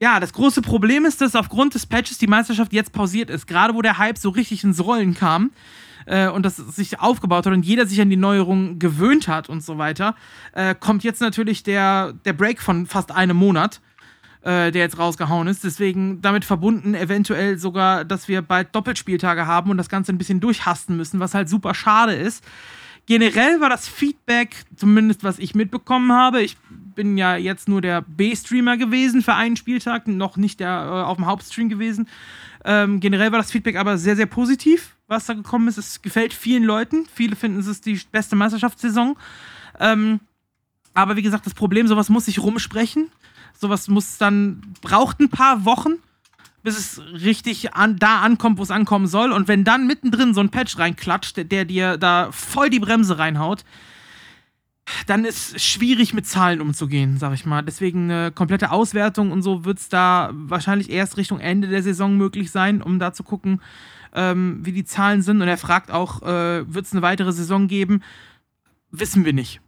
[0.00, 3.46] Ja, das große Problem ist, dass aufgrund des Patches die Meisterschaft jetzt pausiert ist.
[3.46, 5.50] Gerade wo der Hype so richtig ins Rollen kam
[6.06, 9.62] äh, und das sich aufgebaut hat und jeder sich an die Neuerungen gewöhnt hat und
[9.62, 10.14] so weiter,
[10.52, 13.80] äh, kommt jetzt natürlich der, der Break von fast einem Monat
[14.42, 15.64] äh, der jetzt rausgehauen ist.
[15.64, 20.40] Deswegen damit verbunden eventuell sogar, dass wir bald Doppelspieltage haben und das Ganze ein bisschen
[20.40, 22.44] durchhasten müssen, was halt super schade ist.
[23.06, 26.58] Generell war das Feedback, zumindest was ich mitbekommen habe, ich
[26.94, 31.16] bin ja jetzt nur der B-Streamer gewesen für einen Spieltag, noch nicht der äh, auf
[31.16, 32.06] dem Hauptstream gewesen.
[32.66, 35.78] Ähm, generell war das Feedback aber sehr, sehr positiv, was da gekommen ist.
[35.78, 37.06] Es gefällt vielen Leuten.
[37.14, 39.16] Viele finden, es ist die beste Meisterschaftssaison.
[39.80, 40.20] Ähm,
[40.92, 43.08] aber wie gesagt, das Problem, sowas muss sich rumsprechen.
[43.60, 45.94] Sowas muss dann, braucht ein paar Wochen,
[46.62, 49.32] bis es richtig an, da ankommt, wo es ankommen soll.
[49.32, 53.64] Und wenn dann mittendrin so ein Patch reinklatscht, der, dir da voll die Bremse reinhaut,
[55.08, 57.62] dann ist es schwierig mit Zahlen umzugehen, sag ich mal.
[57.62, 62.16] Deswegen eine komplette Auswertung und so wird es da wahrscheinlich erst Richtung Ende der Saison
[62.16, 63.60] möglich sein, um da zu gucken,
[64.14, 65.42] ähm, wie die Zahlen sind.
[65.42, 68.04] Und er fragt auch, äh, wird es eine weitere Saison geben?
[68.92, 69.60] Wissen wir nicht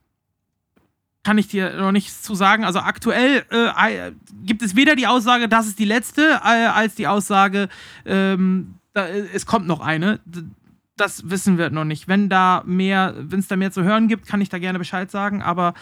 [1.23, 2.65] kann ich dir noch nichts zu sagen.
[2.65, 4.13] Also aktuell äh,
[4.45, 7.69] gibt es weder die Aussage, das ist die letzte, äh, als die Aussage,
[8.07, 10.21] ähm, da, es kommt noch eine.
[10.97, 12.09] Das wissen wir noch nicht.
[12.09, 15.11] Wenn da mehr, wenn es da mehr zu hören gibt, kann ich da gerne Bescheid
[15.11, 15.43] sagen.
[15.43, 15.75] Aber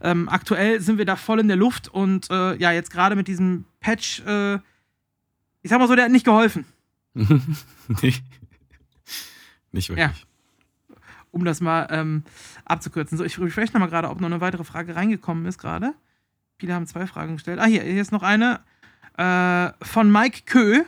[0.00, 3.28] ähm, aktuell sind wir da voll in der Luft und äh, ja, jetzt gerade mit
[3.28, 4.54] diesem Patch, äh,
[5.62, 6.64] ich sag mal so, der hat nicht geholfen.
[7.14, 8.14] nee.
[9.72, 10.06] Nicht wirklich.
[10.06, 10.12] Ja
[11.34, 12.22] um das mal ähm,
[12.64, 13.18] abzukürzen.
[13.18, 15.94] So, ich refresh nochmal gerade, ob noch eine weitere Frage reingekommen ist gerade.
[16.58, 17.58] Viele haben zwei Fragen gestellt.
[17.58, 18.60] Ah, hier, hier ist noch eine
[19.16, 20.82] äh, von Mike Kö.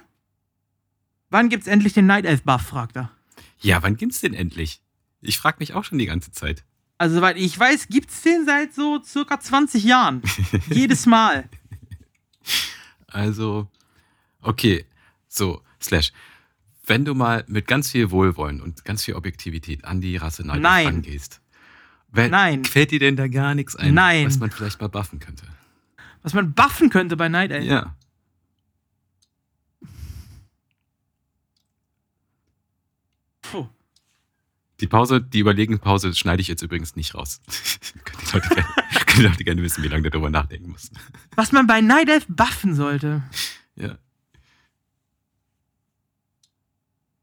[1.30, 3.10] Wann gibt's endlich den Night Elf Buff, fragt er.
[3.60, 4.80] Ja, wann gibt's den endlich?
[5.20, 6.64] Ich frage mich auch schon die ganze Zeit.
[6.98, 10.22] Also, soweit ich weiß, gibt's den seit so circa 20 Jahren.
[10.70, 11.48] Jedes Mal.
[13.08, 13.68] Also,
[14.40, 14.86] okay.
[15.28, 16.12] So, Slash
[16.86, 20.86] wenn du mal mit ganz viel Wohlwollen und ganz viel Objektivität an die Rasse Nein.
[20.86, 21.40] rangehst,
[22.08, 22.64] wer, Nein.
[22.64, 24.26] fällt dir denn da gar nichts ein, Nein.
[24.26, 25.44] was man vielleicht mal buffen könnte?
[26.22, 27.64] Was man buffen könnte bei Night Elf?
[27.64, 27.94] Ja.
[33.42, 33.68] Puh.
[34.80, 37.40] Die Pause, die überlegene Pause schneide ich jetzt übrigens nicht raus.
[38.04, 38.68] können, die Leute gerne,
[39.06, 40.92] können die Leute gerne wissen, wie lange du darüber nachdenken musst.
[41.34, 43.22] Was man bei Night Elf buffen sollte.
[43.76, 43.96] Ja.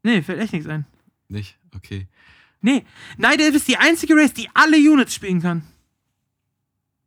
[0.02, 0.86] Nee, fällt echt nichts ein.
[1.28, 1.58] Nicht?
[1.74, 2.08] Okay.
[2.64, 2.86] Nee,
[3.18, 5.64] Night Elf ist die einzige Race, die alle Units spielen kann.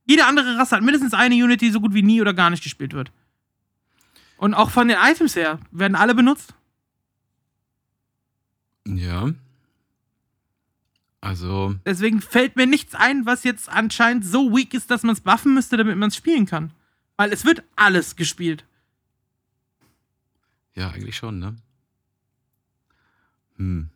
[0.05, 2.62] Jede andere Rasse hat mindestens eine Unit, die so gut wie nie oder gar nicht
[2.62, 3.12] gespielt wird.
[4.38, 6.53] Und auch von den Items her werden alle benutzt.
[8.86, 9.32] Ja.
[11.22, 11.74] Also.
[11.88, 15.55] Deswegen fällt mir nichts ein, was jetzt anscheinend so weak ist, dass man es buffen
[15.55, 16.72] müsste, damit man es spielen kann.
[17.16, 18.64] Weil es wird alles gespielt.
[20.76, 21.55] Ja, eigentlich schon, ne?
[23.55, 23.89] Hm.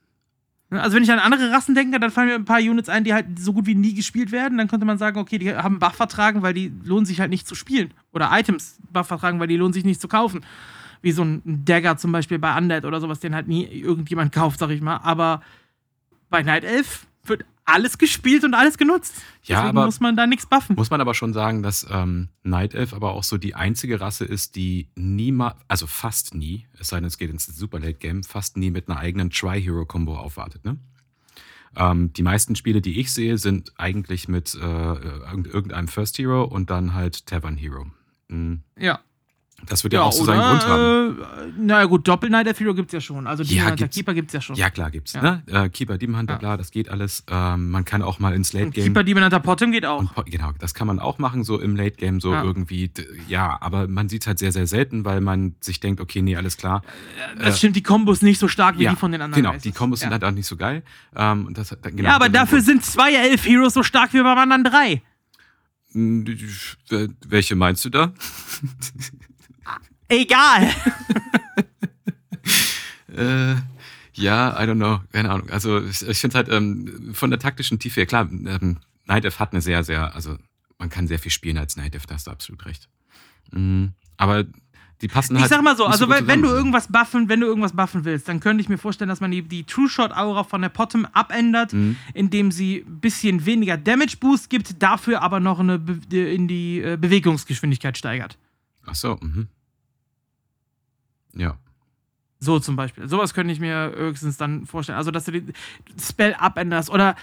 [0.71, 3.13] Also wenn ich an andere Rassen denke, dann fallen mir ein paar Units ein, die
[3.13, 4.57] halt so gut wie nie gespielt werden.
[4.57, 7.45] Dann könnte man sagen, okay, die haben Buff vertragen, weil die lohnen sich halt nicht
[7.45, 7.93] zu spielen.
[8.13, 10.45] Oder Items Buff vertragen, weil die lohnen sich nicht zu kaufen.
[11.01, 14.59] Wie so ein Dagger zum Beispiel bei Undead oder sowas, den halt nie irgendjemand kauft,
[14.59, 14.97] sag ich mal.
[15.03, 15.41] Aber
[16.29, 19.15] bei Night Elf wird alles gespielt und alles genutzt.
[19.43, 20.75] Ja, Deswegen aber muss man da nichts buffen.
[20.75, 24.25] Muss man aber schon sagen, dass ähm, Night Elf aber auch so die einzige Rasse
[24.25, 28.23] ist, die niemals, also fast nie, es sei denn, es geht ins Super Late Game,
[28.23, 30.65] fast nie mit einer eigenen Tri-Hero-Combo aufwartet.
[30.65, 30.77] Ne?
[31.75, 36.69] Ähm, die meisten Spiele, die ich sehe, sind eigentlich mit äh, irgendeinem First Hero und
[36.69, 37.87] dann halt Tavern Hero.
[38.27, 38.63] Mhm.
[38.77, 38.99] Ja.
[39.67, 41.19] Das wird ja, ja auch so seinen Grund haben.
[41.19, 43.27] Äh, naja, gut, Doppel-Night of Hero gibt es ja schon.
[43.27, 44.55] Also Demon ja, Hunter Keeper gibt es ja schon.
[44.55, 45.13] Ja, klar gibt's.
[45.13, 45.21] Ja.
[45.21, 45.43] Ne?
[45.47, 46.39] Äh, Keeper, Demon Hunter, ja.
[46.39, 47.23] klar, das geht alles.
[47.29, 48.85] Ähm, man kann auch mal ins Late Game.
[48.85, 49.99] Keeper, Demon Hunter Potom geht auch.
[49.99, 52.91] Und, genau, das kann man auch machen, so im Late Game, so irgendwie.
[53.27, 56.35] Ja, aber man sieht es halt sehr, sehr selten, weil man sich denkt, okay, nee,
[56.35, 56.81] alles klar.
[57.37, 59.43] Das äh, stimmt, die Kombos nicht so stark wie die von den anderen.
[59.43, 60.83] Genau, die Kombos sind halt auch nicht so geil.
[61.15, 64.63] Ähm, das, genau, ja, aber dafür sind zwei Elf Heroes so stark wie beim anderen
[64.63, 65.01] drei.
[65.93, 68.13] Welche meinst du da?
[70.11, 70.69] Egal.
[73.15, 73.55] äh,
[74.13, 75.49] ja, I don't know, keine Ahnung.
[75.49, 79.53] Also ich, ich finde halt ähm, von der taktischen Tiefe, ja klar, ähm, Night hat
[79.53, 80.37] eine sehr, sehr, also
[80.77, 82.89] man kann sehr viel spielen als Night da hast du absolut recht.
[83.51, 83.93] Mhm.
[84.17, 84.43] Aber
[85.01, 85.45] die passen halt.
[85.45, 88.03] Ich sag mal so, also so wenn, wenn, du irgendwas buffen, wenn du irgendwas buffen
[88.03, 90.69] willst, dann könnte ich mir vorstellen, dass man die, die True Shot Aura von der
[90.69, 91.95] Bottom abändert, mhm.
[92.13, 96.81] indem sie ein bisschen weniger Damage Boost gibt, dafür aber noch eine Be in die
[96.81, 98.37] äh, Bewegungsgeschwindigkeit steigert.
[98.85, 99.47] Ach so, mhm.
[101.33, 101.57] Ja.
[102.39, 103.07] So zum Beispiel.
[103.07, 104.97] Sowas könnte ich mir höchstens dann vorstellen.
[104.97, 105.53] Also, dass du den
[105.99, 107.15] Spell abänderst oder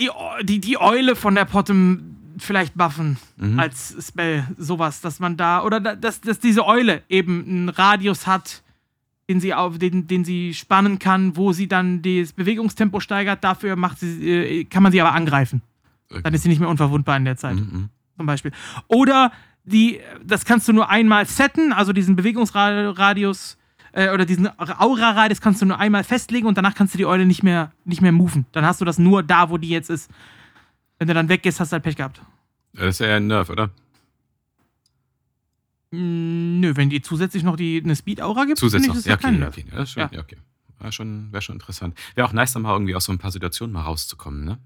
[0.00, 0.10] die,
[0.42, 3.60] die, die Eule von der Bottom vielleicht buffen mhm.
[3.60, 4.46] als Spell.
[4.58, 8.62] Sowas, dass man da, oder dass, dass diese Eule eben einen Radius hat,
[9.28, 13.42] den sie, auf, den, den sie spannen kann, wo sie dann das Bewegungstempo steigert.
[13.42, 15.62] Dafür macht sie, äh, kann man sie aber angreifen.
[16.10, 16.20] Okay.
[16.22, 17.56] Dann ist sie nicht mehr unverwundbar in der Zeit.
[17.56, 17.70] Mhm.
[17.72, 17.88] mhm.
[18.16, 18.52] Zum Beispiel.
[18.86, 19.32] Oder
[19.64, 23.56] die, das kannst du nur einmal setten, also diesen Bewegungsradius
[23.92, 27.24] äh, oder diesen Aura-Radius kannst du nur einmal festlegen und danach kannst du die Eule
[27.24, 28.46] nicht mehr, nicht mehr moven.
[28.52, 30.10] Dann hast du das nur da, wo die jetzt ist.
[30.98, 32.20] Wenn du dann weggehst, hast du halt Pech gehabt.
[32.74, 33.70] Das ist ja ein Nerf, oder?
[35.90, 39.04] Mm, nö, wenn die zusätzlich noch die, eine Speed-Aura gibt, zusätzlich noch.
[39.04, 39.64] Ja, okay, okay.
[39.72, 40.10] Ja, schon, ja.
[40.12, 40.36] ja okay.
[40.80, 41.96] Wäre schon, wär schon interessant.
[42.14, 44.58] Wäre auch nice, dann mal irgendwie aus so ein paar Situationen mal rauszukommen, ne?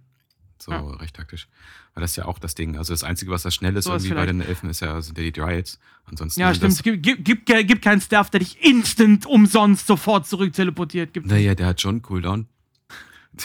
[0.62, 0.80] So ja.
[0.80, 1.48] recht taktisch.
[1.94, 2.76] Weil das ist ja auch das Ding.
[2.76, 5.16] Also das Einzige, was da schnell ist so irgendwie bei den Elfen, ist ja, sind
[5.18, 5.78] ja die Dryads.
[6.06, 6.72] Ansonsten ja, stimmt.
[6.72, 11.12] Es gibt, gibt, gibt, keinen Staff, der dich instant umsonst sofort zurück teleportiert.
[11.12, 12.46] Gibt naja, der hat schon Cooldown.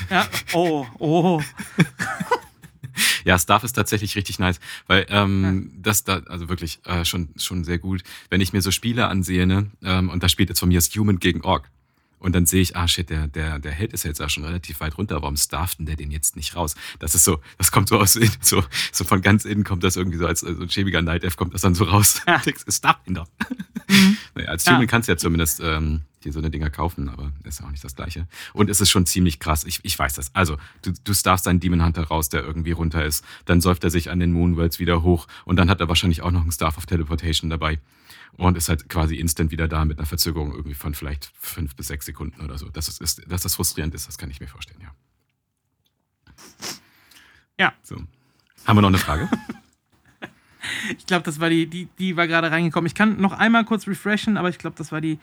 [0.09, 1.41] Ja, oh, oh.
[3.25, 5.81] ja, Staff ist tatsächlich richtig nice, weil ähm, ja.
[5.81, 8.03] das da, also wirklich äh, schon, schon sehr gut.
[8.29, 10.89] Wenn ich mir so Spiele ansehe, ne, ähm, und da spielt jetzt von mir das
[10.95, 11.69] Human gegen Orc.
[12.23, 14.79] Und dann sehe ich, ah shit, der, der, der Held ist jetzt auch schon relativ
[14.79, 16.73] weit runter, warum starft denn der den jetzt nicht raus?
[16.99, 18.63] Das ist so, das kommt so aus, so,
[18.93, 21.53] so von ganz innen kommt das irgendwie so als so ein schäbiger Night F kommt
[21.53, 22.21] das dann so raus.
[22.69, 23.27] Starf ihn doch.
[23.89, 24.17] Mhm.
[24.35, 24.87] naja, als Human ja.
[24.87, 27.93] kannst du ja zumindest ähm, dir so eine Dinger kaufen, aber ist auch nicht das
[27.93, 28.25] Gleiche.
[28.53, 29.65] Und es ist schon ziemlich krass.
[29.65, 30.33] Ich, ich weiß das.
[30.33, 33.25] Also, du, du starfst deinen Demon Hunter raus, der irgendwie runter ist.
[33.43, 36.31] Dann säuft er sich an den Moonworlds wieder hoch und dann hat er wahrscheinlich auch
[36.31, 37.79] noch einen Staff of Teleportation dabei
[38.37, 41.87] und ist halt quasi instant wieder da mit einer Verzögerung irgendwie von vielleicht fünf bis
[41.87, 42.69] sechs Sekunden oder so.
[42.69, 44.93] Dass, ist, dass das frustrierend ist, das kann ich mir vorstellen, ja.
[47.59, 47.73] Ja.
[47.83, 47.95] So.
[48.65, 49.29] Haben wir noch eine Frage?
[50.97, 52.87] ich glaube, das war die, die, die war gerade reingekommen.
[52.87, 55.19] Ich kann noch einmal kurz refreshen, aber ich glaube, das war die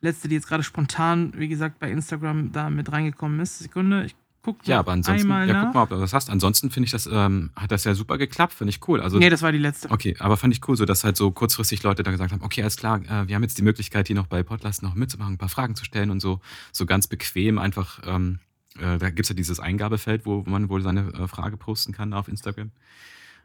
[0.00, 3.58] letzte, die jetzt gerade spontan, wie gesagt, bei Instagram da mit reingekommen ist.
[3.58, 6.28] Sekunde, ich guck ja, aber ansonsten, einmal ja, guck mal, ob du das hast.
[6.28, 9.00] Ansonsten finde ich das, ähm, hat das ja super geklappt, finde ich cool.
[9.00, 9.90] Also, nee, das war die letzte.
[9.90, 12.62] Okay, aber fand ich cool, so dass halt so kurzfristig Leute da gesagt haben, okay,
[12.62, 15.38] alles klar, äh, wir haben jetzt die Möglichkeit, hier noch bei Podlast noch mitzumachen, ein
[15.38, 16.40] paar Fragen zu stellen und so,
[16.72, 18.40] so ganz bequem einfach, ähm,
[18.78, 22.12] äh, da gibt es ja dieses Eingabefeld, wo man wohl seine äh, Frage posten kann
[22.12, 22.70] auf Instagram.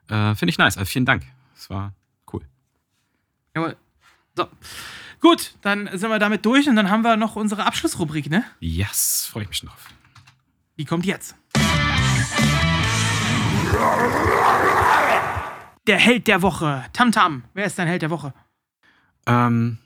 [0.09, 1.23] Äh, finde ich nice, also vielen Dank.
[1.53, 1.93] Das war
[2.33, 2.41] cool.
[3.55, 3.75] Jawohl.
[4.35, 4.47] So.
[5.19, 8.43] Gut, dann sind wir damit durch und dann haben wir noch unsere Abschlussrubrik, ne?
[8.59, 9.89] Yes, freue ich mich drauf.
[10.77, 11.35] Die kommt jetzt.
[15.87, 16.85] Der Held der Woche.
[16.93, 17.37] Tamtam.
[17.37, 17.41] -Tam.
[17.55, 18.33] Wer ist dein Held der Woche?
[19.25, 19.79] Ähm,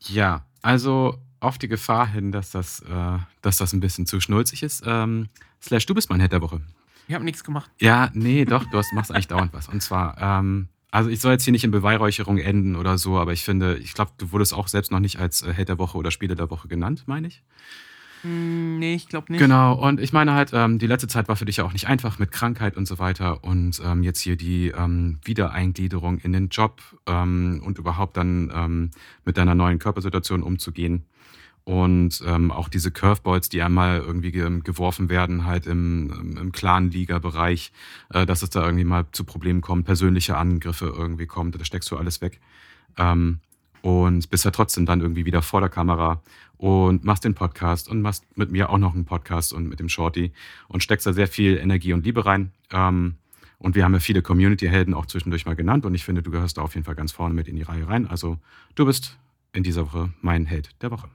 [0.00, 4.62] ja, also auf die Gefahr hin, dass das, äh, dass das ein bisschen zu schnulzig
[4.62, 4.82] ist.
[4.86, 5.28] Ähm,
[5.60, 6.62] Slash, du bist mein Held der Woche.
[7.08, 7.70] Ich habe nichts gemacht.
[7.78, 9.68] Ja, nee, doch, du hast, machst eigentlich dauernd was.
[9.68, 13.34] Und zwar, ähm, also ich soll jetzt hier nicht in Beweihräucherung enden oder so, aber
[13.34, 15.98] ich finde, ich glaube, du wurdest auch selbst noch nicht als äh, Held der Woche
[15.98, 17.42] oder Spieler der Woche genannt, meine ich.
[18.22, 19.40] Mm, nee, ich glaube nicht.
[19.40, 21.86] Genau, und ich meine halt, ähm, die letzte Zeit war für dich ja auch nicht
[21.86, 23.44] einfach mit Krankheit und so weiter.
[23.44, 28.90] Und ähm, jetzt hier die ähm, Wiedereingliederung in den Job ähm, und überhaupt dann ähm,
[29.24, 31.04] mit deiner neuen Körpersituation umzugehen.
[31.64, 37.72] Und ähm, auch diese Curveballs, die einmal irgendwie ge geworfen werden, halt im, im Clan-Liga-Bereich,
[38.08, 41.90] äh, dass es da irgendwie mal zu Problemen kommt, persönliche Angriffe irgendwie kommt, da steckst
[41.90, 42.40] du alles weg.
[42.96, 43.40] Ähm,
[43.82, 46.22] und bist ja trotzdem dann irgendwie wieder vor der Kamera
[46.56, 49.88] und machst den Podcast und machst mit mir auch noch einen Podcast und mit dem
[49.88, 50.32] Shorty
[50.68, 52.52] und steckst da sehr viel Energie und Liebe rein.
[52.72, 53.14] Ähm,
[53.58, 56.58] und wir haben ja viele Community-Helden auch zwischendurch mal genannt und ich finde, du gehörst
[56.58, 58.06] da auf jeden Fall ganz vorne mit in die Reihe rein.
[58.06, 58.38] Also
[58.74, 59.16] du bist
[59.52, 61.08] in dieser Woche mein Held der Woche.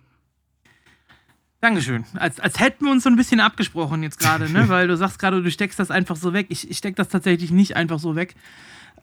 [1.62, 2.04] Dankeschön.
[2.16, 4.68] Als, als hätten wir uns so ein bisschen abgesprochen jetzt gerade, ne?
[4.70, 6.48] weil du sagst gerade, du steckst das einfach so weg.
[6.50, 8.36] Ich, ich steck das tatsächlich nicht einfach so weg.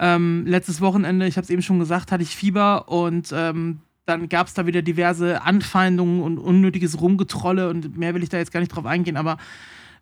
[0.01, 4.29] Ähm, letztes Wochenende, ich habe es eben schon gesagt, hatte ich Fieber und ähm, dann
[4.29, 8.51] gab es da wieder diverse Anfeindungen und unnötiges Rumgetrolle und mehr will ich da jetzt
[8.51, 9.37] gar nicht drauf eingehen, aber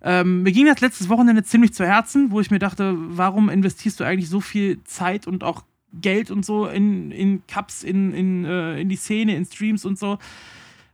[0.01, 3.99] ähm, mir ging das letztes Wochenende ziemlich zu Herzen, wo ich mir dachte, warum investierst
[3.99, 8.45] du eigentlich so viel Zeit und auch Geld und so in, in Cups, in, in,
[8.45, 10.19] äh, in die Szene, in Streams und so?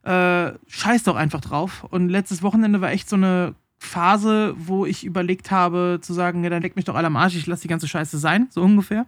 [0.05, 1.85] äh, scheiß doch einfach drauf.
[1.91, 6.51] Und letztes Wochenende war echt so eine Phase, wo ich überlegt habe zu sagen, ja,
[6.51, 9.07] dann leck mich doch alle am Arsch, ich lasse die ganze Scheiße sein, so ungefähr.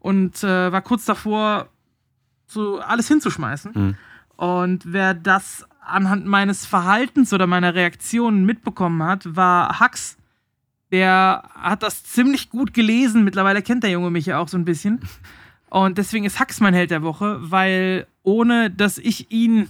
[0.00, 1.68] Und äh, war kurz davor,
[2.46, 3.72] so alles hinzuschmeißen.
[3.74, 3.94] Mhm.
[4.36, 10.16] Und wer das anhand meines Verhaltens oder meiner Reaktionen mitbekommen hat, war Hux.
[10.92, 13.24] Der hat das ziemlich gut gelesen.
[13.24, 15.00] Mittlerweile kennt der Junge mich ja auch so ein bisschen.
[15.70, 19.68] Und deswegen ist Hux mein Held der Woche, weil ohne dass ich ihn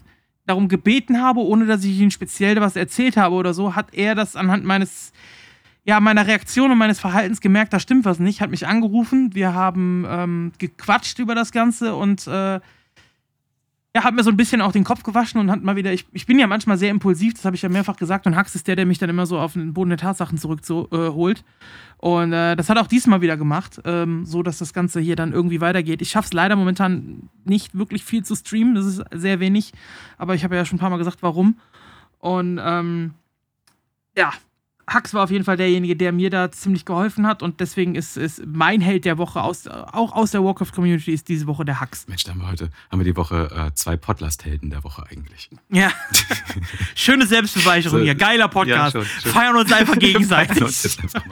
[0.49, 4.15] darum gebeten habe, ohne dass ich ihm speziell was erzählt habe oder so, hat er
[4.15, 5.13] das anhand meines,
[5.85, 9.55] ja, meiner Reaktion und meines Verhaltens gemerkt, da stimmt was nicht, hat mich angerufen, wir
[9.55, 12.61] haben ähm, gequatscht über das Ganze und äh,
[13.99, 16.07] er hat mir so ein bisschen auch den Kopf gewaschen und hat mal wieder, ich,
[16.13, 18.69] ich bin ja manchmal sehr impulsiv, das habe ich ja mehrfach gesagt, und Hax ist
[18.69, 21.39] der, der mich dann immer so auf den Boden der Tatsachen zurückholt.
[21.41, 21.43] Äh,
[22.07, 25.33] und äh, das hat auch diesmal wieder gemacht, ähm, so dass das Ganze hier dann
[25.33, 26.01] irgendwie weitergeht.
[26.01, 29.73] Ich schaffe es leider momentan nicht wirklich viel zu streamen, das ist sehr wenig,
[30.17, 31.59] aber ich habe ja schon ein paar Mal gesagt, warum.
[32.21, 33.15] Und ähm,
[34.17, 34.33] ja,
[34.93, 38.17] Hux war auf jeden Fall derjenige, der mir da ziemlich geholfen hat und deswegen ist,
[38.17, 42.09] ist mein Held der Woche aus, auch aus der Warcraft-Community ist diese Woche der Hux.
[42.09, 45.51] Mensch, da haben wir heute haben wir die Woche äh, zwei Podlast-Helden der Woche eigentlich.
[45.71, 45.93] Ja.
[46.95, 48.15] Schöne Selbstbeweicherung so, hier.
[48.15, 48.95] Geiler Podcast.
[48.95, 49.33] Ja, schon, schon.
[49.33, 50.63] Feiern uns einfach gegenseitig.
[50.63, 51.23] uns einfach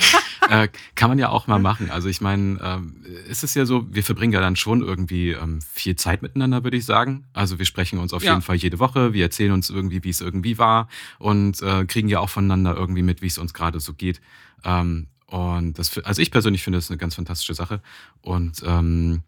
[0.50, 1.90] äh, kann man ja auch mal machen.
[1.90, 2.96] Also ich meine, ähm,
[3.28, 6.76] ist es ja so, wir verbringen ja dann schon irgendwie ähm, viel Zeit miteinander, würde
[6.76, 7.24] ich sagen.
[7.32, 8.32] Also wir sprechen uns auf ja.
[8.32, 10.88] jeden Fall jede Woche, wir erzählen uns irgendwie, wie es irgendwie war
[11.18, 14.20] und äh, kriegen ja auch voneinander irgendwie mit, wie es uns gerade so geht.
[14.64, 17.82] Ähm, und das, also ich persönlich finde das eine ganz fantastische Sache.
[18.20, 19.22] Und ähm,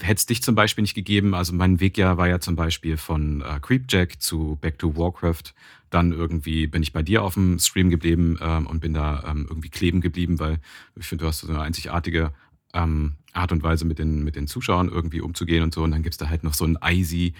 [0.00, 2.96] hätte es dich zum Beispiel nicht gegeben, also mein Weg ja war ja zum Beispiel
[2.96, 5.54] von äh, Creepjack zu Back to Warcraft
[5.90, 9.46] dann irgendwie bin ich bei dir auf dem Stream geblieben ähm, und bin da ähm,
[9.48, 10.58] irgendwie kleben geblieben, weil
[10.96, 12.32] ich finde, du hast so eine einzigartige
[12.74, 15.84] ähm, Art und Weise mit den, mit den Zuschauern irgendwie umzugehen und so.
[15.84, 17.34] Und dann gibt es da halt noch so ein Icy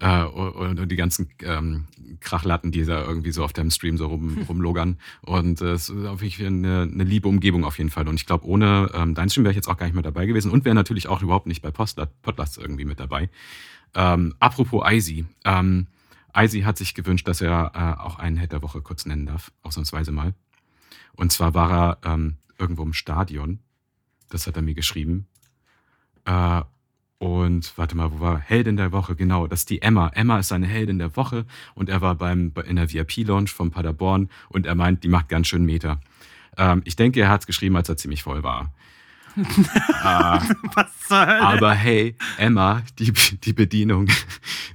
[0.00, 1.86] äh, und, und, die ganzen ähm,
[2.20, 4.98] Krachlatten, die da irgendwie so auf deinem Stream so rum, rumlogern.
[5.22, 8.08] Und äh, es ist auf jeden Fall eine, eine liebe Umgebung auf jeden Fall.
[8.08, 10.26] Und ich glaube, ohne ähm, dein Stream wäre ich jetzt auch gar nicht mehr dabei
[10.26, 13.28] gewesen und wäre natürlich auch überhaupt nicht bei Podlast irgendwie mit dabei.
[13.94, 15.86] Ähm, apropos Icy, ähm,
[16.32, 19.50] Eisi hat sich gewünscht, dass er äh, auch einen Head der Woche kurz nennen darf,
[19.62, 20.34] ausnahmsweise mal.
[21.16, 23.58] Und zwar war er ähm, irgendwo im Stadion.
[24.28, 25.26] Das hat er mir geschrieben.
[26.24, 26.62] Äh,
[27.18, 29.16] und warte mal, wo war Heldin der Woche?
[29.16, 30.08] Genau, das ist die Emma.
[30.14, 34.28] Emma ist seine Heldin der Woche und er war beim, in der VIP-Lounge von Paderborn
[34.48, 36.00] und er meint, die macht ganz schön Meter.
[36.56, 38.72] Ähm, ich denke, er hat es geschrieben, als er ziemlich voll war.
[40.02, 40.42] ah,
[40.74, 44.08] Was soll aber hey, Emma, die, die Bedienung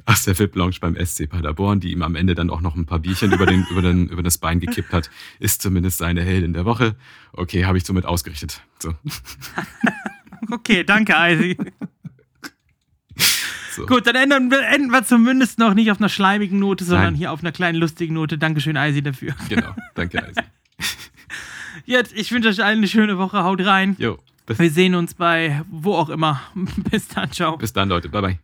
[0.06, 2.99] aus der VIP-Lounge beim SC Paderborn, die ihm am Ende dann auch noch ein paar
[2.99, 5.10] Bierchen über, den, über, den, über das Bein gekippt hat,
[5.40, 6.95] ist zumindest seine Heldin der Woche.
[7.32, 8.61] Okay, habe ich somit ausgerichtet.
[8.80, 8.94] So.
[10.52, 11.57] okay, danke, Eisi.
[13.76, 13.86] So.
[13.86, 17.16] Gut, dann enden, enden, wir zumindest noch nicht auf einer schleimigen Note, sondern Nein.
[17.16, 18.38] hier auf einer kleinen lustigen Note.
[18.38, 19.36] Dankeschön, Eisi, dafür.
[19.50, 20.41] Genau, danke, Eisi.
[21.86, 23.44] Jetzt, ich wünsche euch allen eine schöne Woche.
[23.44, 23.95] Haut rein.
[23.98, 24.18] Jo.
[24.45, 26.41] Wir sehen uns bei wo auch immer.
[26.91, 27.58] Bis dann, ciao.
[27.58, 28.10] Bis dann, Leute.
[28.10, 28.40] Bye, bye.